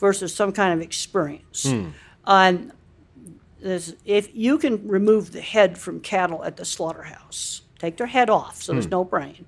versus 0.00 0.34
some 0.34 0.50
kind 0.50 0.74
of 0.74 0.80
experience. 0.80 1.62
Hmm. 1.70 1.90
Um, 2.24 2.72
there's- 3.60 3.92
if 4.04 4.30
you 4.34 4.58
can 4.58 4.88
remove 4.88 5.30
the 5.30 5.42
head 5.42 5.78
from 5.78 6.00
cattle 6.00 6.42
at 6.44 6.56
the 6.56 6.64
slaughterhouse, 6.64 7.62
take 7.78 7.98
their 7.98 8.08
head 8.08 8.28
off, 8.28 8.60
so 8.64 8.72
there's 8.72 8.86
Hmm. 8.86 8.90
no 8.90 9.04
brain, 9.04 9.44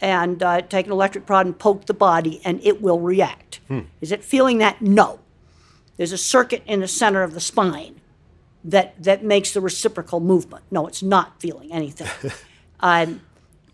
and 0.00 0.42
uh, 0.42 0.62
take 0.62 0.86
an 0.86 0.92
electric 0.92 1.26
prod 1.26 1.46
and 1.46 1.58
poke 1.58 1.86
the 1.86 1.94
body, 1.94 2.40
and 2.44 2.60
it 2.62 2.80
will 2.80 3.00
react. 3.00 3.60
Hmm. 3.68 3.80
Is 4.00 4.12
it 4.12 4.24
feeling 4.24 4.58
that? 4.58 4.80
No. 4.80 5.20
There's 5.96 6.12
a 6.12 6.18
circuit 6.18 6.62
in 6.66 6.80
the 6.80 6.88
center 6.88 7.22
of 7.22 7.34
the 7.34 7.40
spine 7.40 8.00
that 8.64 9.02
that 9.02 9.24
makes 9.24 9.52
the 9.52 9.60
reciprocal 9.60 10.20
movement. 10.20 10.64
No, 10.70 10.86
it's 10.86 11.02
not 11.02 11.40
feeling 11.40 11.72
anything. 11.72 12.32
um, 12.80 13.20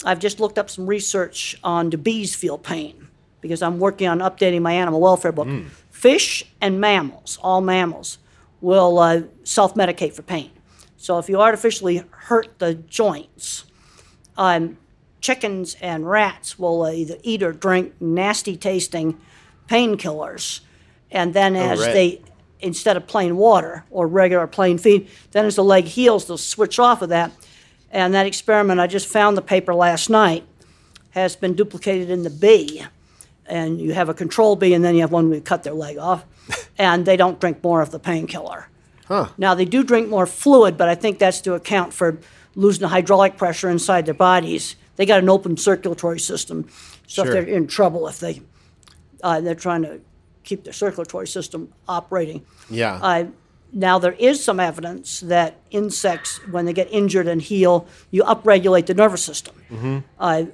I've 0.04 0.18
just 0.18 0.40
looked 0.40 0.58
up 0.58 0.70
some 0.70 0.86
research 0.86 1.56
on 1.64 1.90
do 1.90 1.96
bees 1.96 2.34
feel 2.34 2.58
pain 2.58 3.08
because 3.40 3.62
I'm 3.62 3.78
working 3.78 4.08
on 4.08 4.18
updating 4.20 4.62
my 4.62 4.72
animal 4.72 5.00
welfare 5.00 5.32
book. 5.32 5.48
Fish 5.90 6.44
and 6.60 6.80
mammals, 6.80 7.38
all 7.42 7.60
mammals, 7.60 8.18
will 8.60 8.98
uh, 8.98 9.22
self 9.42 9.74
medicate 9.74 10.12
for 10.12 10.22
pain. 10.22 10.50
So 10.96 11.18
if 11.18 11.28
you 11.28 11.40
artificially 11.40 12.02
hurt 12.10 12.58
the 12.58 12.74
joints, 12.74 13.66
um, 14.36 14.78
chickens 15.24 15.74
and 15.80 16.06
rats 16.06 16.58
will 16.58 16.86
either 16.86 17.16
eat 17.22 17.42
or 17.42 17.50
drink 17.50 17.94
nasty 17.98 18.58
tasting 18.58 19.18
painkillers. 19.66 20.60
And 21.10 21.32
then 21.32 21.56
oh, 21.56 21.60
as 21.60 21.80
right. 21.80 21.92
they, 21.94 22.22
instead 22.60 22.98
of 22.98 23.06
plain 23.06 23.38
water 23.38 23.86
or 23.90 24.06
regular 24.06 24.46
plain 24.46 24.76
feed, 24.76 25.08
then 25.30 25.46
as 25.46 25.56
the 25.56 25.64
leg 25.64 25.86
heals, 25.86 26.26
they'll 26.26 26.36
switch 26.36 26.78
off 26.78 27.00
of 27.00 27.08
that. 27.08 27.32
And 27.90 28.12
that 28.12 28.26
experiment, 28.26 28.80
I 28.80 28.86
just 28.86 29.06
found 29.06 29.34
the 29.38 29.42
paper 29.42 29.74
last 29.74 30.10
night, 30.10 30.44
has 31.12 31.36
been 31.36 31.54
duplicated 31.54 32.10
in 32.10 32.22
the 32.22 32.30
bee. 32.30 32.84
And 33.46 33.80
you 33.80 33.94
have 33.94 34.10
a 34.10 34.14
control 34.14 34.56
bee, 34.56 34.74
and 34.74 34.84
then 34.84 34.94
you 34.94 35.00
have 35.00 35.12
one 35.12 35.28
where 35.28 35.36
you 35.36 35.42
cut 35.42 35.62
their 35.62 35.72
leg 35.72 35.96
off, 35.96 36.26
and 36.78 37.06
they 37.06 37.16
don't 37.16 37.40
drink 37.40 37.64
more 37.64 37.80
of 37.80 37.92
the 37.92 37.98
painkiller. 37.98 38.68
Huh. 39.06 39.28
Now, 39.38 39.54
they 39.54 39.64
do 39.64 39.82
drink 39.82 40.10
more 40.10 40.26
fluid, 40.26 40.76
but 40.76 40.90
I 40.90 40.94
think 40.94 41.18
that's 41.18 41.40
to 41.42 41.54
account 41.54 41.94
for 41.94 42.18
losing 42.54 42.82
the 42.82 42.88
hydraulic 42.88 43.38
pressure 43.38 43.70
inside 43.70 44.04
their 44.04 44.14
bodies. 44.14 44.76
They 44.96 45.06
got 45.06 45.20
an 45.20 45.28
open 45.28 45.56
circulatory 45.56 46.20
system, 46.20 46.68
so 47.06 47.24
Sure. 47.24 47.26
if 47.36 47.46
they're 47.46 47.54
in 47.56 47.66
trouble 47.66 48.06
if 48.08 48.20
they 48.20 48.42
uh, 49.22 49.40
they're 49.40 49.54
trying 49.54 49.82
to 49.82 50.00
keep 50.44 50.64
their 50.64 50.72
circulatory 50.72 51.26
system 51.26 51.72
operating. 51.88 52.44
Yeah. 52.68 52.98
Uh, 53.02 53.24
now 53.72 53.98
there 53.98 54.12
is 54.18 54.44
some 54.44 54.60
evidence 54.60 55.20
that 55.20 55.56
insects, 55.70 56.38
when 56.50 56.64
they 56.66 56.72
get 56.72 56.88
injured 56.92 57.26
and 57.26 57.40
heal, 57.42 57.86
you 58.10 58.22
upregulate 58.22 58.86
the 58.86 58.94
nervous 58.94 59.24
system. 59.24 59.54
Mm-hmm. 59.70 59.98
Uh, 60.18 60.44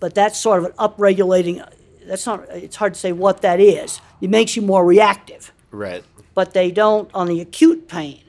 but 0.00 0.14
that's 0.14 0.40
sort 0.40 0.58
of 0.60 0.64
an 0.66 0.72
upregulating. 0.72 1.64
That's 2.06 2.26
not. 2.26 2.48
It's 2.50 2.76
hard 2.76 2.94
to 2.94 3.00
say 3.00 3.12
what 3.12 3.42
that 3.42 3.60
is. 3.60 4.00
It 4.20 4.30
makes 4.30 4.56
you 4.56 4.62
more 4.62 4.84
reactive 4.84 5.52
right. 5.70 6.02
but 6.34 6.54
they 6.54 6.70
don't 6.70 7.10
on 7.14 7.26
the 7.28 7.40
acute 7.40 7.86
pain. 7.88 8.22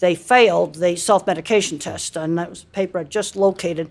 They 0.00 0.14
failed 0.14 0.76
the 0.76 0.94
self-medication 0.96 1.78
test, 1.80 2.16
and 2.16 2.38
that 2.38 2.50
was 2.50 2.62
a 2.62 2.66
paper 2.66 2.98
I 2.98 3.04
just 3.04 3.36
located. 3.36 3.90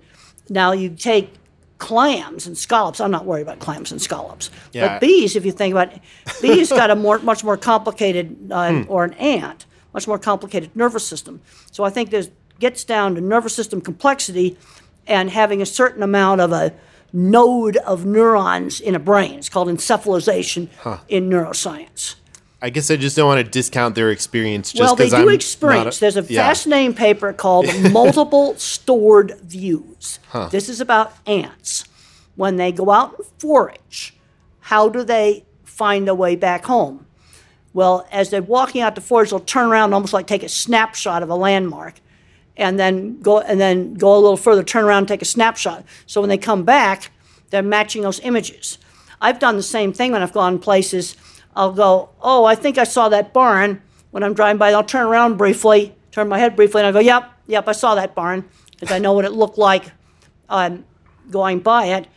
Now 0.50 0.72
you 0.72 0.89
take 0.89 1.34
clams 1.78 2.48
and 2.48 2.58
scallops. 2.58 3.00
I'm 3.00 3.12
not 3.12 3.26
worried 3.26 3.43
about 3.43 3.60
clams 3.60 3.91
and 3.91 4.02
scallops, 4.02 4.50
Yeah. 4.74 4.88
but 4.88 5.02
bees. 5.02 5.36
If 5.36 5.45
you 5.45 5.52
think 5.52 5.74
about 5.74 5.93
it, 5.93 6.02
bees 6.41 6.70
got 6.70 6.89
a 6.89 6.95
more, 7.06 7.20
much 7.20 7.43
more 7.43 7.58
complicated, 7.58 8.52
uh, 8.52 8.84
or 8.88 9.04
an 9.04 9.14
ant, 9.14 9.66
much 9.93 10.08
more 10.08 10.18
complicated 10.18 10.76
nervous 10.76 11.06
system. 11.08 11.41
So 11.72 11.84
I 11.84 11.89
think 11.89 12.10
there's 12.10 12.30
gets 12.60 12.84
down 12.84 13.14
to 13.16 13.22
nervous 13.22 13.54
system 13.54 13.80
complexity, 13.82 14.58
and 15.06 15.30
having 15.30 15.62
a 15.62 15.66
certain 15.66 16.02
amount 16.02 16.41
of 16.41 16.52
a 16.52 16.74
node 17.14 17.78
of 17.78 18.04
neurons 18.06 18.80
in 18.82 18.95
a 18.95 19.00
brain. 19.00 19.36
It's 19.36 19.48
called 19.48 19.68
encephalization 19.68 20.68
in 21.08 21.30
neuroscience. 21.30 22.16
I 22.62 22.70
guess 22.72 22.89
I 22.89 22.95
just 22.95 23.16
don't 23.16 23.28
want 23.28 23.45
to 23.45 23.49
discount 23.49 23.93
their 23.95 24.10
experience 24.10 24.72
just 24.72 24.82
Well, 24.82 24.95
they 24.95 25.10
do 25.10 25.16
I'm 25.16 25.30
experience. 25.30 25.86
not 25.86 25.99
There's 25.99 26.18
a 26.18 26.24
yeah. 26.24 26.47
fascinating 26.47 26.95
paper 26.95 27.32
called 27.34 27.68
Multiple 27.91 28.55
Stored 28.55 29.39
Views. 29.41 30.20
This 30.49 30.68
is 30.70 30.82
about 30.82 31.14
ants. 31.28 31.86
When 32.36 32.58
they 32.58 32.72
go 32.72 32.89
out 32.91 33.18
and 33.18 33.28
forage, 33.39 34.16
how 34.62 34.89
do 34.89 35.03
they 35.03 35.45
find 35.64 36.08
their 36.08 36.16
way 36.16 36.36
back 36.36 36.66
home? 36.66 37.05
Well, 37.74 38.08
as 38.12 38.32
they're 38.32 38.41
walking 38.41 38.82
out 38.82 38.95
to 38.95 39.01
forage, 39.01 39.30
they'll 39.30 39.39
turn 39.39 39.70
around 39.70 39.93
almost 39.93 40.14
like 40.14 40.26
take 40.26 40.43
a 40.43 40.49
snapshot 40.49 41.22
of 41.22 41.30
a 41.30 41.36
landmark 41.36 41.95
and 42.55 42.80
then 42.80 43.22
go 43.22 43.39
and 43.39 43.60
then 43.62 43.93
go 43.93 44.16
a 44.16 44.20
little 44.20 44.38
further, 44.38 44.64
turn 44.64 44.84
around 44.84 44.99
and 44.99 45.08
take 45.08 45.22
a 45.22 45.26
snapshot. 45.26 45.84
So 46.08 46.22
when 46.22 46.30
they 46.30 46.38
come 46.39 46.64
back, 46.64 47.12
they're 47.51 47.62
matching 47.62 48.01
those 48.01 48.20
images. 48.22 48.80
I've 49.22 49.39
done 49.39 49.55
the 49.58 49.64
same 49.64 49.93
thing 49.93 50.12
when 50.12 50.22
I've 50.24 50.34
gone 50.34 50.58
places. 50.60 51.16
I'll 51.58 51.74
go, 51.74 52.10
oh, 52.22 52.45
I 52.45 52.53
think 52.53 52.78
I 52.78 52.84
saw 52.84 53.10
that 53.10 53.34
barn 53.34 53.82
when 54.12 54.24
I'm 54.24 54.36
driving 54.36 54.60
by. 54.60 54.72
I'll 54.72 54.84
turn 54.84 55.08
around 55.08 55.38
briefly, 55.38 55.95
turn 56.12 56.30
my 56.30 56.38
head 56.38 56.55
briefly, 56.55 56.82
and 56.82 56.88
I'll 56.88 56.93
go, 56.93 56.99
yep, 56.99 57.32
yep, 57.47 57.68
I 57.68 57.72
saw 57.72 57.95
that 57.95 58.14
barn 58.14 58.47
because 58.72 58.91
I 58.91 58.99
know 58.99 59.14
what 59.14 59.26
it 59.26 59.32
looked 59.32 59.58
like 59.58 59.91
um, 60.49 60.86
going 61.32 61.60
by 61.60 61.86
it. 61.88 62.08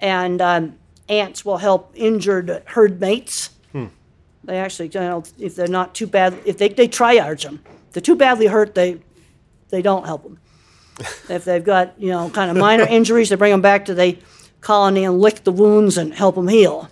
And 0.00 0.42
um, 0.42 0.78
ants 1.08 1.44
will 1.44 1.58
help 1.58 1.92
injured 1.94 2.64
herd 2.66 3.00
mates. 3.00 3.50
They 4.42 4.58
actually, 4.58 4.88
you 4.88 5.00
know, 5.00 5.22
if 5.38 5.54
they're 5.54 5.68
not 5.68 5.94
too 5.94 6.08
bad, 6.08 6.36
if 6.44 6.58
they, 6.58 6.68
they 6.68 6.88
triage 6.88 7.42
them. 7.42 7.62
If 7.88 7.92
they're 7.92 8.00
too 8.00 8.16
badly 8.16 8.46
hurt, 8.46 8.74
they 8.74 8.98
they 9.68 9.82
don't 9.82 10.06
help 10.06 10.22
them. 10.22 10.38
if 11.28 11.44
they've 11.44 11.64
got 11.64 12.00
you 12.00 12.10
know 12.10 12.30
kind 12.30 12.50
of 12.50 12.56
minor 12.56 12.84
injuries, 12.84 13.28
they 13.28 13.36
bring 13.36 13.52
them 13.52 13.60
back 13.60 13.84
to 13.86 13.94
the 13.94 14.16
colony 14.60 15.04
and 15.04 15.20
lick 15.20 15.44
the 15.44 15.52
wounds 15.52 15.98
and 15.98 16.14
help 16.14 16.34
them 16.34 16.48
heal. 16.48 16.88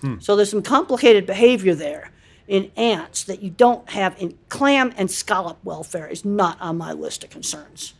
Hmm. 0.00 0.18
So 0.20 0.36
there's 0.36 0.50
some 0.50 0.62
complicated 0.62 1.26
behavior 1.26 1.74
there 1.74 2.10
in 2.48 2.70
ants 2.76 3.24
that 3.24 3.42
you 3.42 3.50
don't 3.50 3.88
have 3.90 4.20
in 4.20 4.36
clam 4.48 4.92
and 4.96 5.10
scallop 5.10 5.58
welfare 5.62 6.08
is 6.08 6.24
not 6.24 6.60
on 6.60 6.76
my 6.76 6.92
list 6.92 7.22
of 7.22 7.30
concerns. 7.30 7.94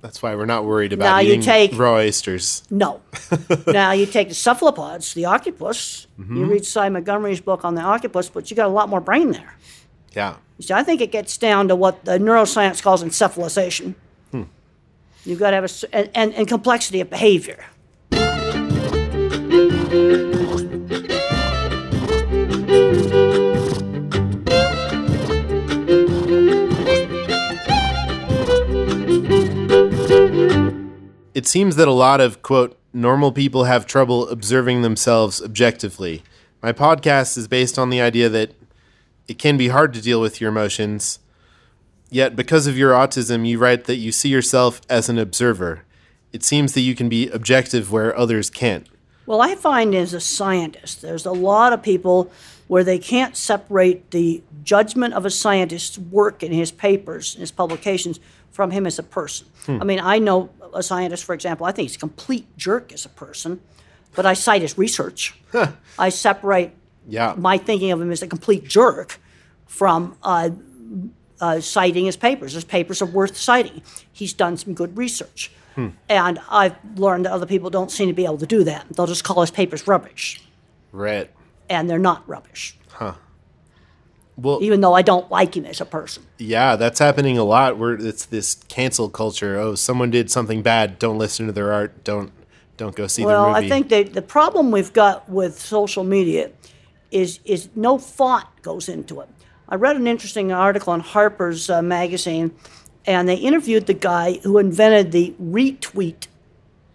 That's 0.00 0.22
why 0.22 0.34
we're 0.34 0.46
not 0.46 0.64
worried 0.64 0.92
about 0.92 1.04
Now 1.04 1.18
you 1.18 1.32
eating 1.32 1.40
take- 1.42 1.78
raw 1.78 1.94
oysters. 1.94 2.62
No. 2.70 3.02
now 3.66 3.92
you 3.92 4.06
take 4.06 4.28
the 4.28 4.34
cephalopods, 4.34 5.12
the 5.12 5.26
octopus. 5.26 6.06
Mm-hmm. 6.18 6.36
You 6.36 6.44
read 6.46 6.64
Sy 6.64 6.88
Montgomery's 6.88 7.40
book 7.40 7.64
on 7.64 7.74
the 7.74 7.82
octopus, 7.82 8.30
but 8.30 8.50
you 8.50 8.56
got 8.56 8.66
a 8.66 8.72
lot 8.72 8.88
more 8.88 9.00
brain 9.00 9.32
there. 9.32 9.56
Yeah. 10.14 10.36
You 10.56 10.64
see, 10.64 10.74
I 10.74 10.82
think 10.82 11.00
it 11.00 11.12
gets 11.12 11.36
down 11.36 11.68
to 11.68 11.76
what 11.76 12.04
the 12.04 12.18
neuroscience 12.18 12.82
calls 12.82 13.02
encephalization. 13.02 13.94
Hmm. 14.30 14.44
You've 15.24 15.38
got 15.38 15.50
to 15.50 15.56
have 15.56 15.64
a 15.64 15.94
and, 15.94 16.10
and, 16.14 16.34
and 16.34 16.48
complexity 16.48 17.00
of 17.00 17.10
behavior. 17.10 17.64
It 31.40 31.46
seems 31.46 31.76
that 31.76 31.88
a 31.88 31.92
lot 31.92 32.20
of, 32.20 32.42
quote, 32.42 32.78
normal 32.92 33.32
people 33.32 33.64
have 33.64 33.86
trouble 33.86 34.28
observing 34.28 34.82
themselves 34.82 35.40
objectively. 35.40 36.22
My 36.62 36.74
podcast 36.74 37.38
is 37.38 37.48
based 37.48 37.78
on 37.78 37.88
the 37.88 37.98
idea 37.98 38.28
that 38.28 38.52
it 39.26 39.38
can 39.38 39.56
be 39.56 39.68
hard 39.68 39.94
to 39.94 40.02
deal 40.02 40.20
with 40.20 40.38
your 40.38 40.50
emotions. 40.50 41.18
Yet, 42.10 42.36
because 42.36 42.66
of 42.66 42.76
your 42.76 42.92
autism, 42.92 43.48
you 43.48 43.56
write 43.56 43.84
that 43.84 43.96
you 43.96 44.12
see 44.12 44.28
yourself 44.28 44.82
as 44.90 45.08
an 45.08 45.18
observer. 45.18 45.86
It 46.30 46.44
seems 46.44 46.74
that 46.74 46.82
you 46.82 46.94
can 46.94 47.08
be 47.08 47.30
objective 47.30 47.90
where 47.90 48.14
others 48.14 48.50
can't. 48.50 48.86
Well, 49.24 49.40
I 49.40 49.54
find 49.54 49.94
as 49.94 50.12
a 50.12 50.20
scientist, 50.20 51.00
there's 51.00 51.24
a 51.24 51.32
lot 51.32 51.72
of 51.72 51.82
people 51.82 52.30
where 52.68 52.84
they 52.84 52.98
can't 52.98 53.34
separate 53.34 54.10
the 54.10 54.42
judgment 54.62 55.14
of 55.14 55.24
a 55.24 55.30
scientist's 55.30 55.98
work 55.98 56.42
in 56.42 56.52
his 56.52 56.70
papers, 56.70 57.34
in 57.34 57.40
his 57.40 57.50
publications, 57.50 58.20
from 58.50 58.72
him 58.72 58.86
as 58.86 58.98
a 58.98 59.02
person. 59.02 59.46
Hmm. 59.64 59.78
I 59.80 59.84
mean, 59.84 60.00
I 60.00 60.18
know 60.18 60.50
a 60.74 60.82
scientist, 60.82 61.24
for 61.24 61.34
example, 61.34 61.66
I 61.66 61.72
think 61.72 61.88
he's 61.88 61.96
a 61.96 62.00
complete 62.00 62.46
jerk 62.56 62.92
as 62.92 63.04
a 63.04 63.08
person, 63.08 63.60
but 64.14 64.26
I 64.26 64.34
cite 64.34 64.62
his 64.62 64.76
research. 64.78 65.34
I 65.98 66.08
separate 66.10 66.72
Yeah. 67.08 67.34
my 67.36 67.58
thinking 67.58 67.90
of 67.92 68.00
him 68.00 68.10
as 68.12 68.22
a 68.22 68.26
complete 68.26 68.64
jerk 68.66 69.20
from 69.66 70.16
uh, 70.22 70.50
uh, 71.40 71.60
citing 71.60 72.04
his 72.06 72.16
papers. 72.16 72.52
His 72.52 72.64
papers 72.64 73.00
are 73.02 73.06
worth 73.06 73.36
citing. 73.36 73.82
He's 74.12 74.32
done 74.32 74.56
some 74.56 74.74
good 74.74 74.96
research. 74.96 75.50
And 76.10 76.38
I've 76.50 76.76
learned 76.96 77.24
that 77.24 77.32
other 77.32 77.46
people 77.46 77.70
don't 77.70 77.90
seem 77.90 78.08
to 78.08 78.12
be 78.12 78.24
able 78.26 78.36
to 78.38 78.46
do 78.46 78.64
that. 78.64 78.84
They'll 78.90 79.06
just 79.06 79.24
call 79.24 79.40
his 79.40 79.50
papers 79.50 79.86
rubbish, 79.88 80.42
right. 80.92 81.30
and 81.70 81.88
they're 81.88 81.98
not 81.98 82.28
rubbish, 82.28 82.76
Well, 84.40 84.58
even 84.62 84.80
though 84.80 84.94
I 84.94 85.02
don't 85.02 85.30
like 85.30 85.56
him 85.56 85.66
as 85.66 85.80
a 85.80 85.84
person. 85.84 86.22
yeah, 86.38 86.76
that's 86.76 86.98
happening 86.98 87.36
a 87.38 87.44
lot 87.44 87.78
where 87.78 87.94
it's 87.94 88.24
this 88.24 88.54
cancel 88.68 89.08
culture. 89.08 89.58
Oh, 89.58 89.74
someone 89.74 90.10
did 90.10 90.30
something 90.30 90.62
bad. 90.62 90.98
Don't 90.98 91.18
listen 91.18 91.46
to 91.46 91.52
their 91.52 91.72
art. 91.72 92.04
Don't 92.04 92.32
don't 92.76 92.96
go 92.96 93.06
see 93.06 93.24
Well, 93.24 93.44
their 93.46 93.54
movie. 93.54 93.66
I 93.66 93.68
think 93.68 93.88
that 93.90 94.14
the 94.14 94.22
problem 94.22 94.70
we've 94.70 94.92
got 94.92 95.28
with 95.28 95.60
social 95.60 96.04
media 96.04 96.50
is 97.10 97.40
is 97.44 97.68
no 97.74 97.98
thought 97.98 98.62
goes 98.62 98.88
into 98.88 99.20
it. 99.20 99.28
I 99.68 99.74
read 99.76 99.96
an 99.96 100.06
interesting 100.06 100.50
article 100.52 100.94
in 100.94 101.00
Harper's 101.00 101.68
uh, 101.70 101.82
magazine, 101.82 102.52
and 103.06 103.28
they 103.28 103.36
interviewed 103.36 103.86
the 103.86 103.94
guy 103.94 104.40
who 104.42 104.58
invented 104.58 105.12
the 105.12 105.34
retweet 105.40 106.26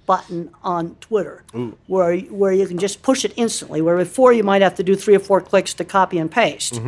button 0.06 0.52
on 0.64 0.96
Twitter, 0.96 1.44
where 1.88 2.18
where 2.18 2.52
you 2.52 2.68
can 2.68 2.78
just 2.78 3.02
push 3.02 3.24
it 3.26 3.34
instantly. 3.36 3.82
Where 3.82 3.98
before 3.98 4.34
you 4.34 4.44
might 4.44 4.62
have 4.62 4.76
to 4.76 4.84
do 4.84 4.96
three 4.96 5.16
or 5.16 5.20
four 5.20 5.42
clicks 5.42 5.74
to 5.76 5.86
copy 5.86 6.18
and 6.18 6.32
paste. 6.32 6.82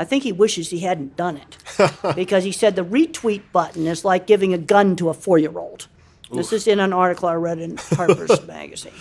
I 0.00 0.04
think 0.04 0.24
he 0.24 0.32
wishes 0.32 0.70
he 0.70 0.78
hadn't 0.80 1.14
done 1.14 1.36
it 1.36 1.58
because 2.16 2.42
he 2.42 2.52
said 2.52 2.74
the 2.74 2.82
retweet 2.82 3.42
button 3.52 3.86
is 3.86 4.02
like 4.02 4.26
giving 4.26 4.54
a 4.54 4.58
gun 4.58 4.96
to 4.96 5.10
a 5.10 5.14
four-year-old. 5.14 5.88
This 6.32 6.54
is 6.54 6.66
in 6.66 6.80
an 6.80 6.94
article 6.94 7.28
I 7.28 7.34
read 7.34 7.58
in 7.58 7.76
Harper's 7.76 8.46
magazine. 8.46 8.94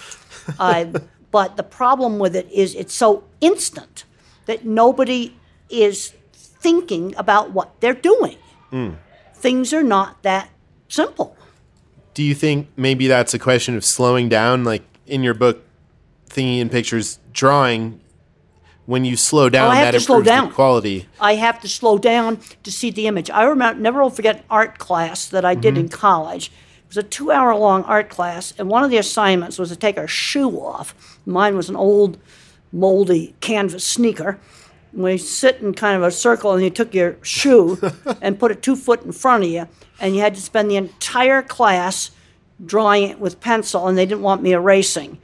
Uh, 0.57 0.87
but 1.31 1.55
the 1.55 1.63
problem 1.63 2.19
with 2.19 2.35
it 2.35 2.51
is 2.51 2.75
it's 2.75 2.93
so 2.93 3.23
instant 3.39 4.03
that 4.45 4.65
nobody 4.65 5.37
is 5.69 6.13
thinking 6.33 7.15
about 7.15 7.53
what 7.53 7.79
they're 7.79 7.93
doing. 7.93 8.35
Things 9.35 9.73
are 9.73 9.83
not 9.83 10.21
that 10.23 10.49
simple. 10.89 11.37
Do 12.13 12.23
you 12.23 12.35
think 12.35 12.67
maybe 12.75 13.07
that's 13.07 13.33
a 13.33 13.39
question 13.39 13.77
of 13.77 13.85
slowing 13.85 14.27
down? 14.27 14.65
Like 14.65 14.83
in 15.07 15.23
your 15.23 15.33
book, 15.33 15.63
Thinking 16.25 16.57
in 16.57 16.67
Pictures, 16.67 17.19
drawing, 17.31 18.01
when 18.89 19.05
you 19.05 19.15
slow 19.15 19.49
down, 19.49 19.67
Oh, 19.67 19.69
I 19.69 19.75
have 19.75 19.93
that 19.93 19.99
to 19.99 20.03
slow 20.03 20.15
improves 20.17 20.35
down. 20.35 20.47
the 20.47 20.53
quality. 20.55 21.05
I 21.21 21.35
have 21.35 21.61
to 21.61 21.67
slow 21.67 21.99
down 21.99 22.39
to 22.63 22.71
see 22.71 22.89
the 22.89 23.05
image. 23.05 23.29
I 23.29 23.43
remember, 23.43 23.79
never 23.79 24.01
will 24.01 24.09
forget 24.09 24.37
an 24.37 24.43
art 24.49 24.79
class 24.79 25.27
that 25.27 25.45
I 25.45 25.53
did 25.53 25.77
in 25.77 25.89
mm-hmm. 25.89 25.95
college. 25.95 26.47
It 26.47 26.87
was 26.87 26.97
a 26.97 27.03
two 27.03 27.31
hour 27.31 27.55
long 27.55 27.83
art 27.83 28.09
class, 28.09 28.51
and 28.57 28.67
one 28.67 28.83
of 28.83 28.89
the 28.89 28.97
assignments 28.97 29.59
was 29.59 29.69
to 29.69 29.75
take 29.75 29.99
our 29.99 30.07
shoe 30.07 30.59
off. 30.59 31.19
Mine 31.27 31.55
was 31.55 31.69
an 31.69 31.75
old, 31.75 32.17
moldy 32.71 33.35
canvas 33.41 33.85
sneaker. 33.85 34.39
We 34.91 35.19
sit 35.19 35.57
in 35.57 35.75
kind 35.75 35.95
of 35.95 36.01
a 36.01 36.09
circle, 36.09 36.53
and 36.53 36.63
you 36.63 36.71
took 36.71 36.95
your 36.95 37.17
shoe 37.21 37.77
and 38.23 38.39
put 38.39 38.49
it 38.49 38.63
two 38.63 38.75
foot 38.75 39.03
in 39.03 39.11
front 39.11 39.43
of 39.43 39.51
you, 39.51 39.67
and 39.99 40.15
you 40.15 40.21
had 40.21 40.33
to 40.33 40.41
spend 40.41 40.71
the 40.71 40.77
entire 40.77 41.43
class 41.43 42.09
drawing 42.65 43.03
it 43.03 43.19
with 43.19 43.39
pencil, 43.39 43.87
and 43.87 43.95
they 43.95 44.07
didn't 44.07 44.23
want 44.23 44.41
me 44.41 44.53
erasing. 44.53 45.19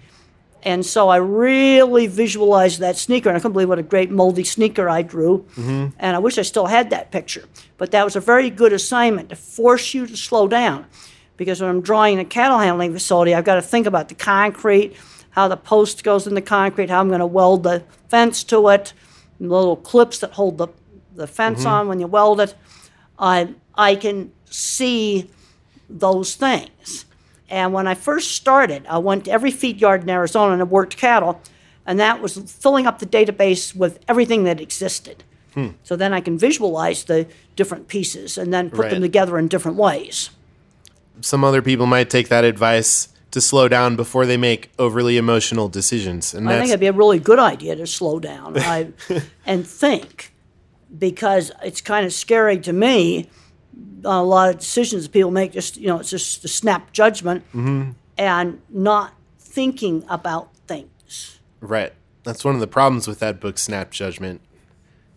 And 0.66 0.84
so 0.84 1.10
I 1.10 1.18
really 1.18 2.08
visualized 2.08 2.80
that 2.80 2.98
sneaker, 2.98 3.30
and 3.30 3.38
I 3.38 3.40
couldn't 3.40 3.54
believe 3.54 3.70
what 3.70 3.78
a 3.78 3.84
great 3.84 4.10
moldy 4.10 4.44
sneaker 4.44 4.90
I 4.90 5.04
drew. 5.04 5.46
Mm-hmm. 5.56 5.96
And 6.00 6.16
I 6.16 6.20
wish 6.20 6.40
I 6.40 6.42
still 6.42 6.66
had 6.66 6.90
that 6.90 7.12
picture. 7.12 7.46
But 7.78 7.92
that 7.92 8.04
was 8.04 8.16
a 8.16 8.20
very 8.20 8.50
good 8.50 8.74
assignment 8.74 9.30
to 9.30 9.36
force 9.36 9.94
you 9.94 10.08
to 10.08 10.18
slow 10.18 10.48
down. 10.48 10.88
Because 11.38 11.62
when 11.62 11.70
I'm 11.70 11.82
drawing 11.82 12.18
a 12.18 12.26
cattle 12.26 12.58
handling 12.58 12.94
facility, 12.94 13.36
I've 13.36 13.46
got 13.46 13.56
to 13.56 13.62
think 13.62 13.86
about 13.86 14.10
the 14.10 14.16
concrete, 14.16 14.96
how 15.30 15.48
the 15.48 15.58
post 15.58 16.04
goes 16.04 16.26
in 16.26 16.34
the 16.34 16.42
concrete, 16.42 16.90
how 16.90 17.00
I'm 17.00 17.10
going 17.10 17.20
to 17.20 17.28
weld 17.28 17.62
the 17.62 17.84
fence 18.10 18.44
to 18.46 18.70
it, 18.70 18.94
and 19.40 19.52
the 19.52 19.56
little 19.56 19.76
clips 19.76 20.20
that 20.20 20.32
hold 20.32 20.58
the, 20.58 20.70
the 21.14 21.28
fence 21.28 21.60
mm-hmm. 21.60 21.68
on 21.68 21.88
when 21.88 22.00
you 22.00 22.08
weld 22.08 22.40
it. 22.40 22.56
I, 23.20 23.54
I 23.76 23.96
can 23.96 24.32
see 24.50 25.30
those 25.88 26.34
things. 26.34 27.06
And 27.50 27.74
when 27.74 27.88
I 27.88 27.94
first 27.94 28.32
started, 28.32 28.86
I 28.88 28.98
went 28.98 29.26
to 29.26 29.32
every 29.32 29.52
feed 29.52 29.80
yard 29.80 30.04
in 30.04 30.10
Arizona 30.10 30.54
and 30.54 30.62
I 30.62 30.66
worked 30.66 30.98
cattle, 30.98 31.42
and 31.86 32.00
that 32.00 32.22
was 32.22 32.38
filling 32.38 32.88
up 32.88 33.00
the 33.00 33.06
database 33.06 33.76
with 33.76 34.00
everything 34.08 34.44
that 34.46 34.60
existed. 34.60 35.24
Hmm. 35.54 35.70
So 35.84 35.96
then 35.96 36.14
I 36.14 36.22
can 36.22 36.38
visualize 36.38 37.06
the 37.06 37.28
different 37.56 37.88
pieces 37.88 38.38
and 38.38 38.54
then 38.54 38.70
put 38.70 38.90
them 38.90 39.02
together 39.02 39.38
in 39.38 39.48
different 39.48 39.78
ways. 39.78 40.30
Some 41.22 41.44
other 41.44 41.62
people 41.62 41.86
might 41.86 42.10
take 42.10 42.28
that 42.28 42.44
advice 42.44 43.08
to 43.32 43.42
slow 43.42 43.68
down 43.68 43.96
before 43.96 44.26
they 44.26 44.38
make 44.38 44.70
overly 44.80 45.18
emotional 45.18 45.68
decisions. 45.68 46.34
And 46.34 46.50
I 46.50 46.58
think 46.58 46.70
it'd 46.70 46.80
be 46.80 46.88
a 46.88 46.94
really 46.94 47.20
good 47.20 47.40
idea 47.40 47.76
to 47.76 47.88
slow 47.88 48.20
down 48.20 48.58
I, 48.60 48.92
and 49.46 49.68
think, 49.68 50.34
because 50.98 51.52
it's 51.64 51.82
kind 51.82 52.06
of 52.06 52.14
scary 52.14 52.58
to 52.60 52.74
me. 52.74 53.30
A 54.06 54.24
lot 54.24 54.50
of 54.50 54.60
decisions 54.60 55.08
people 55.08 55.32
make 55.32 55.52
just 55.54 55.78
you 55.78 55.88
know 55.88 56.00
it's 56.00 56.10
just 56.12 56.46
a 56.46 56.48
snap 56.48 56.92
judgment 56.94 57.44
and 58.18 58.62
not 58.70 59.14
thinking 59.40 60.04
about 60.10 60.56
things. 60.68 61.40
right. 61.60 61.94
That's 62.24 62.44
one 62.44 62.56
of 62.56 62.60
the 62.62 62.68
problems 62.68 63.08
with 63.08 63.20
that 63.20 63.40
book, 63.40 63.60
Snap 63.60 63.92
Judgment, 63.92 64.42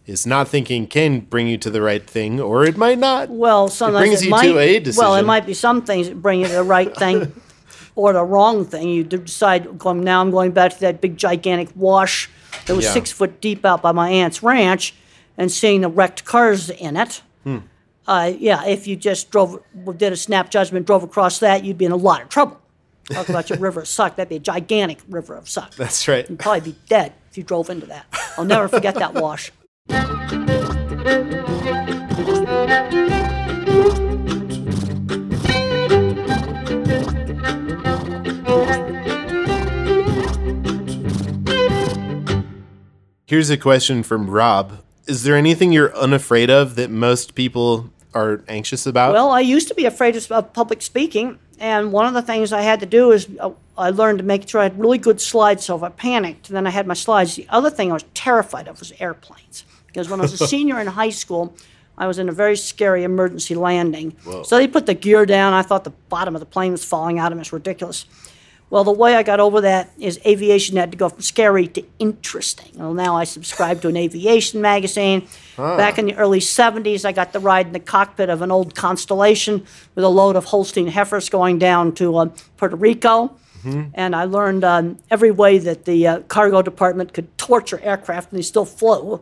is 0.05 0.27
not 0.27 0.47
thinking 0.47 0.87
can 0.87 1.21
bring 1.21 1.49
you 1.49 1.57
to 1.57 1.71
the 1.71 1.81
right 1.81 2.07
thing, 2.07 2.39
or 2.39 2.65
it 2.65 2.77
might 2.77 2.99
not. 2.99 3.31
Well, 3.31 3.69
sometimes 3.69 4.07
brings 4.09 4.21
it 4.23 4.25
you 4.27 4.31
might, 4.31 4.43
to 4.43 4.59
a 4.59 4.93
Well, 4.95 5.15
it 5.15 5.23
might 5.25 5.47
be 5.47 5.55
some 5.55 5.81
things 5.83 6.09
that 6.09 6.21
bring 6.21 6.41
you 6.41 6.47
to 6.49 6.53
the 6.53 6.63
right 6.63 6.95
thing 6.95 7.33
or 7.95 8.13
the 8.13 8.23
wrong 8.23 8.67
thing. 8.67 8.91
You 8.91 9.05
decide, 9.05 9.79
going, 9.79 10.03
now 10.03 10.21
I'm 10.21 10.31
going 10.31 10.51
back 10.53 10.75
to 10.75 10.81
that 10.81 11.01
big 11.01 11.17
gigantic 11.17 11.71
wash 11.75 12.29
that 12.67 12.75
was 12.77 12.85
Yeah. 12.85 12.93
six 12.93 13.11
foot 13.11 13.41
deep 13.41 13.65
out 13.65 13.81
by 13.81 13.93
my 13.93 14.11
aunt's 14.11 14.43
ranch 14.43 14.95
and 15.39 15.51
seeing 15.51 15.81
the 15.81 15.89
wrecked 15.89 16.27
cars 16.27 16.69
in 16.69 16.97
it. 16.99 17.23
Hmm. 17.45 17.59
Uh, 18.09 18.33
yeah, 18.39 18.65
if 18.65 18.87
you 18.87 18.97
just 18.97 19.31
drove, 19.31 19.63
did 19.99 20.15
a 20.15 20.17
snap 20.17 20.51
judgment, 20.51 20.87
drove 20.87 21.03
across 21.03 21.41
that, 21.41 21.63
you'd 21.63 21.77
be 21.77 21.85
in 21.85 21.93
a 21.93 21.97
lot 21.97 22.23
of 22.23 22.31
trouble. 22.31 22.59
Talk 23.11 23.29
about 23.29 23.51
your 23.51 23.59
river 23.59 23.81
of 23.83 23.87
suck. 23.89 24.17
That'd 24.17 24.31
be 24.31 24.37
a 24.37 24.39
gigantic 24.39 25.01
river 25.11 25.35
of 25.35 25.47
suck. 25.47 25.75
That's 25.75 26.09
right. 26.09 26.29
You'd 26.29 26.39
probably 26.39 26.73
be 26.73 26.79
dead 26.89 27.13
if 27.31 27.37
you 27.37 27.43
drove 27.43 27.69
into 27.69 27.85
that. 27.85 28.07
I'll 28.39 28.47
never 28.47 28.67
forget 28.67 28.95
that 28.95 29.13
wash. 29.13 29.53
Here's 43.27 43.51
a 43.51 43.59
question 43.59 44.03
from 44.03 44.31
Rob. 44.31 44.83
Is 45.07 45.25
there 45.25 45.37
anything 45.37 45.73
you're 45.73 45.95
unafraid 45.95 46.49
of 46.49 46.75
that 46.77 46.89
most 46.89 47.35
people 47.35 47.91
are 48.15 48.43
anxious 48.49 48.87
about? 48.87 49.13
Well, 49.13 49.31
I 49.31 49.41
used 49.41 49.69
to 49.69 49.75
be 49.75 49.85
afraid 49.85 50.17
of, 50.17 50.53
public 50.53 50.83
speaking, 50.83 51.39
and 51.59 51.93
one 51.93 52.07
of 52.07 52.15
the 52.15 52.23
things 52.23 52.53
I 52.53 52.63
had 52.63 52.81
to 52.81 52.87
do 52.87 53.13
is 53.13 53.29
uh, 53.41 53.51
I 53.77 53.91
learned 53.91 54.19
to 54.19 54.25
make 54.25 54.49
sure 54.49 54.61
I 54.61 54.65
had 54.65 54.79
really 54.79 54.99
good 54.99 55.21
slides. 55.21 55.65
So 55.65 55.77
if 55.77 55.83
I 55.83 55.89
panicked, 55.91 56.49
then 56.49 56.67
I 56.67 56.71
had 56.71 56.87
my 56.87 56.95
slides. 56.95 57.37
The 57.37 57.47
other 57.49 57.71
thing 57.71 57.91
I 57.91 57.95
was 57.95 58.05
terrified 58.15 58.69
of 58.69 58.79
was 58.79 58.93
airplanes, 58.99 59.65
because 59.87 60.09
when 60.09 60.21
I 60.21 60.23
was 60.23 60.41
a 60.41 60.47
senior 60.55 60.81
in 60.81 60.87
high 60.87 61.11
school, 61.11 61.55
I 61.97 62.07
was 62.07 62.19
in 62.19 62.29
a 62.29 62.33
very 62.33 62.57
scary 62.57 63.03
emergency 63.03 63.55
landing. 63.57 64.17
So 64.45 64.57
they 64.57 64.69
put 64.69 64.87
the 64.87 64.95
gear 64.95 65.27
down. 65.27 65.53
I 65.53 65.63
thought 65.63 65.83
the 65.83 65.91
bottom 66.09 66.37
of 66.37 66.41
the 66.41 66.47
plane 66.47 66.73
was 66.73 66.85
falling 66.85 67.19
out 67.19 67.33
of 67.33 67.39
me. 67.39 67.43
It's 67.43 67.53
ridiculous. 67.53 68.07
Well, 68.71 68.85
the 68.85 68.93
way 68.93 69.15
I 69.17 69.23
got 69.23 69.41
over 69.41 69.63
that 69.63 69.91
is 69.99 70.21
aviation 70.27 70.77
had 70.77 70.91
to 70.93 70.99
go 70.99 71.09
from 71.09 71.23
scary 71.23 71.69
to 71.69 71.83
interesting. 71.99 72.71
Well, 72.75 72.93
now 72.93 73.17
I 73.17 73.25
subscribe 73.25 73.81
to 73.83 73.89
an 73.89 73.97
aviation 73.97 74.61
magazine. 74.61 75.27
Back 75.79 75.99
in 75.99 76.05
the 76.07 76.15
early 76.17 76.41
70s, 76.41 77.05
I 77.07 77.13
got 77.13 77.33
to 77.33 77.39
ride 77.39 77.69
in 77.69 77.73
the 77.73 77.81
cockpit 77.81 78.29
of 78.29 78.43
an 78.43 78.51
old 78.51 78.75
Constellation 78.75 79.65
with 79.95 80.05
a 80.05 80.09
load 80.09 80.37
of 80.37 80.45
Holstein 80.45 80.87
heifers 80.89 81.31
going 81.31 81.59
down 81.59 81.95
to 81.95 82.17
uh, 82.19 82.29
Puerto 82.59 82.77
Rico. 82.77 83.37
And 83.95 84.15
I 84.15 84.25
learned 84.25 84.65
um, 84.65 84.99
every 85.11 85.31
way 85.31 85.59
that 85.59 85.85
the 85.85 86.07
uh, 86.07 86.21
cargo 86.29 86.63
department 86.63 87.13
could 87.13 87.37
torture 87.39 87.81
aircraft 87.83 88.31
and 88.33 88.39
they 88.39 88.43
still 88.43 88.65
flew. 88.65 89.21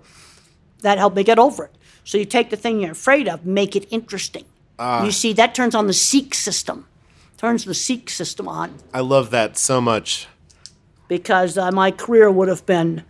That 0.83 0.99
helped 0.99 1.17
me 1.17 1.25
get 1.25 1.39
over 1.39 1.65
it. 1.65 1.75
So 2.05 2.19
you 2.19 2.25
take 2.25 2.51
the 2.51 2.57
thing 2.57 2.81
you're 2.81 2.93
afraid 2.93 3.29
of, 3.29 3.47
make 3.47 3.75
it 3.75 3.87
interesting. 3.91 4.45
You 5.05 5.11
see, 5.11 5.33
that 5.35 5.55
turns 5.55 5.75
on 5.75 5.87
the 5.87 5.93
seek 5.95 6.35
system, 6.35 6.87
turns 7.37 7.65
the 7.65 7.75
seek 7.75 8.09
system 8.11 8.49
on 8.49 8.75
I 8.95 9.01
love 9.01 9.31
that 9.31 9.57
so 9.59 9.81
much. 9.81 10.27
because 11.09 11.57
uh, 11.59 11.71
my 11.73 11.91
career 11.91 12.31
would 12.31 12.49
have 12.49 12.65
been 12.67 13.05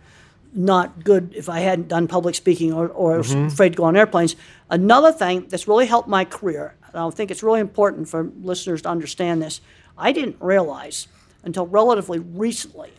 not 0.53 1.03
good 1.03 1.33
if 1.35 1.49
I 1.49 1.59
hadn't 1.59 1.87
done 1.87 2.07
public 2.07 2.33
speaking 2.35 2.73
or, 2.73 2.87
or 2.87 3.17
was 3.17 3.33
afraid 3.33 3.73
to 3.73 3.77
go 3.77 3.83
on 3.83 3.95
airplanes. 3.95 4.35
Another 4.69 5.11
thing 5.11 5.45
that's 5.49 5.67
really 5.67 5.85
helped 5.85 6.07
my 6.07 6.25
career, 6.25 6.75
and 6.87 6.97
I 6.97 7.09
think 7.11 7.29
it's 7.31 7.43
really 7.43 7.59
important 7.59 8.07
for 8.09 8.31
listeners 8.41 8.81
to 8.83 8.89
understand 8.89 9.41
this, 9.41 9.61
I 9.97 10.11
didn't 10.11 10.37
realize 10.39 11.07
until 11.43 11.67
relatively 11.67 12.19
recently 12.19 12.91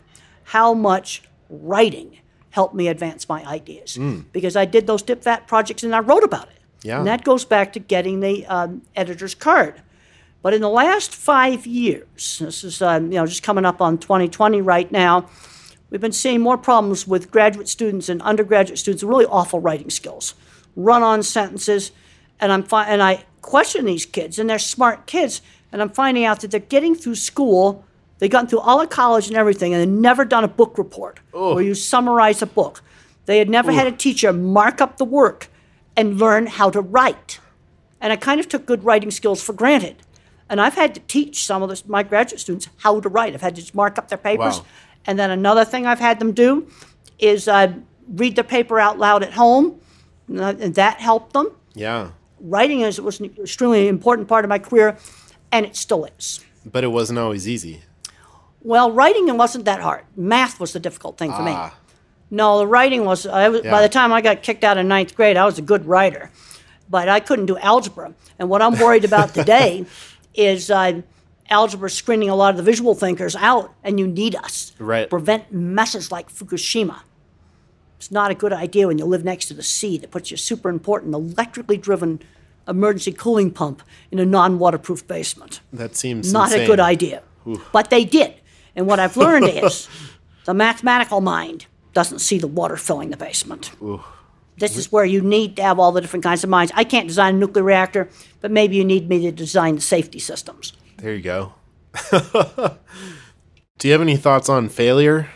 how 0.45 0.73
much 0.73 1.23
writing 1.49 2.19
helped 2.51 2.73
me 2.75 2.87
advance 2.87 3.27
my 3.27 3.43
ideas 3.45 3.97
because 4.31 4.55
I 4.55 4.65
did 4.65 4.87
those 4.87 5.01
dip 5.03 5.23
vat 5.23 5.47
projects 5.47 5.83
and 5.83 5.93
I 5.93 5.99
wrote 5.99 6.23
about 6.23 6.47
it. 6.49 6.59
Yeah. 6.81 6.99
And 6.99 7.07
that 7.07 7.23
goes 7.23 7.45
back 7.45 7.73
to 7.73 7.79
getting 7.79 8.21
the 8.21 8.45
um, 8.47 8.83
editor's 8.95 9.35
card. 9.35 9.81
But 10.41 10.53
in 10.53 10.61
the 10.61 10.69
last 10.69 11.13
five 11.13 11.65
years, 11.65 12.39
this 12.39 12.63
is 12.63 12.81
um, 12.81 13.11
you 13.11 13.17
know 13.17 13.25
just 13.25 13.43
coming 13.43 13.65
up 13.65 13.81
on 13.81 13.97
2020 13.97 14.61
right 14.61 14.89
now, 14.91 15.29
we've 15.89 15.99
been 15.99 16.11
seeing 16.13 16.39
more 16.41 16.57
problems 16.57 17.07
with 17.07 17.29
graduate 17.29 17.67
students 17.67 18.07
and 18.07 18.21
undergraduate 18.21 18.79
students 18.79 19.03
with 19.03 19.09
really 19.09 19.25
awful 19.25 19.59
writing 19.59 19.89
skills, 19.89 20.35
run-on 20.75 21.23
sentences, 21.23 21.91
and 22.39 22.51
I'm 22.51 22.63
fi- 22.63 22.87
and 22.87 23.01
I 23.03 23.25
question 23.41 23.85
these 23.85 24.05
kids, 24.05 24.39
and 24.39 24.49
they're 24.49 24.59
smart 24.59 25.07
kids, 25.07 25.41
and 25.71 25.81
I'm 25.81 25.89
finding 25.89 26.23
out 26.23 26.39
that 26.41 26.51
they're 26.51 26.59
getting 26.59 26.95
through 26.95 27.15
school. 27.15 27.83
They've 28.19 28.29
gotten 28.29 28.49
through 28.49 28.59
all 28.59 28.81
of 28.81 28.89
college 28.89 29.27
and 29.27 29.37
everything, 29.37 29.73
and 29.73 29.81
they've 29.81 30.01
never 30.01 30.25
done 30.25 30.43
a 30.43 30.49
book 30.49 30.77
report 30.77 31.19
where 31.55 31.63
you 31.63 31.73
summarize 31.73 32.41
a 32.41 32.45
book. 32.45 32.81
They 33.25 33.39
had 33.39 33.49
never 33.49 33.71
had 33.71 33.87
a 33.87 33.91
teacher 33.95 34.33
mark 34.33 34.81
up 34.81 34.97
the 34.97 35.05
work 35.05 35.49
and 35.95 36.17
learn 36.17 36.47
how 36.47 36.69
to 36.69 36.81
write 36.81 37.39
and 38.01 38.13
I 38.13 38.15
kind 38.15 38.39
of 38.39 38.47
took 38.47 38.65
good 38.65 38.83
writing 38.83 39.11
skills 39.11 39.43
for 39.43 39.53
granted. 39.53 39.97
And 40.49 40.59
I've 40.59 40.73
had 40.73 40.95
to 40.95 41.01
teach 41.01 41.45
some 41.45 41.61
of 41.61 41.69
this, 41.69 41.87
my 41.87 42.01
graduate 42.03 42.39
students 42.41 42.67
how 42.77 42.99
to 42.99 43.07
write. 43.09 43.33
I've 43.33 43.41
had 43.41 43.55
to 43.55 43.61
just 43.61 43.75
mark 43.75 43.97
up 43.97 44.09
their 44.09 44.17
papers. 44.17 44.59
Wow. 44.59 44.65
And 45.05 45.19
then 45.19 45.29
another 45.31 45.63
thing 45.63 45.85
I've 45.85 45.99
had 45.99 46.19
them 46.19 46.31
do 46.33 46.67
is 47.19 47.47
uh, 47.47 47.73
read 48.07 48.35
the 48.35 48.43
paper 48.43 48.79
out 48.79 48.97
loud 48.97 49.23
at 49.23 49.33
home, 49.33 49.79
and 50.27 50.73
that- 50.75 50.99
helped 50.99 51.33
them. 51.33 51.51
Yeah. 51.75 52.11
Writing 52.41 52.81
is 52.81 52.99
was 52.99 53.19
an 53.19 53.25
extremely 53.37 53.87
important 53.87 54.27
part 54.27 54.45
of 54.45 54.49
my 54.49 54.59
career, 54.59 54.97
and 55.51 55.65
it 55.65 55.75
still 55.75 56.05
is. 56.17 56.43
But 56.65 56.83
it 56.83 56.87
wasn't 56.87 57.19
always 57.19 57.47
easy. 57.47 57.81
Well, 58.61 58.91
writing 58.91 59.35
wasn't 59.37 59.65
that 59.65 59.81
hard. 59.81 60.03
Math 60.15 60.59
was 60.59 60.73
the 60.73 60.79
difficult 60.79 61.17
thing 61.17 61.31
for 61.33 61.43
me. 61.43 61.51
Ah. 61.53 61.75
No, 62.31 62.59
the 62.59 62.67
writing 62.67 63.05
was. 63.05 63.25
I 63.25 63.49
was 63.49 63.61
Yeah. 63.63 63.71
By 63.71 63.81
the 63.81 63.89
time 63.89 64.13
I 64.13 64.21
got 64.21 64.41
kicked 64.41 64.63
out 64.63 64.77
of 64.77 64.85
ninth 64.85 65.15
grade, 65.15 65.37
I 65.37 65.45
was 65.45 65.57
a 65.57 65.61
good 65.61 65.85
writer, 65.85 66.31
but 66.89 67.09
I 67.09 67.19
couldn't 67.19 67.47
do 67.47 67.57
algebra. 67.57 68.13
And 68.37 68.49
what 68.49 68.61
I'm 68.61 68.77
worried 68.79 69.05
about 69.05 69.33
today 69.39 69.85
is 70.33 70.69
uh, 70.71 71.01
algebra 71.49 71.89
screening 71.89 72.29
a 72.29 72.35
lot 72.35 72.51
of 72.51 72.57
the 72.57 72.63
visual 72.63 72.93
thinkers 72.95 73.35
out, 73.35 73.73
and 73.83 73.99
you 73.99 74.07
need 74.07 74.35
us 74.35 74.73
Right. 74.79 75.03
to 75.03 75.07
prevent 75.07 75.51
messes 75.51 76.11
like 76.11 76.31
Fukushima. 76.31 76.99
It's 77.97 78.11
not 78.11 78.31
a 78.31 78.35
good 78.35 78.53
idea 78.53 78.87
when 78.87 78.97
you 78.97 79.05
live 79.05 79.25
next 79.25 79.47
to 79.47 79.53
the 79.53 79.63
sea 79.63 79.97
that 79.97 80.09
puts 80.11 80.31
your 80.31 80.37
super 80.37 80.69
important 80.69 81.13
electrically 81.13 81.75
driven 81.77 82.21
emergency 82.67 83.11
cooling 83.11 83.51
pump 83.51 83.81
in 84.11 84.19
a 84.19 84.25
non-waterproof 84.25 85.05
basement. 85.07 85.59
That 85.73 85.95
seems 85.95 86.31
Not 86.31 86.53
a 86.53 86.65
good 86.65 86.79
idea. 86.79 87.23
But 87.73 87.89
they 87.89 88.05
did. 88.05 88.35
And 88.75 88.85
what 88.87 88.99
I've 88.99 89.17
learned 89.17 89.45
is 89.63 89.89
the 90.45 90.53
mathematical 90.53 91.19
mind 91.19 91.65
doesn't 91.93 92.19
see 92.19 92.37
the 92.37 92.47
water 92.47 92.77
filling 92.77 93.09
the 93.09 93.17
basement. 93.17 93.71
This 94.59 94.77
is 94.77 94.91
where 94.91 95.05
you 95.05 95.21
need 95.21 95.55
to 95.55 95.63
have 95.63 95.79
all 95.79 95.91
the 95.91 96.01
different 96.01 96.23
kinds 96.23 96.43
of 96.43 96.49
minds. 96.49 96.71
I 96.75 96.83
can't 96.83 97.07
design 97.07 97.35
a 97.35 97.37
nuclear 97.37 97.63
reactor, 97.63 98.09
but 98.41 98.51
maybe 98.51 98.75
you 98.75 98.85
need 98.85 99.09
me 99.09 99.21
to 99.21 99.31
design 99.31 99.75
the 99.75 99.81
safety 99.81 100.19
systems. 100.19 100.73
There 100.97 101.13
you 101.13 101.21
go. 101.21 101.53
Do 102.11 103.87
you 103.87 103.93
have 103.93 104.01
any 104.01 104.17
thoughts 104.17 104.49
on 104.49 104.67
failure? 104.69 105.29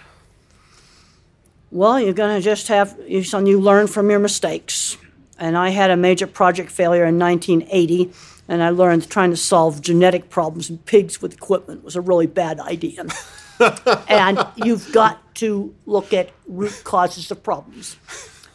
Well, 1.72 2.00
you're 2.00 2.14
going 2.14 2.36
to 2.36 2.44
just 2.44 2.68
have 2.68 2.96
you 3.08 3.22
you 3.22 3.60
learn 3.60 3.88
from 3.88 4.10
your 4.10 4.20
mistakes. 4.20 4.98
And 5.40 5.58
I 5.58 5.70
had 5.70 5.90
a 5.90 5.98
major 5.98 6.28
project 6.28 6.70
failure 6.70 7.06
in 7.06 7.18
1980, 7.18 8.12
and 8.48 8.62
I 8.62 8.70
learned 8.70 9.10
trying 9.10 9.32
to 9.32 9.38
solve 9.38 9.82
genetic 9.82 10.30
problems 10.30 10.70
in 10.70 10.78
pigs 10.80 11.22
with 11.22 11.34
equipment 11.34 11.84
was 11.84 11.96
a 11.96 12.02
really 12.02 12.28
bad 12.28 12.60
idea. 12.60 13.06
and 14.08 14.46
you've 14.56 14.92
got 14.92 15.36
to 15.36 15.74
look 15.86 16.14
at 16.14 16.30
root 16.48 16.82
causes 16.84 17.32
of 17.32 17.42
problems. 17.42 17.98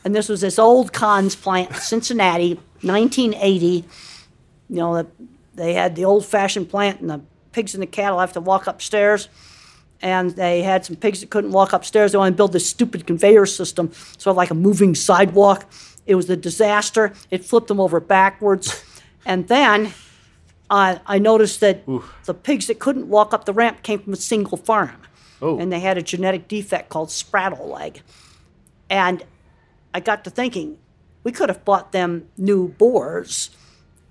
And 0.05 0.15
this 0.15 0.29
was 0.29 0.41
this 0.41 0.59
old 0.59 0.93
Cons 0.93 1.35
plant, 1.35 1.75
Cincinnati, 1.77 2.55
1980. 2.83 3.85
You 4.69 4.77
know, 4.77 5.03
the- 5.03 5.07
they 5.55 5.75
had 5.75 5.97
the 5.97 6.05
old-fashioned 6.05 6.69
plant, 6.71 7.01
and 7.01 7.11
the 7.11 7.21
pigs 7.53 7.75
and 7.75 7.83
the 7.83 7.87
cattle 7.87 8.21
have 8.21 8.33
to 8.35 8.41
walk 8.41 8.67
upstairs 8.67 9.29
and 10.01 10.31
they 10.31 10.63
had 10.63 10.85
some 10.85 10.97
pigs 10.97 11.21
that 11.21 11.31
couldn't 11.31 11.51
walk 11.51 11.73
upstairs. 11.73 12.13
They 12.13 12.19
wanted 12.19 12.33
to 12.33 12.37
build 12.37 12.53
this 12.53 12.69
stupid 12.69 13.07
conveyor 13.07 13.47
system, 13.47 13.93
sort 14.17 14.33
of 14.33 14.37
like 14.37 14.51
a 14.51 14.55
moving 14.55 14.95
sidewalk. 14.95 15.67
It 16.07 16.15
was 16.15 16.31
a 16.31 16.37
disaster. 16.37 17.13
It 17.31 17.45
flipped 17.45 17.69
them 17.69 17.81
over 17.81 18.01
backwards. 18.01 18.85
and 19.27 19.49
then 19.49 19.93
uh, 20.71 20.99
I 21.07 21.19
noticed 21.19 21.61
that 21.61 21.85
the 22.25 22.35
pigs 22.35 22.67
that 22.69 22.79
couldn't 22.79 23.09
walk 23.09 23.35
up 23.35 23.45
the 23.45 23.53
ramp 23.53 23.83
came 23.83 23.99
from 24.01 24.13
a 24.13 24.17
single 24.17 24.57
farm. 24.57 25.03
Oh. 25.41 25.59
And 25.59 25.73
they 25.73 25.81
had 25.81 25.99
a 25.99 26.03
genetic 26.03 26.49
defect 26.49 26.89
called 26.89 27.09
spraddle 27.09 27.69
leg. 27.69 28.03
And 28.91 29.25
I 29.99 30.01
got 30.01 30.23
to 30.25 30.31
thinking, 30.31 30.79
we 31.25 31.33
could 31.33 31.49
have 31.49 31.65
bought 31.65 31.91
them 31.91 32.29
new 32.37 32.69
boars 32.69 33.51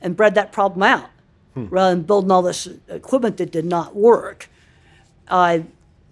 and 0.01 0.17
bred 0.17 0.35
that 0.35 0.51
problem 0.51 0.83
out 0.83 1.09
rather 1.71 1.95
than 1.95 2.03
building 2.03 2.29
all 2.29 2.41
this 2.41 2.67
equipment 2.89 3.37
that 3.37 3.53
did 3.53 3.63
not 3.63 3.95
work. 3.95 4.49
Uh, 5.29 5.59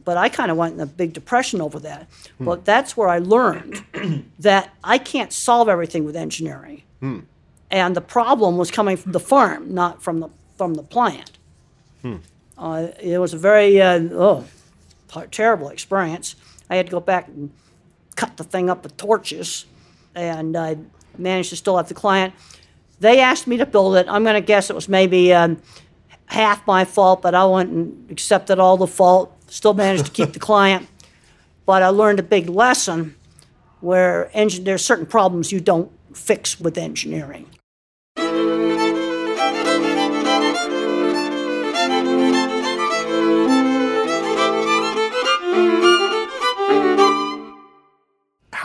but 0.06 0.16
I 0.16 0.30
kind 0.30 0.50
of 0.50 0.56
went 0.56 0.76
in 0.76 0.80
a 0.80 0.86
big 0.86 1.12
depression 1.12 1.60
over 1.60 1.78
that. 1.80 2.08
But 2.40 2.64
that's 2.64 2.96
where 2.96 3.10
I 3.10 3.20
learned 3.20 3.84
that 4.40 4.74
I 4.82 4.98
can't 4.98 5.34
solve 5.34 5.68
everything 5.68 6.06
with 6.06 6.16
engineering. 6.16 6.84
And 7.70 7.96
the 7.96 8.02
problem 8.02 8.56
was 8.56 8.72
coming 8.72 8.96
from 8.96 9.12
the 9.12 9.20
farm, 9.20 9.74
not 9.74 10.02
from 10.02 10.22
the 10.22 10.30
from 10.58 10.76
the 10.76 10.84
plant. 10.84 11.38
Uh, 12.58 12.88
it 13.02 13.18
was 13.18 13.34
a 13.34 13.38
very 13.38 13.82
uh, 13.82 14.00
oh, 14.14 14.46
terrible 15.32 15.68
experience. 15.68 16.36
I 16.70 16.78
had 16.78 16.86
to 16.86 16.92
go 16.94 17.02
back 17.02 17.28
and 17.28 17.52
cut 18.16 18.38
the 18.38 18.44
thing 18.44 18.70
up 18.70 18.84
with 18.84 18.98
torches, 18.98 19.66
and 20.14 20.56
I 20.56 20.78
managed 21.18 21.50
to 21.50 21.56
still 21.56 21.78
have 21.78 21.88
the 21.88 21.94
client. 21.94 22.34
They 23.00 23.20
asked 23.20 23.48
me 23.48 23.58
to 23.58 23.66
build 23.66 23.96
it. 23.98 24.08
I'm 24.10 24.24
going 24.24 24.36
to 24.36 24.46
guess 24.46 24.70
it 24.70 24.76
was 24.76 24.88
maybe 24.88 25.34
um, 25.34 25.62
half 26.28 26.66
my 26.66 26.86
fault, 26.86 27.22
but 27.22 27.36
I 27.36 27.46
went 27.46 27.70
and 27.72 28.10
accepted 28.10 28.60
all 28.60 28.78
the 28.78 28.88
fault. 28.88 29.32
Still 29.48 29.74
managed 29.74 30.06
to 30.06 30.12
keep 30.12 30.34
the 30.34 30.40
client, 30.52 30.88
but 31.66 31.84
I 31.84 31.90
learned 31.90 32.20
a 32.20 32.24
big 32.24 32.50
lesson 32.50 33.16
where 33.82 34.32
engine, 34.34 34.68
are 34.70 34.78
certain 34.78 35.06
problems 35.06 35.52
you 35.52 35.60
don't 35.60 35.92
fix 36.14 36.60
with 36.60 36.78
engineering. 36.78 37.48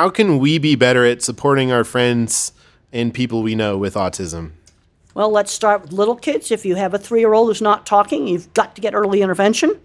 How 0.01 0.09
can 0.09 0.39
we 0.39 0.57
be 0.57 0.77
better 0.77 1.05
at 1.05 1.21
supporting 1.21 1.71
our 1.73 1.85
friends 1.85 2.53
and 2.91 3.13
people 3.13 3.43
we 3.43 3.55
know 3.55 3.77
with 3.77 3.97
autism? 3.97 4.53
Well, 5.13 5.29
let's 5.29 5.53
start 5.53 5.83
with 5.83 5.93
little 5.93 6.17
kids. 6.17 6.51
If 6.51 6.65
you 6.65 6.77
have 6.77 6.95
a 6.95 6.99
three 6.99 7.21
year 7.21 7.35
old 7.35 7.49
who's 7.49 7.61
not 7.61 7.85
talking, 7.85 8.27
you've 8.27 8.51
got 8.55 8.75
to 8.77 8.81
get 8.81 8.95
early 8.95 9.21
intervention. 9.21 9.79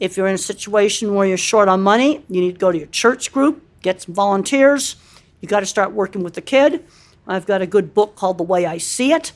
If 0.00 0.16
you're 0.16 0.26
in 0.26 0.34
a 0.34 0.38
situation 0.38 1.14
where 1.14 1.24
you're 1.24 1.36
short 1.36 1.68
on 1.68 1.82
money, 1.82 2.24
you 2.28 2.40
need 2.40 2.54
to 2.54 2.58
go 2.58 2.72
to 2.72 2.78
your 2.78 2.88
church 2.88 3.32
group, 3.32 3.62
get 3.80 4.02
some 4.02 4.12
volunteers. 4.12 4.96
You 5.40 5.46
got 5.46 5.60
to 5.60 5.66
start 5.66 5.92
working 5.92 6.24
with 6.24 6.34
the 6.34 6.42
kid. 6.42 6.84
I've 7.28 7.46
got 7.46 7.62
a 7.62 7.66
good 7.68 7.94
book 7.94 8.16
called 8.16 8.38
The 8.38 8.42
Way 8.42 8.66
I 8.66 8.78
See 8.78 9.12
It. 9.12 9.30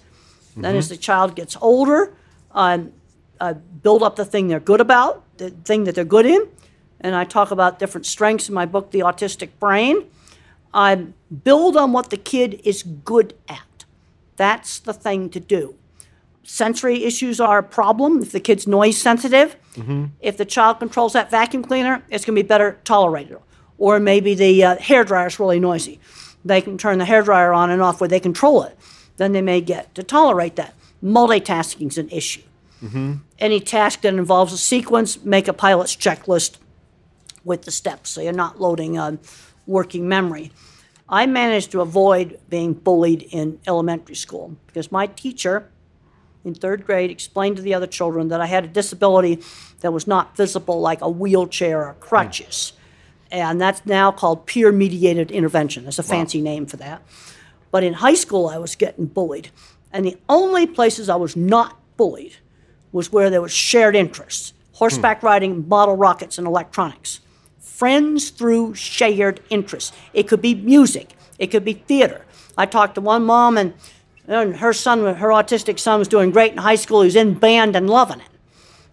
Then, 0.57 0.74
as 0.74 0.89
the 0.89 0.97
child 0.97 1.37
gets 1.37 1.57
older, 1.61 2.12
um, 2.51 2.93
uh, 3.41 3.55
build 3.55 4.03
up 4.03 4.16
the 4.16 4.24
thing 4.24 4.49
they're 4.49 4.59
good 4.59 4.80
about, 4.80 5.22
the 5.37 5.51
thing 5.51 5.85
that 5.85 5.95
they're 5.95 6.05
good 6.05 6.26
in. 6.26 6.49
And 6.99 7.14
I 7.14 7.22
talk 7.22 7.53
about 7.53 7.78
different 7.78 8.05
strengths 8.05 8.49
in 8.49 8.55
my 8.57 8.66
book, 8.66 8.91
The 8.91 8.99
Autistic 8.99 9.51
Brain. 9.61 10.11
I 10.75 10.97
build 11.45 11.77
on 11.77 11.93
what 11.93 12.11
the 12.11 12.16
kid 12.16 12.61
is 12.64 12.83
good 12.83 13.35
at. 13.49 13.85
That's 14.37 14.81
the 14.81 14.93
thing 14.93 15.31
to 15.31 15.41
do. 15.41 15.77
Sensory 16.43 17.05
issues 17.05 17.41
are 17.41 17.59
a 17.59 17.62
problem 17.62 18.20
if 18.20 18.33
the 18.33 18.41
kid's 18.41 18.66
noise 18.66 18.99
sensitive. 18.99 19.57
Mm-hmm. 19.77 20.07
If 20.20 20.37
the 20.37 20.45
child 20.45 20.81
controls 20.81 21.14
that 21.14 21.31
vacuum 21.31 21.62
cleaner, 21.62 22.05
it's 22.11 22.25
going 22.25 22.37
to 22.37 22.43
be 22.43 22.47
better 22.47 22.81
tolerated. 22.85 23.39
Or 23.79 24.01
maybe 24.01 24.35
the 24.35 24.64
uh, 24.64 24.77
hair 24.77 25.05
dryer 25.05 25.29
is 25.29 25.39
really 25.39 25.61
noisy. 25.61 26.01
They 26.45 26.61
can 26.61 26.77
turn 26.77 26.99
the 26.99 27.05
hair 27.05 27.22
dryer 27.22 27.53
on 27.53 27.70
and 27.70 27.81
off 27.81 28.01
where 28.01 28.09
they 28.09 28.20
control 28.20 28.64
it. 28.64 28.77
Then 29.16 29.33
they 29.33 29.41
may 29.41 29.61
get 29.61 29.95
to 29.95 30.03
tolerate 30.03 30.57
that. 30.57 30.75
Multitasking 31.03 31.89
is 31.89 31.99
an 31.99 32.11
issue. 32.11 32.43
Mm-hmm. 32.83 33.14
Any 33.39 33.61
task 33.61 34.03
that 34.03 34.12
involves 34.12 34.53
a 34.53 34.59
sequence, 34.59 35.22
make 35.25 35.49
a 35.49 35.53
pilot's 35.53 35.97
checklist 35.97 36.59
with 37.45 37.62
the 37.62 37.70
steps 37.70 38.11
so 38.11 38.20
you're 38.20 38.33
not 38.33 38.61
loading 38.61 38.99
on 38.99 39.18
working 39.67 40.09
memory. 40.09 40.53
I 41.09 41.27
managed 41.27 41.71
to 41.73 41.81
avoid 41.81 42.39
being 42.49 42.73
bullied 42.73 43.23
in 43.23 43.61
elementary 43.67 44.15
school 44.15 44.57
because 44.67 44.91
my 44.91 45.07
teacher 45.07 45.71
in 46.45 46.55
third 46.55 46.85
grade 46.85 47.11
explained 47.11 47.57
to 47.57 47.62
the 47.62 47.75
other 47.75 47.87
children 47.87 48.29
that 48.29 48.41
I 48.41 48.47
had 48.47 48.65
a 48.65 48.69
disability 48.69 49.43
that 49.81 49.93
was 49.93 50.07
not 50.07 50.37
visible, 50.37 50.81
like 50.81 51.01
a 51.01 51.09
wheelchair 51.09 51.87
or 51.87 51.95
crutches. 51.95 52.73
And 53.31 53.61
that's 53.61 53.85
now 53.87 54.12
called 54.12 54.47
peer 54.47 54.71
mediated 54.71 55.31
intervention. 55.31 55.85
That's 55.85 55.99
a 55.99 56.03
fancy 56.03 56.41
name 56.41 56.67
for 56.67 56.77
that. 56.77 57.03
But 57.71 57.83
in 57.83 57.95
high 57.95 58.15
school, 58.15 58.49
I 58.49 58.59
was 58.59 58.77
getting 58.77 59.07
bullied. 59.07 59.51
And 59.93 60.05
the 60.05 60.17
only 60.29 60.67
places 60.67 61.09
I 61.09 61.17
was 61.17 61.35
not 61.35 61.79
bullied 61.97 62.37
was 62.93 63.12
where 63.12 63.31
there 63.31 63.43
was 63.43 63.53
shared 63.53 63.97
interests 63.97 64.53
horseback 64.75 65.21
hmm. 65.21 65.27
riding, 65.27 65.69
model 65.69 65.97
rockets, 65.97 66.37
and 66.39 66.47
electronics 66.47 67.21
friends 67.75 68.31
through 68.31 68.72
shared 68.75 69.41
interests. 69.51 69.93
It 70.12 70.29
could 70.29 70.41
be 70.41 70.55
music, 70.55 71.14
it 71.39 71.49
could 71.49 71.64
be 71.64 71.72
theater. 71.72 72.25
I 72.57 72.66
talked 72.66 72.95
to 72.95 73.01
one 73.01 73.25
mom, 73.25 73.59
and, 73.59 73.75
and 74.29 74.57
her 74.57 74.72
son, 74.72 75.16
her 75.16 75.29
autistic 75.31 75.81
son, 75.81 75.99
was 75.99 76.07
doing 76.07 76.31
great 76.31 76.53
in 76.53 76.59
high 76.59 76.77
school. 76.77 77.03
He 77.03 77.07
was 77.07 77.16
in 77.16 77.35
band 77.35 77.75
and 77.75 77.91
loving 77.91 78.20
it. 78.20 78.29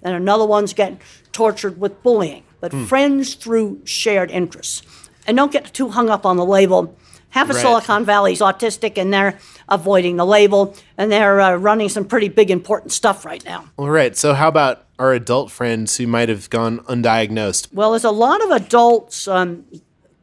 And 0.01 0.15
another 0.15 0.45
one's 0.47 0.73
getting 0.73 0.99
tortured 1.31 1.79
with 1.79 2.01
bullying. 2.01 2.43
But 2.59 2.73
friends 2.73 3.35
through 3.35 3.81
shared 3.85 4.31
interests. 4.31 4.81
And 5.27 5.37
don't 5.37 5.51
get 5.51 5.71
too 5.73 5.89
hung 5.89 6.09
up 6.09 6.25
on 6.25 6.37
the 6.37 6.45
label. 6.45 6.97
Half 7.29 7.49
of 7.51 7.55
Right. 7.55 7.61
Silicon 7.61 8.03
Valley's 8.03 8.39
autistic, 8.41 8.97
and 8.97 9.13
they're 9.13 9.37
avoiding 9.69 10.17
the 10.17 10.25
label, 10.25 10.75
and 10.97 11.11
they're 11.11 11.39
uh, 11.39 11.55
running 11.55 11.87
some 11.87 12.05
pretty 12.05 12.29
big, 12.29 12.49
important 12.49 12.91
stuff 12.91 13.25
right 13.25 13.45
now. 13.45 13.69
All 13.77 13.89
right. 13.89 14.17
So, 14.17 14.33
how 14.33 14.47
about 14.47 14.85
our 15.01 15.13
adult 15.13 15.49
friends 15.49 15.97
who 15.97 16.05
might 16.05 16.29
have 16.29 16.47
gone 16.51 16.77
undiagnosed? 16.81 17.73
Well, 17.73 17.89
there's 17.89 18.03
a 18.03 18.11
lot 18.11 18.43
of 18.43 18.51
adults 18.51 19.27
um, 19.27 19.65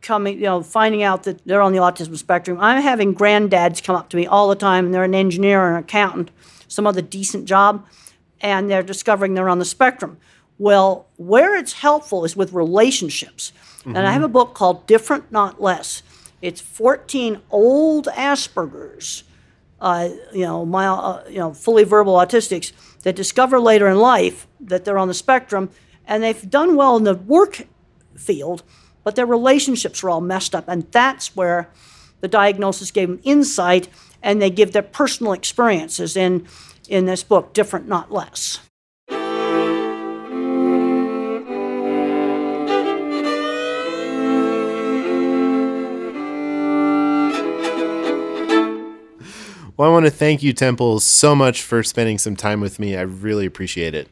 coming, 0.02 0.36
you 0.36 0.44
know, 0.44 0.62
finding 0.62 1.02
out 1.02 1.24
that 1.24 1.44
they're 1.44 1.60
on 1.60 1.72
the 1.72 1.80
autism 1.80 2.16
spectrum. 2.16 2.58
I'm 2.60 2.80
having 2.80 3.12
granddads 3.12 3.82
come 3.82 3.96
up 3.96 4.08
to 4.10 4.16
me 4.16 4.28
all 4.28 4.48
the 4.48 4.54
time, 4.54 4.86
and 4.86 4.94
they're 4.94 5.02
an 5.02 5.16
engineer 5.16 5.60
or 5.60 5.70
an 5.72 5.82
accountant, 5.82 6.30
some 6.68 6.86
other 6.86 7.02
decent 7.02 7.46
job, 7.46 7.84
and 8.40 8.70
they're 8.70 8.84
discovering 8.84 9.34
they're 9.34 9.48
on 9.48 9.58
the 9.58 9.64
spectrum. 9.64 10.16
Well, 10.58 11.08
where 11.16 11.56
it's 11.56 11.72
helpful 11.72 12.24
is 12.24 12.36
with 12.36 12.52
relationships. 12.52 13.52
And 13.84 13.98
I 13.98 14.12
have 14.12 14.22
a 14.22 14.28
book 14.28 14.54
called 14.54 14.86
Different 14.86 15.32
Not 15.32 15.60
Less. 15.62 16.02
It's 16.40 16.60
14 16.60 17.40
old 17.50 18.06
Asperger's 18.06 19.24
uh, 19.80 20.08
you 20.32 20.44
know, 20.44 20.64
my, 20.66 20.86
uh, 20.86 21.24
you 21.28 21.38
know, 21.38 21.52
fully 21.52 21.84
verbal 21.84 22.14
autistics 22.14 22.72
that 23.08 23.16
discover 23.16 23.58
later 23.58 23.88
in 23.88 23.96
life 23.96 24.46
that 24.60 24.84
they're 24.84 24.98
on 24.98 25.08
the 25.08 25.14
spectrum, 25.14 25.70
and 26.06 26.22
they've 26.22 26.50
done 26.50 26.76
well 26.76 26.94
in 26.94 27.04
the 27.04 27.14
work 27.14 27.66
field, 28.14 28.62
but 29.02 29.16
their 29.16 29.24
relationships 29.24 30.04
are 30.04 30.10
all 30.10 30.20
messed 30.20 30.54
up, 30.54 30.68
and 30.68 30.86
that's 30.92 31.34
where 31.34 31.70
the 32.20 32.28
diagnosis 32.28 32.90
gave 32.90 33.08
them 33.08 33.20
insight, 33.22 33.88
and 34.22 34.42
they 34.42 34.50
give 34.50 34.72
their 34.72 34.82
personal 34.82 35.32
experiences 35.32 36.18
in 36.18 36.46
in 36.86 37.06
this 37.06 37.22
book, 37.22 37.54
different, 37.54 37.88
not 37.88 38.12
less. 38.12 38.60
Well, 49.78 49.88
I 49.88 49.92
want 49.92 50.06
to 50.06 50.10
thank 50.10 50.42
you, 50.42 50.52
Temple, 50.52 50.98
so 50.98 51.36
much 51.36 51.62
for 51.62 51.84
spending 51.84 52.18
some 52.18 52.34
time 52.34 52.60
with 52.60 52.80
me. 52.80 52.96
I 52.96 53.02
really 53.02 53.46
appreciate 53.46 53.94
it. 53.94 54.08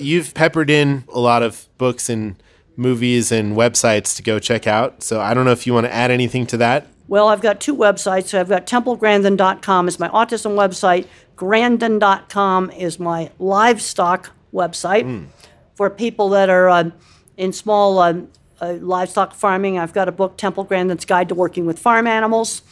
You've 0.00 0.34
peppered 0.34 0.70
in 0.70 1.04
a 1.08 1.20
lot 1.20 1.44
of 1.44 1.68
books 1.78 2.10
and 2.10 2.34
movies 2.76 3.30
and 3.30 3.56
websites 3.56 4.16
to 4.16 4.24
go 4.24 4.40
check 4.40 4.66
out. 4.66 5.04
So 5.04 5.20
I 5.20 5.32
don't 5.32 5.44
know 5.44 5.52
if 5.52 5.68
you 5.68 5.72
want 5.72 5.86
to 5.86 5.94
add 5.94 6.10
anything 6.10 6.46
to 6.48 6.56
that. 6.56 6.88
Well, 7.06 7.28
I've 7.28 7.40
got 7.40 7.60
two 7.60 7.76
websites. 7.76 8.26
So 8.30 8.40
I've 8.40 8.48
got 8.48 8.66
templegrandin.com 8.66 9.86
is 9.86 10.00
my 10.00 10.08
autism 10.08 10.56
website. 10.56 11.06
Grandin.com 11.36 12.72
is 12.72 12.98
my 12.98 13.30
livestock 13.38 14.32
website 14.52 15.28
for 15.76 15.90
people 15.90 16.28
that 16.30 16.50
are 16.50 16.68
uh, 16.68 16.90
in 17.36 17.52
small 17.52 18.00
uh, 18.00 18.14
uh, 18.60 18.72
livestock 18.80 19.32
farming. 19.32 19.78
I've 19.78 19.92
got 19.92 20.08
a 20.08 20.12
book, 20.12 20.36
Temple 20.36 20.64
Grandin's 20.64 21.04
Guide 21.04 21.28
to 21.28 21.36
Working 21.36 21.66
with 21.66 21.78
Farm 21.78 22.08
Animals. 22.08 22.62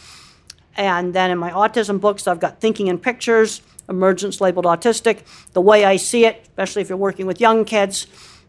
And 0.77 1.15
then 1.15 1.31
in 1.31 1.39
my 1.39 1.51
autism 1.51 2.01
books, 2.01 2.27
I've 2.27 2.41
got 2.41 2.61
Thinking 2.61 2.87
in 2.87 2.99
Pictures, 2.99 3.63
Emergence 3.89 4.41
Labeled 4.41 4.65
Autistic, 4.65 5.21
The 5.53 5.61
Way 5.61 5.85
I 5.85 5.97
See 5.97 6.25
It, 6.25 6.41
especially 6.43 6.83
if 6.83 6.89
you're 6.89 6.99
working 6.99 7.27
with 7.27 7.41
young 7.41 7.65
kids, 7.65 8.07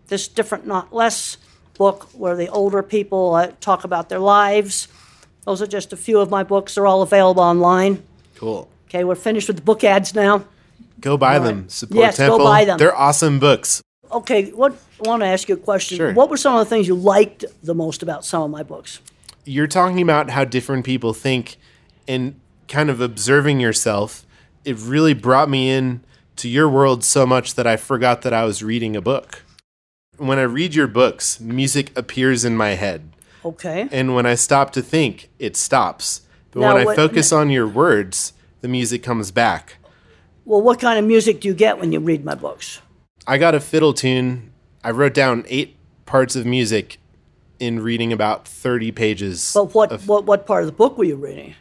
This 0.07 0.27
Different 0.27 0.65
Not 0.65 0.93
Less 0.93 1.37
book, 1.77 2.09
where 2.13 2.35
the 2.35 2.47
older 2.47 2.83
people 2.83 3.35
uh, 3.35 3.51
talk 3.59 3.83
about 3.83 4.09
their 4.09 4.19
lives. 4.19 4.87
Those 5.45 5.61
are 5.61 5.67
just 5.67 5.91
a 5.91 5.97
few 5.97 6.19
of 6.19 6.29
my 6.29 6.43
books. 6.43 6.75
They're 6.75 6.87
all 6.87 7.01
available 7.01 7.43
online. 7.43 8.03
Cool. 8.35 8.69
Okay, 8.87 9.03
we're 9.03 9.15
finished 9.15 9.47
with 9.47 9.57
the 9.57 9.63
book 9.63 9.83
ads 9.83 10.13
now. 10.13 10.45
Go 10.99 11.17
buy 11.17 11.39
them. 11.39 11.67
Support 11.67 11.99
Yes, 11.99 12.17
go 12.17 12.37
buy 12.37 12.63
them. 12.63 12.77
They're 12.77 12.95
awesome 12.95 13.39
books. 13.39 13.81
Okay, 14.11 14.51
what 14.51 14.73
I 15.03 15.09
want 15.09 15.21
to 15.21 15.25
ask 15.25 15.49
you 15.49 15.55
a 15.55 15.57
question. 15.57 15.97
Sure. 15.97 16.13
What 16.13 16.29
were 16.29 16.37
some 16.37 16.55
of 16.55 16.59
the 16.59 16.69
things 16.69 16.87
you 16.87 16.95
liked 16.95 17.43
the 17.63 17.73
most 17.73 18.03
about 18.03 18.23
some 18.23 18.43
of 18.43 18.51
my 18.51 18.63
books? 18.63 18.99
You're 19.43 19.67
talking 19.67 20.01
about 20.01 20.29
how 20.29 20.45
different 20.45 20.85
people 20.85 21.13
think 21.13 21.57
and 22.07 22.39
kind 22.67 22.89
of 22.89 23.01
observing 23.01 23.59
yourself. 23.59 24.25
It 24.65 24.77
really 24.79 25.13
brought 25.13 25.49
me 25.49 25.69
in 25.69 26.03
to 26.37 26.47
your 26.49 26.69
world 26.69 27.03
so 27.03 27.25
much 27.25 27.55
that 27.55 27.67
I 27.67 27.75
forgot 27.77 28.21
that 28.23 28.33
I 28.33 28.43
was 28.45 28.63
reading 28.63 28.95
a 28.95 29.01
book. 29.01 29.43
When 30.17 30.39
I 30.39 30.43
read 30.43 30.73
your 30.75 30.87
books, 30.87 31.39
music 31.39 31.91
appears 31.97 32.45
in 32.45 32.55
my 32.55 32.71
head. 32.71 33.09
Okay. 33.43 33.87
And 33.91 34.15
when 34.15 34.25
I 34.25 34.35
stop 34.35 34.71
to 34.73 34.81
think, 34.81 35.29
it 35.39 35.57
stops. 35.57 36.21
But 36.51 36.61
Now, 36.61 36.73
when 36.73 36.81
I 36.81 36.85
what- 36.85 36.95
focus 36.95 37.31
on 37.33 37.49
your 37.49 37.67
words, 37.67 38.33
the 38.61 38.67
music 38.67 39.03
comes 39.03 39.31
back. 39.31 39.77
Well, 40.45 40.61
what 40.61 40.79
kind 40.79 40.99
of 40.99 41.05
music 41.05 41.41
do 41.41 41.47
you 41.47 41.53
get 41.53 41.79
when 41.79 41.91
you 41.91 41.99
read 41.99 42.23
my 42.23 42.35
books? 42.35 42.81
I 43.27 43.37
got 43.37 43.55
a 43.55 43.59
fiddle 43.59 43.93
tune. 43.93 44.51
I 44.83 44.91
wrote 44.91 45.13
down 45.13 45.45
eight 45.47 45.75
parts 46.05 46.35
of 46.35 46.45
music 46.45 46.99
in 47.59 47.79
reading 47.81 48.11
about 48.11 48.47
30 48.47 48.91
pages. 48.91 49.51
But 49.53 49.73
what, 49.73 49.91
of- 49.91 50.07
what 50.07 50.25
what 50.25 50.45
part 50.45 50.63
of 50.63 50.67
the 50.67 50.73
book 50.73 50.97
were 50.97 51.05
you 51.05 51.15
reading? 51.15 51.55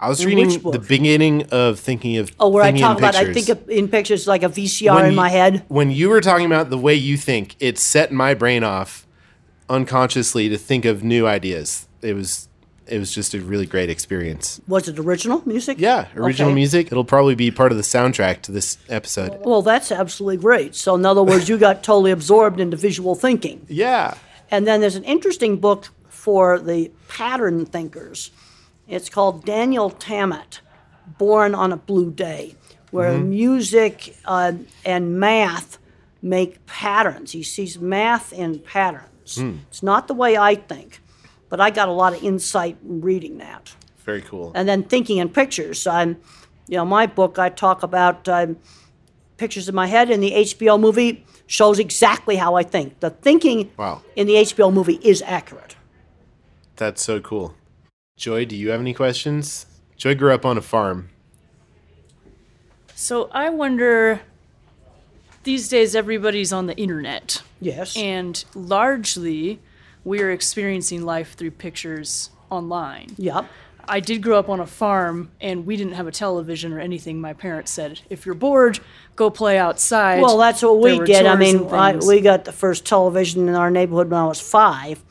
I 0.00 0.08
was 0.08 0.20
in 0.20 0.28
reading 0.28 0.70
the 0.70 0.78
beginning 0.78 1.44
of 1.50 1.80
thinking 1.80 2.18
of 2.18 2.30
Oh, 2.38 2.48
where 2.48 2.62
I 2.62 2.70
talk 2.70 2.98
about 2.98 3.16
I 3.16 3.32
think 3.32 3.48
of, 3.48 3.68
in 3.68 3.88
pictures 3.88 4.28
like 4.28 4.42
a 4.44 4.48
VCR 4.48 4.94
When 4.94 5.04
in 5.06 5.10
you- 5.12 5.16
my 5.16 5.28
head. 5.28 5.64
When 5.68 5.90
you 5.90 6.08
were 6.08 6.20
talking 6.20 6.46
about 6.46 6.70
the 6.70 6.78
way 6.78 6.94
you 6.94 7.16
think, 7.16 7.56
it 7.58 7.78
set 7.78 8.12
my 8.12 8.34
brain 8.34 8.62
off 8.62 9.06
unconsciously 9.68 10.48
to 10.48 10.56
think 10.58 10.84
of 10.84 11.02
new 11.04 11.26
ideas. 11.26 11.88
It 12.02 12.14
was 12.14 12.48
it 12.86 12.98
was 12.98 13.12
just 13.14 13.34
a 13.34 13.40
really 13.40 13.66
great 13.66 13.90
experience. 13.90 14.62
Was 14.66 14.88
it 14.88 14.98
original 14.98 15.42
music? 15.44 15.76
Yeah, 15.78 16.06
original 16.16 16.48
Okay. 16.48 16.54
music. 16.54 16.86
It'll 16.86 17.04
probably 17.04 17.34
be 17.34 17.50
part 17.50 17.70
of 17.70 17.76
the 17.76 17.84
soundtrack 17.84 18.40
to 18.42 18.52
this 18.52 18.78
episode. 18.88 19.40
Well, 19.44 19.60
that's 19.60 19.92
absolutely 19.92 20.38
great. 20.38 20.74
So, 20.74 20.94
in 20.94 21.04
other 21.04 21.22
words, 21.22 21.50
you 21.50 21.58
got 21.58 21.82
totally 21.82 22.12
absorbed 22.12 22.60
into 22.60 22.78
visual 22.78 23.14
thinking. 23.14 23.66
Yeah. 23.68 24.14
And 24.50 24.66
then 24.66 24.80
there's 24.80 24.96
an 24.96 25.04
interesting 25.04 25.56
book 25.58 25.88
for 26.08 26.58
the 26.58 26.90
pattern 27.08 27.66
thinkers. 27.66 28.30
It's 28.88 29.08
called 29.08 29.44
Daniel 29.44 29.90
Tammet, 29.90 30.60
Born 31.18 31.54
on 31.54 31.72
a 31.72 31.76
Blue 31.76 32.10
Day, 32.10 32.54
where 32.90 33.18
music 33.18 34.16
uh, 34.24 34.52
and 34.84 35.20
math 35.20 35.78
make 36.22 36.64
patterns. 36.66 37.32
He 37.32 37.42
sees 37.42 37.78
math 37.78 38.32
in 38.32 38.58
patterns. 38.60 39.38
It's 39.68 39.82
not 39.82 40.08
the 40.08 40.14
way 40.14 40.38
I 40.38 40.54
think, 40.54 41.00
but 41.50 41.60
I 41.60 41.68
got 41.70 41.88
a 41.88 41.92
lot 41.92 42.14
of 42.16 42.24
insight 42.24 42.78
reading 42.82 43.36
that 43.38 43.74
Very 44.06 44.22
cool. 44.22 44.52
and 44.54 44.66
then 44.66 44.82
thinking 44.84 45.18
in 45.18 45.28
pictures. 45.28 45.86
I'm, 45.86 46.16
you 46.66 46.78
know, 46.78 46.86
my 46.86 47.06
book 47.06 47.38
I 47.38 47.50
talk 47.50 47.82
about 47.82 48.26
um, 48.26 48.56
pictures 49.36 49.68
in 49.68 49.74
my 49.74 49.86
head, 49.86 50.10
and 50.10 50.22
the 50.22 50.32
HBO 50.32 50.80
movie 50.80 51.26
shows 51.46 51.78
exactly 51.78 52.36
how 52.36 52.54
I 52.54 52.62
think. 52.62 53.00
The 53.00 53.10
thinking 53.10 53.70
Wow. 53.76 54.00
in 54.16 54.26
the 54.26 54.34
HBO 54.36 54.72
movie 54.72 54.98
is 55.02 55.20
accurate. 55.26 55.76
That's 56.76 57.02
so 57.02 57.20
cool. 57.20 57.54
Joy, 58.18 58.44
do 58.44 58.56
you 58.56 58.70
have 58.70 58.80
any 58.80 58.92
questions? 58.92 59.64
Joy 59.96 60.16
grew 60.16 60.34
up 60.34 60.44
on 60.44 60.58
a 60.58 60.60
farm. 60.60 61.08
So 62.96 63.30
I 63.32 63.48
wonder 63.48 64.20
these 65.44 65.68
days 65.68 65.94
everybody's 65.94 66.52
on 66.52 66.66
the 66.66 66.76
internet. 66.76 67.42
Yes. 67.60 67.96
And 67.96 68.44
largely 68.54 69.60
we're 70.04 70.32
experiencing 70.32 71.04
life 71.04 71.34
through 71.34 71.52
pictures 71.52 72.30
online. 72.50 73.14
yep. 73.16 73.46
I 73.90 74.00
did 74.00 74.22
grow 74.22 74.38
up 74.38 74.50
on 74.50 74.60
a 74.60 74.66
farm 74.66 75.30
and 75.40 75.64
we 75.64 75.76
didn't 75.76 75.94
have 75.94 76.06
a 76.06 76.12
television 76.12 76.74
or 76.74 76.80
anything. 76.80 77.22
My 77.22 77.32
parents 77.32 77.72
said, 77.72 78.00
if 78.10 78.26
you're 78.26 78.34
bored, 78.34 78.80
go 79.16 79.30
play 79.30 79.56
outside. 79.56 80.20
Well, 80.20 80.36
that's 80.36 80.60
what 80.60 80.82
There 80.82 80.92
we 80.92 80.98
were 80.98 81.06
did. 81.06 81.24
I 81.24 81.36
mean, 81.36 81.66
I, 81.68 81.96
we 81.96 82.20
got 82.20 82.44
the 82.44 82.52
first 82.52 82.84
television 82.84 83.48
in 83.48 83.54
our 83.54 83.70
neighborhood 83.70 84.10
when 84.10 84.20
I 84.20 84.26
was 84.26 84.40
five, 84.40 85.02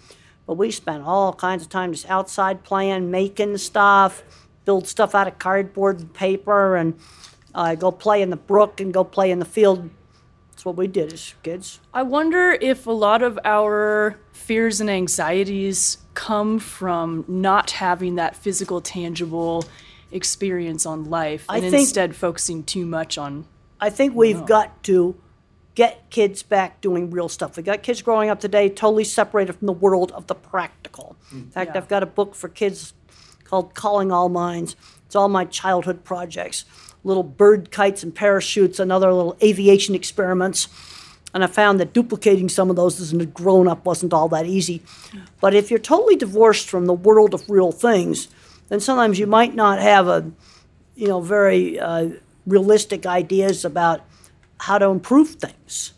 but 0.47 0.53
we 0.53 0.71
spent 0.71 1.03
all 1.03 1.33
kinds 1.33 1.61
of 1.61 1.69
time 1.69 1.91
just 1.93 2.09
outside 2.09 2.63
playing, 2.63 3.11
making 3.11 3.57
stuff, 3.57 4.23
build 4.65 4.87
stuff 4.87 5.13
out 5.13 5.27
of 5.27 5.37
cardboard 5.37 5.99
and 5.99 6.13
paper, 6.13 6.77
and 6.77 6.97
uh, 7.53 7.75
go 7.75 7.91
play 7.91 8.21
in 8.21 8.31
the 8.31 8.37
brook 8.37 8.79
and 8.79 8.93
go 8.93 9.03
play 9.03 9.29
in 9.29 9.39
the 9.39 9.45
field. 9.45 9.89
That's 10.51 10.65
what 10.65 10.77
we 10.77 10.87
did 10.87 11.13
as 11.13 11.35
kids. 11.43 11.79
I 11.93 12.01
wonder 12.01 12.57
if 12.59 12.87
a 12.87 12.91
lot 12.91 13.21
of 13.21 13.37
our 13.43 14.17
fears 14.31 14.81
and 14.81 14.89
anxieties 14.89 15.99
come 16.15 16.57
from 16.57 17.25
not 17.27 17.71
having 17.71 18.15
that 18.15 18.35
physical, 18.35 18.81
tangible 18.81 19.65
experience 20.11 20.85
on 20.85 21.09
life 21.09 21.45
I 21.49 21.57
and 21.57 21.63
think- 21.65 21.81
instead 21.81 22.15
focusing 22.15 22.63
too 22.63 22.85
much 22.85 23.17
on 23.17 23.45
I 23.79 23.91
think 23.91 24.15
we've 24.15 24.43
got 24.45 24.81
to 24.85 25.15
get 25.77 26.09
kids 26.09 26.41
back 26.41 26.81
doing 26.81 27.11
real 27.11 27.29
stuff. 27.29 27.55
We 27.55 27.61
got 27.61 27.83
kids 27.83 28.01
growing 28.01 28.31
up 28.31 28.39
today 28.39 28.67
totally 28.67 29.03
separated 29.03 29.53
from 29.53 29.67
the 29.67 29.73
world 29.73 30.11
of 30.13 30.25
the 30.25 30.33
practical. 30.33 31.15
In 31.31 31.51
fact, 31.51 31.71
Yeah. 31.75 31.77
I've 31.77 31.87
got 31.87 32.01
a 32.01 32.07
book 32.07 32.33
for 32.33 32.49
kids 32.49 32.95
called 33.43 33.75
Calling 33.75 34.11
All 34.11 34.27
Minds. 34.27 34.75
It's 35.05 35.15
all 35.15 35.29
my 35.29 35.45
childhood 35.45 36.03
projects 36.03 36.65
little 37.03 37.21
bird 37.23 37.69
kites 37.69 38.01
and 38.03 38.13
parachutes 38.13 38.79
and 38.79 38.91
other 38.91 39.13
little 39.13 39.37
aviation 39.41 39.93
experiments. 39.93 40.67
And 41.31 41.43
I 41.43 41.47
found 41.47 41.79
that 41.79 41.93
duplicating 41.93 42.49
some 42.49 42.71
of 42.71 42.75
those 42.75 42.99
as 42.99 43.13
a 43.13 43.25
grown 43.27 43.67
up 43.67 43.85
wasn't 43.85 44.13
all 44.13 44.27
that 44.29 44.47
easy. 44.47 44.81
But 45.39 45.53
if 45.53 45.69
you're 45.69 45.79
totally 45.79 46.15
divorced 46.15 46.67
from 46.67 46.87
the 46.87 46.93
world 46.93 47.35
of 47.35 47.47
real 47.47 47.71
things, 47.71 48.27
then 48.69 48.79
sometimes 48.79 49.19
you 49.19 49.27
might 49.27 49.53
not 49.53 49.79
have 49.79 50.07
a 50.07 50.31
you 50.95 51.07
know, 51.07 51.21
very 51.21 51.79
uh, 51.79 52.09
realistic 52.47 53.05
ideas 53.05 53.63
about 53.63 54.01
how 54.59 54.77
to 54.77 54.87
improve 54.87 55.31
things. 55.31 55.93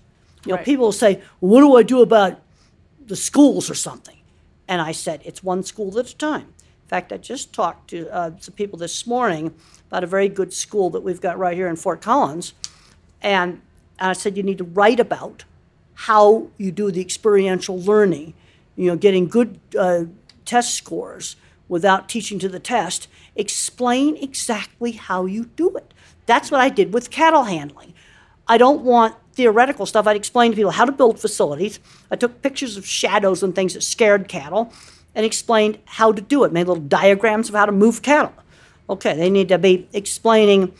You 0.45 0.51
know, 0.51 0.55
Right. 0.57 0.65
people 0.65 0.85
will 0.85 0.91
say, 0.91 1.21
well, 1.41 1.51
"What 1.51 1.61
do 1.61 1.75
I 1.77 1.83
do 1.83 2.01
about 2.01 2.39
the 3.05 3.15
schools 3.15 3.69
or 3.69 3.75
something?" 3.75 4.17
And 4.67 4.81
I 4.81 4.91
said, 4.91 5.21
"It's 5.25 5.43
one 5.43 5.63
school 5.63 5.97
at 5.99 6.09
a 6.09 6.15
time." 6.17 6.53
In 6.83 6.87
fact, 6.89 7.11
I 7.11 7.17
just 7.17 7.53
talked 7.53 7.89
to 7.91 8.09
uh, 8.13 8.31
some 8.39 8.53
people 8.55 8.79
this 8.79 9.05
morning 9.05 9.53
about 9.87 10.03
a 10.03 10.07
very 10.07 10.29
good 10.29 10.53
school 10.53 10.89
that 10.91 11.01
we've 11.01 11.21
got 11.21 11.37
right 11.37 11.55
here 11.55 11.67
in 11.67 11.75
Fort 11.75 12.01
Collins, 12.01 12.53
and 13.21 13.61
I 13.99 14.13
said, 14.13 14.37
"You 14.37 14.43
need 14.43 14.57
to 14.59 14.63
write 14.63 14.99
about 14.99 15.43
how 15.93 16.47
you 16.57 16.71
do 16.71 16.89
the 16.91 17.01
experiential 17.01 17.77
learning. 17.79 18.33
You 18.75 18.87
know, 18.87 18.95
getting 18.95 19.27
good 19.27 19.59
uh, 19.77 20.05
test 20.45 20.73
scores." 20.73 21.35
without 21.69 22.09
teaching 22.09 22.39
to 22.39 22.49
the 22.49 22.59
test, 22.59 23.07
explain 23.35 24.17
exactly 24.17 24.93
how 24.93 25.27
you 25.27 25.45
do 25.55 25.69
it. 25.77 25.93
That's 26.25 26.49
what 26.49 26.59
I 26.59 26.69
did 26.69 26.91
with 26.95 27.11
cattle 27.11 27.43
handling. 27.43 27.93
I 28.49 28.57
don't 28.57 28.81
want 28.81 29.15
theoretical 29.33 29.85
stuff. 29.85 30.07
I'd 30.07 30.15
explain 30.15 30.51
to 30.51 30.55
people 30.55 30.71
how 30.71 30.83
to 30.83 30.91
build 30.91 31.19
facilities. 31.19 31.79
I 32.09 32.15
took 32.15 32.41
pictures 32.41 32.75
of 32.75 32.85
shadows 32.85 33.43
and 33.43 33.53
things 33.53 33.75
that 33.75 33.83
scared 33.83 34.27
cattle 34.27 34.73
and 35.13 35.25
explained 35.25 35.77
how 35.85 36.11
to 36.11 36.21
do 36.21 36.43
it, 36.43 36.51
made 36.51 36.67
little 36.67 36.83
diagrams 36.83 37.47
of 37.47 37.55
how 37.55 37.67
to 37.67 37.71
move 37.71 38.01
cattle. 38.01 38.33
Okay, 38.89 39.15
they 39.15 39.29
need 39.29 39.49
to 39.49 39.59
be 39.59 39.87
explaining 39.93 40.73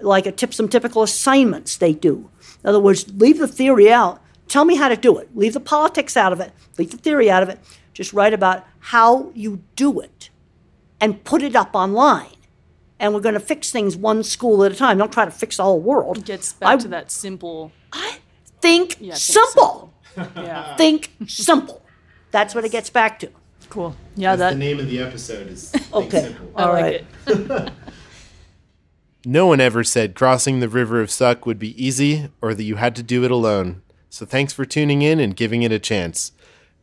like 0.00 0.24
a 0.24 0.32
tip 0.32 0.54
some 0.54 0.68
typical 0.68 1.02
assignments 1.02 1.76
they 1.76 1.92
do. 1.92 2.30
In 2.62 2.68
other 2.68 2.80
words, 2.80 3.12
leave 3.14 3.38
the 3.38 3.48
theory 3.48 3.90
out. 3.90 4.22
Tell 4.46 4.64
me 4.64 4.76
how 4.76 4.88
to 4.88 4.96
do 4.96 5.18
it. 5.18 5.36
Leave 5.36 5.54
the 5.54 5.60
politics 5.60 6.16
out 6.16 6.32
of 6.32 6.40
it. 6.40 6.52
Leave 6.78 6.92
the 6.92 6.96
theory 6.96 7.28
out 7.28 7.42
of 7.42 7.48
it. 7.48 7.58
Just 7.92 8.12
write 8.12 8.34
about 8.34 8.64
how 8.78 9.32
you 9.34 9.64
do 9.74 9.98
it 9.98 10.30
and 11.00 11.24
put 11.24 11.42
it 11.42 11.56
up 11.56 11.74
online. 11.74 12.35
And 12.98 13.12
we're 13.12 13.20
going 13.20 13.34
to 13.34 13.40
fix 13.40 13.70
things 13.70 13.96
one 13.96 14.22
school 14.22 14.64
at 14.64 14.72
a 14.72 14.74
time. 14.74 14.96
Don't 14.98 15.12
try 15.12 15.24
to 15.26 15.30
fix 15.30 15.58
the 15.58 15.64
whole 15.64 15.80
world. 15.80 16.24
gets 16.24 16.52
back 16.54 16.68
I 16.68 16.76
to 16.82 16.88
that 16.88 17.10
simple 17.10 17.72
I 17.92 18.18
Think 18.62 18.96
Yeah, 19.00 19.14
think 19.14 19.20
simple. 19.20 19.92
yeah 20.16 20.76
Think 20.78 21.10
simple. 21.26 21.82
That's 22.30 22.54
what 22.54 22.64
it 22.64 22.72
gets 22.72 22.88
back 22.90 23.18
to. 23.20 23.30
cool 23.68 23.94
yeah 24.16 24.34
That's 24.36 24.52
that 24.54 24.58
the 24.58 24.64
name 24.64 24.80
of 24.80 24.88
the 24.88 25.00
episode 25.00 25.48
is 25.48 25.74
Okay. 25.92 26.34
I 26.56 26.62
All 26.62 26.72
like 26.72 27.04
No 29.24 29.46
one 29.46 29.60
ever 29.60 29.82
said 29.84 30.14
crossing 30.14 30.60
the 30.60 30.68
River 30.68 31.00
of 31.00 31.10
Suck 31.10 31.46
would 31.46 31.58
be 31.58 31.82
easy 31.84 32.30
or 32.40 32.54
that 32.54 32.62
you 32.62 32.76
had 32.76 32.94
to 32.96 33.02
do 33.02 33.24
it 33.24 33.30
alone. 33.30 33.82
So 34.08 34.24
thanks 34.24 34.52
for 34.52 34.64
tuning 34.64 35.02
in 35.02 35.18
and 35.20 35.34
giving 35.36 35.62
it 35.62 35.72
a 35.72 35.78
chance. 35.80 36.30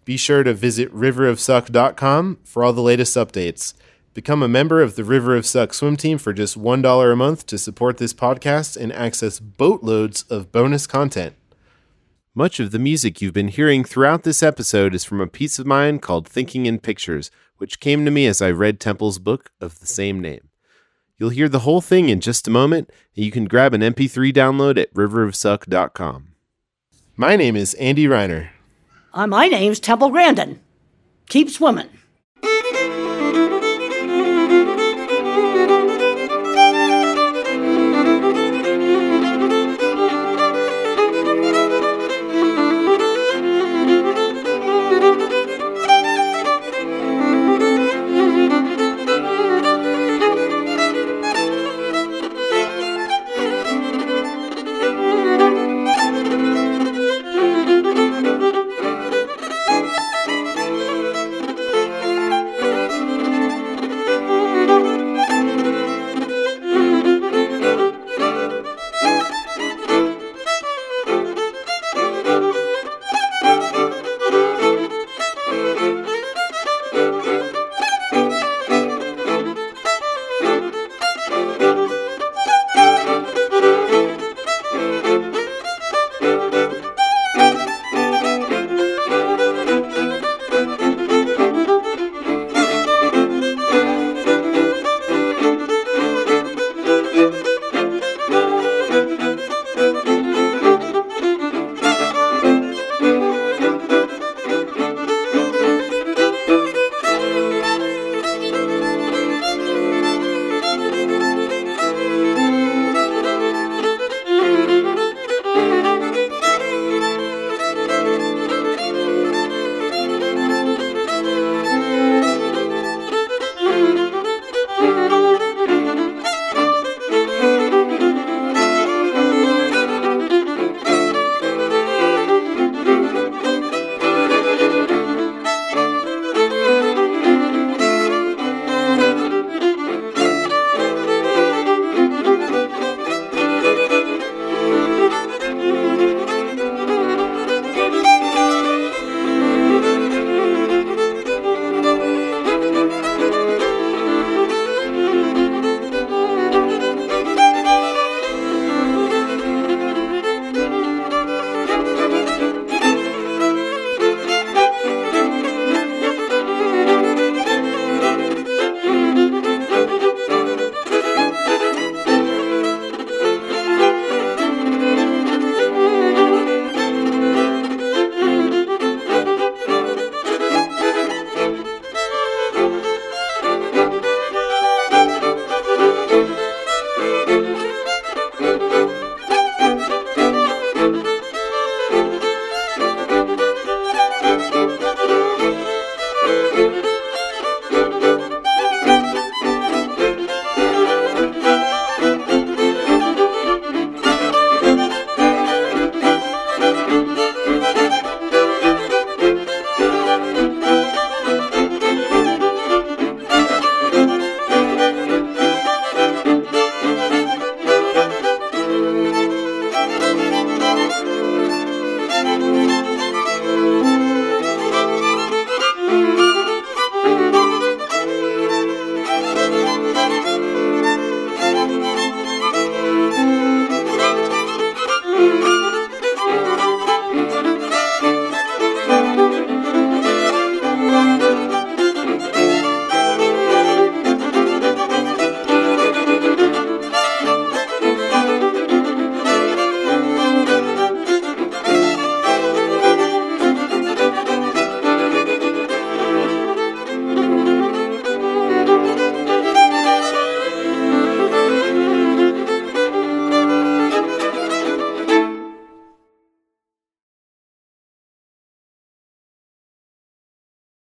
Be 0.06 0.18
sure 0.18 0.44
to 0.44 0.54
visit 0.54 0.94
riverofsuck.com 0.94 2.40
for 2.44 2.64
all 2.64 2.74
the 2.74 2.82
latest 2.82 3.16
updates. 3.16 3.74
Become 4.14 4.44
a 4.44 4.48
member 4.48 4.80
of 4.80 4.96
the 4.96 5.04
River 5.04 5.36
of 5.36 5.44
Suck 5.44 5.74
swim 5.74 5.98
team 5.98 6.20
for 6.20 6.34
just 6.34 6.60
$1 6.60 7.12
a 7.12 7.16
month 7.16 7.48
to 7.48 7.58
support 7.58 7.98
this 7.98 8.14
podcast 8.14 8.78
and 8.78 8.94
access 8.94 9.40
boatloads 9.40 10.22
of 10.30 10.52
bonus 10.52 10.86
content. 10.86 11.34
Much 12.36 12.60
of 12.60 12.70
the 12.70 12.78
music 12.78 13.22
you've 13.22 13.34
been 13.34 13.48
hearing 13.48 13.84
throughout 13.84 14.22
this 14.22 14.44
episode 14.44 14.94
is 14.94 15.04
from 15.04 15.20
a 15.20 15.26
piece 15.26 15.58
of 15.58 15.66
mine 15.66 15.98
called 15.98 16.28
Thinking 16.28 16.68
in 16.68 16.78
Pictures, 16.78 17.32
which 17.58 17.80
came 17.80 18.06
to 18.06 18.12
me 18.12 18.28
as 18.28 18.40
I 18.40 18.52
read 18.52 18.80
Temple's 18.80 19.18
book 19.18 19.52
of 19.60 19.80
the 19.80 19.88
same 19.88 20.20
name. 20.20 20.48
You'll 21.18 21.30
hear 21.30 21.50
the 21.50 21.60
whole 21.60 21.82
thing 21.82 22.10
in 22.10 22.20
just 22.22 22.48
a 22.48 22.52
moment, 22.52 22.92
and 23.16 23.26
you 23.26 23.32
can 23.32 23.46
grab 23.46 23.74
an 23.74 23.82
MP3 23.82 24.32
download 24.32 24.80
at 24.80 24.94
riverofsuck.com. 24.94 26.28
My 27.18 27.36
name 27.36 27.56
is 27.56 27.74
Andy 27.76 28.06
Reiner. 28.06 28.50
Uh, 29.12 29.26
my 29.26 29.48
name's 29.48 29.80
Temple 29.80 30.10
Grandin. 30.10 30.60
Keep 31.30 31.50
swimming. 31.50 31.90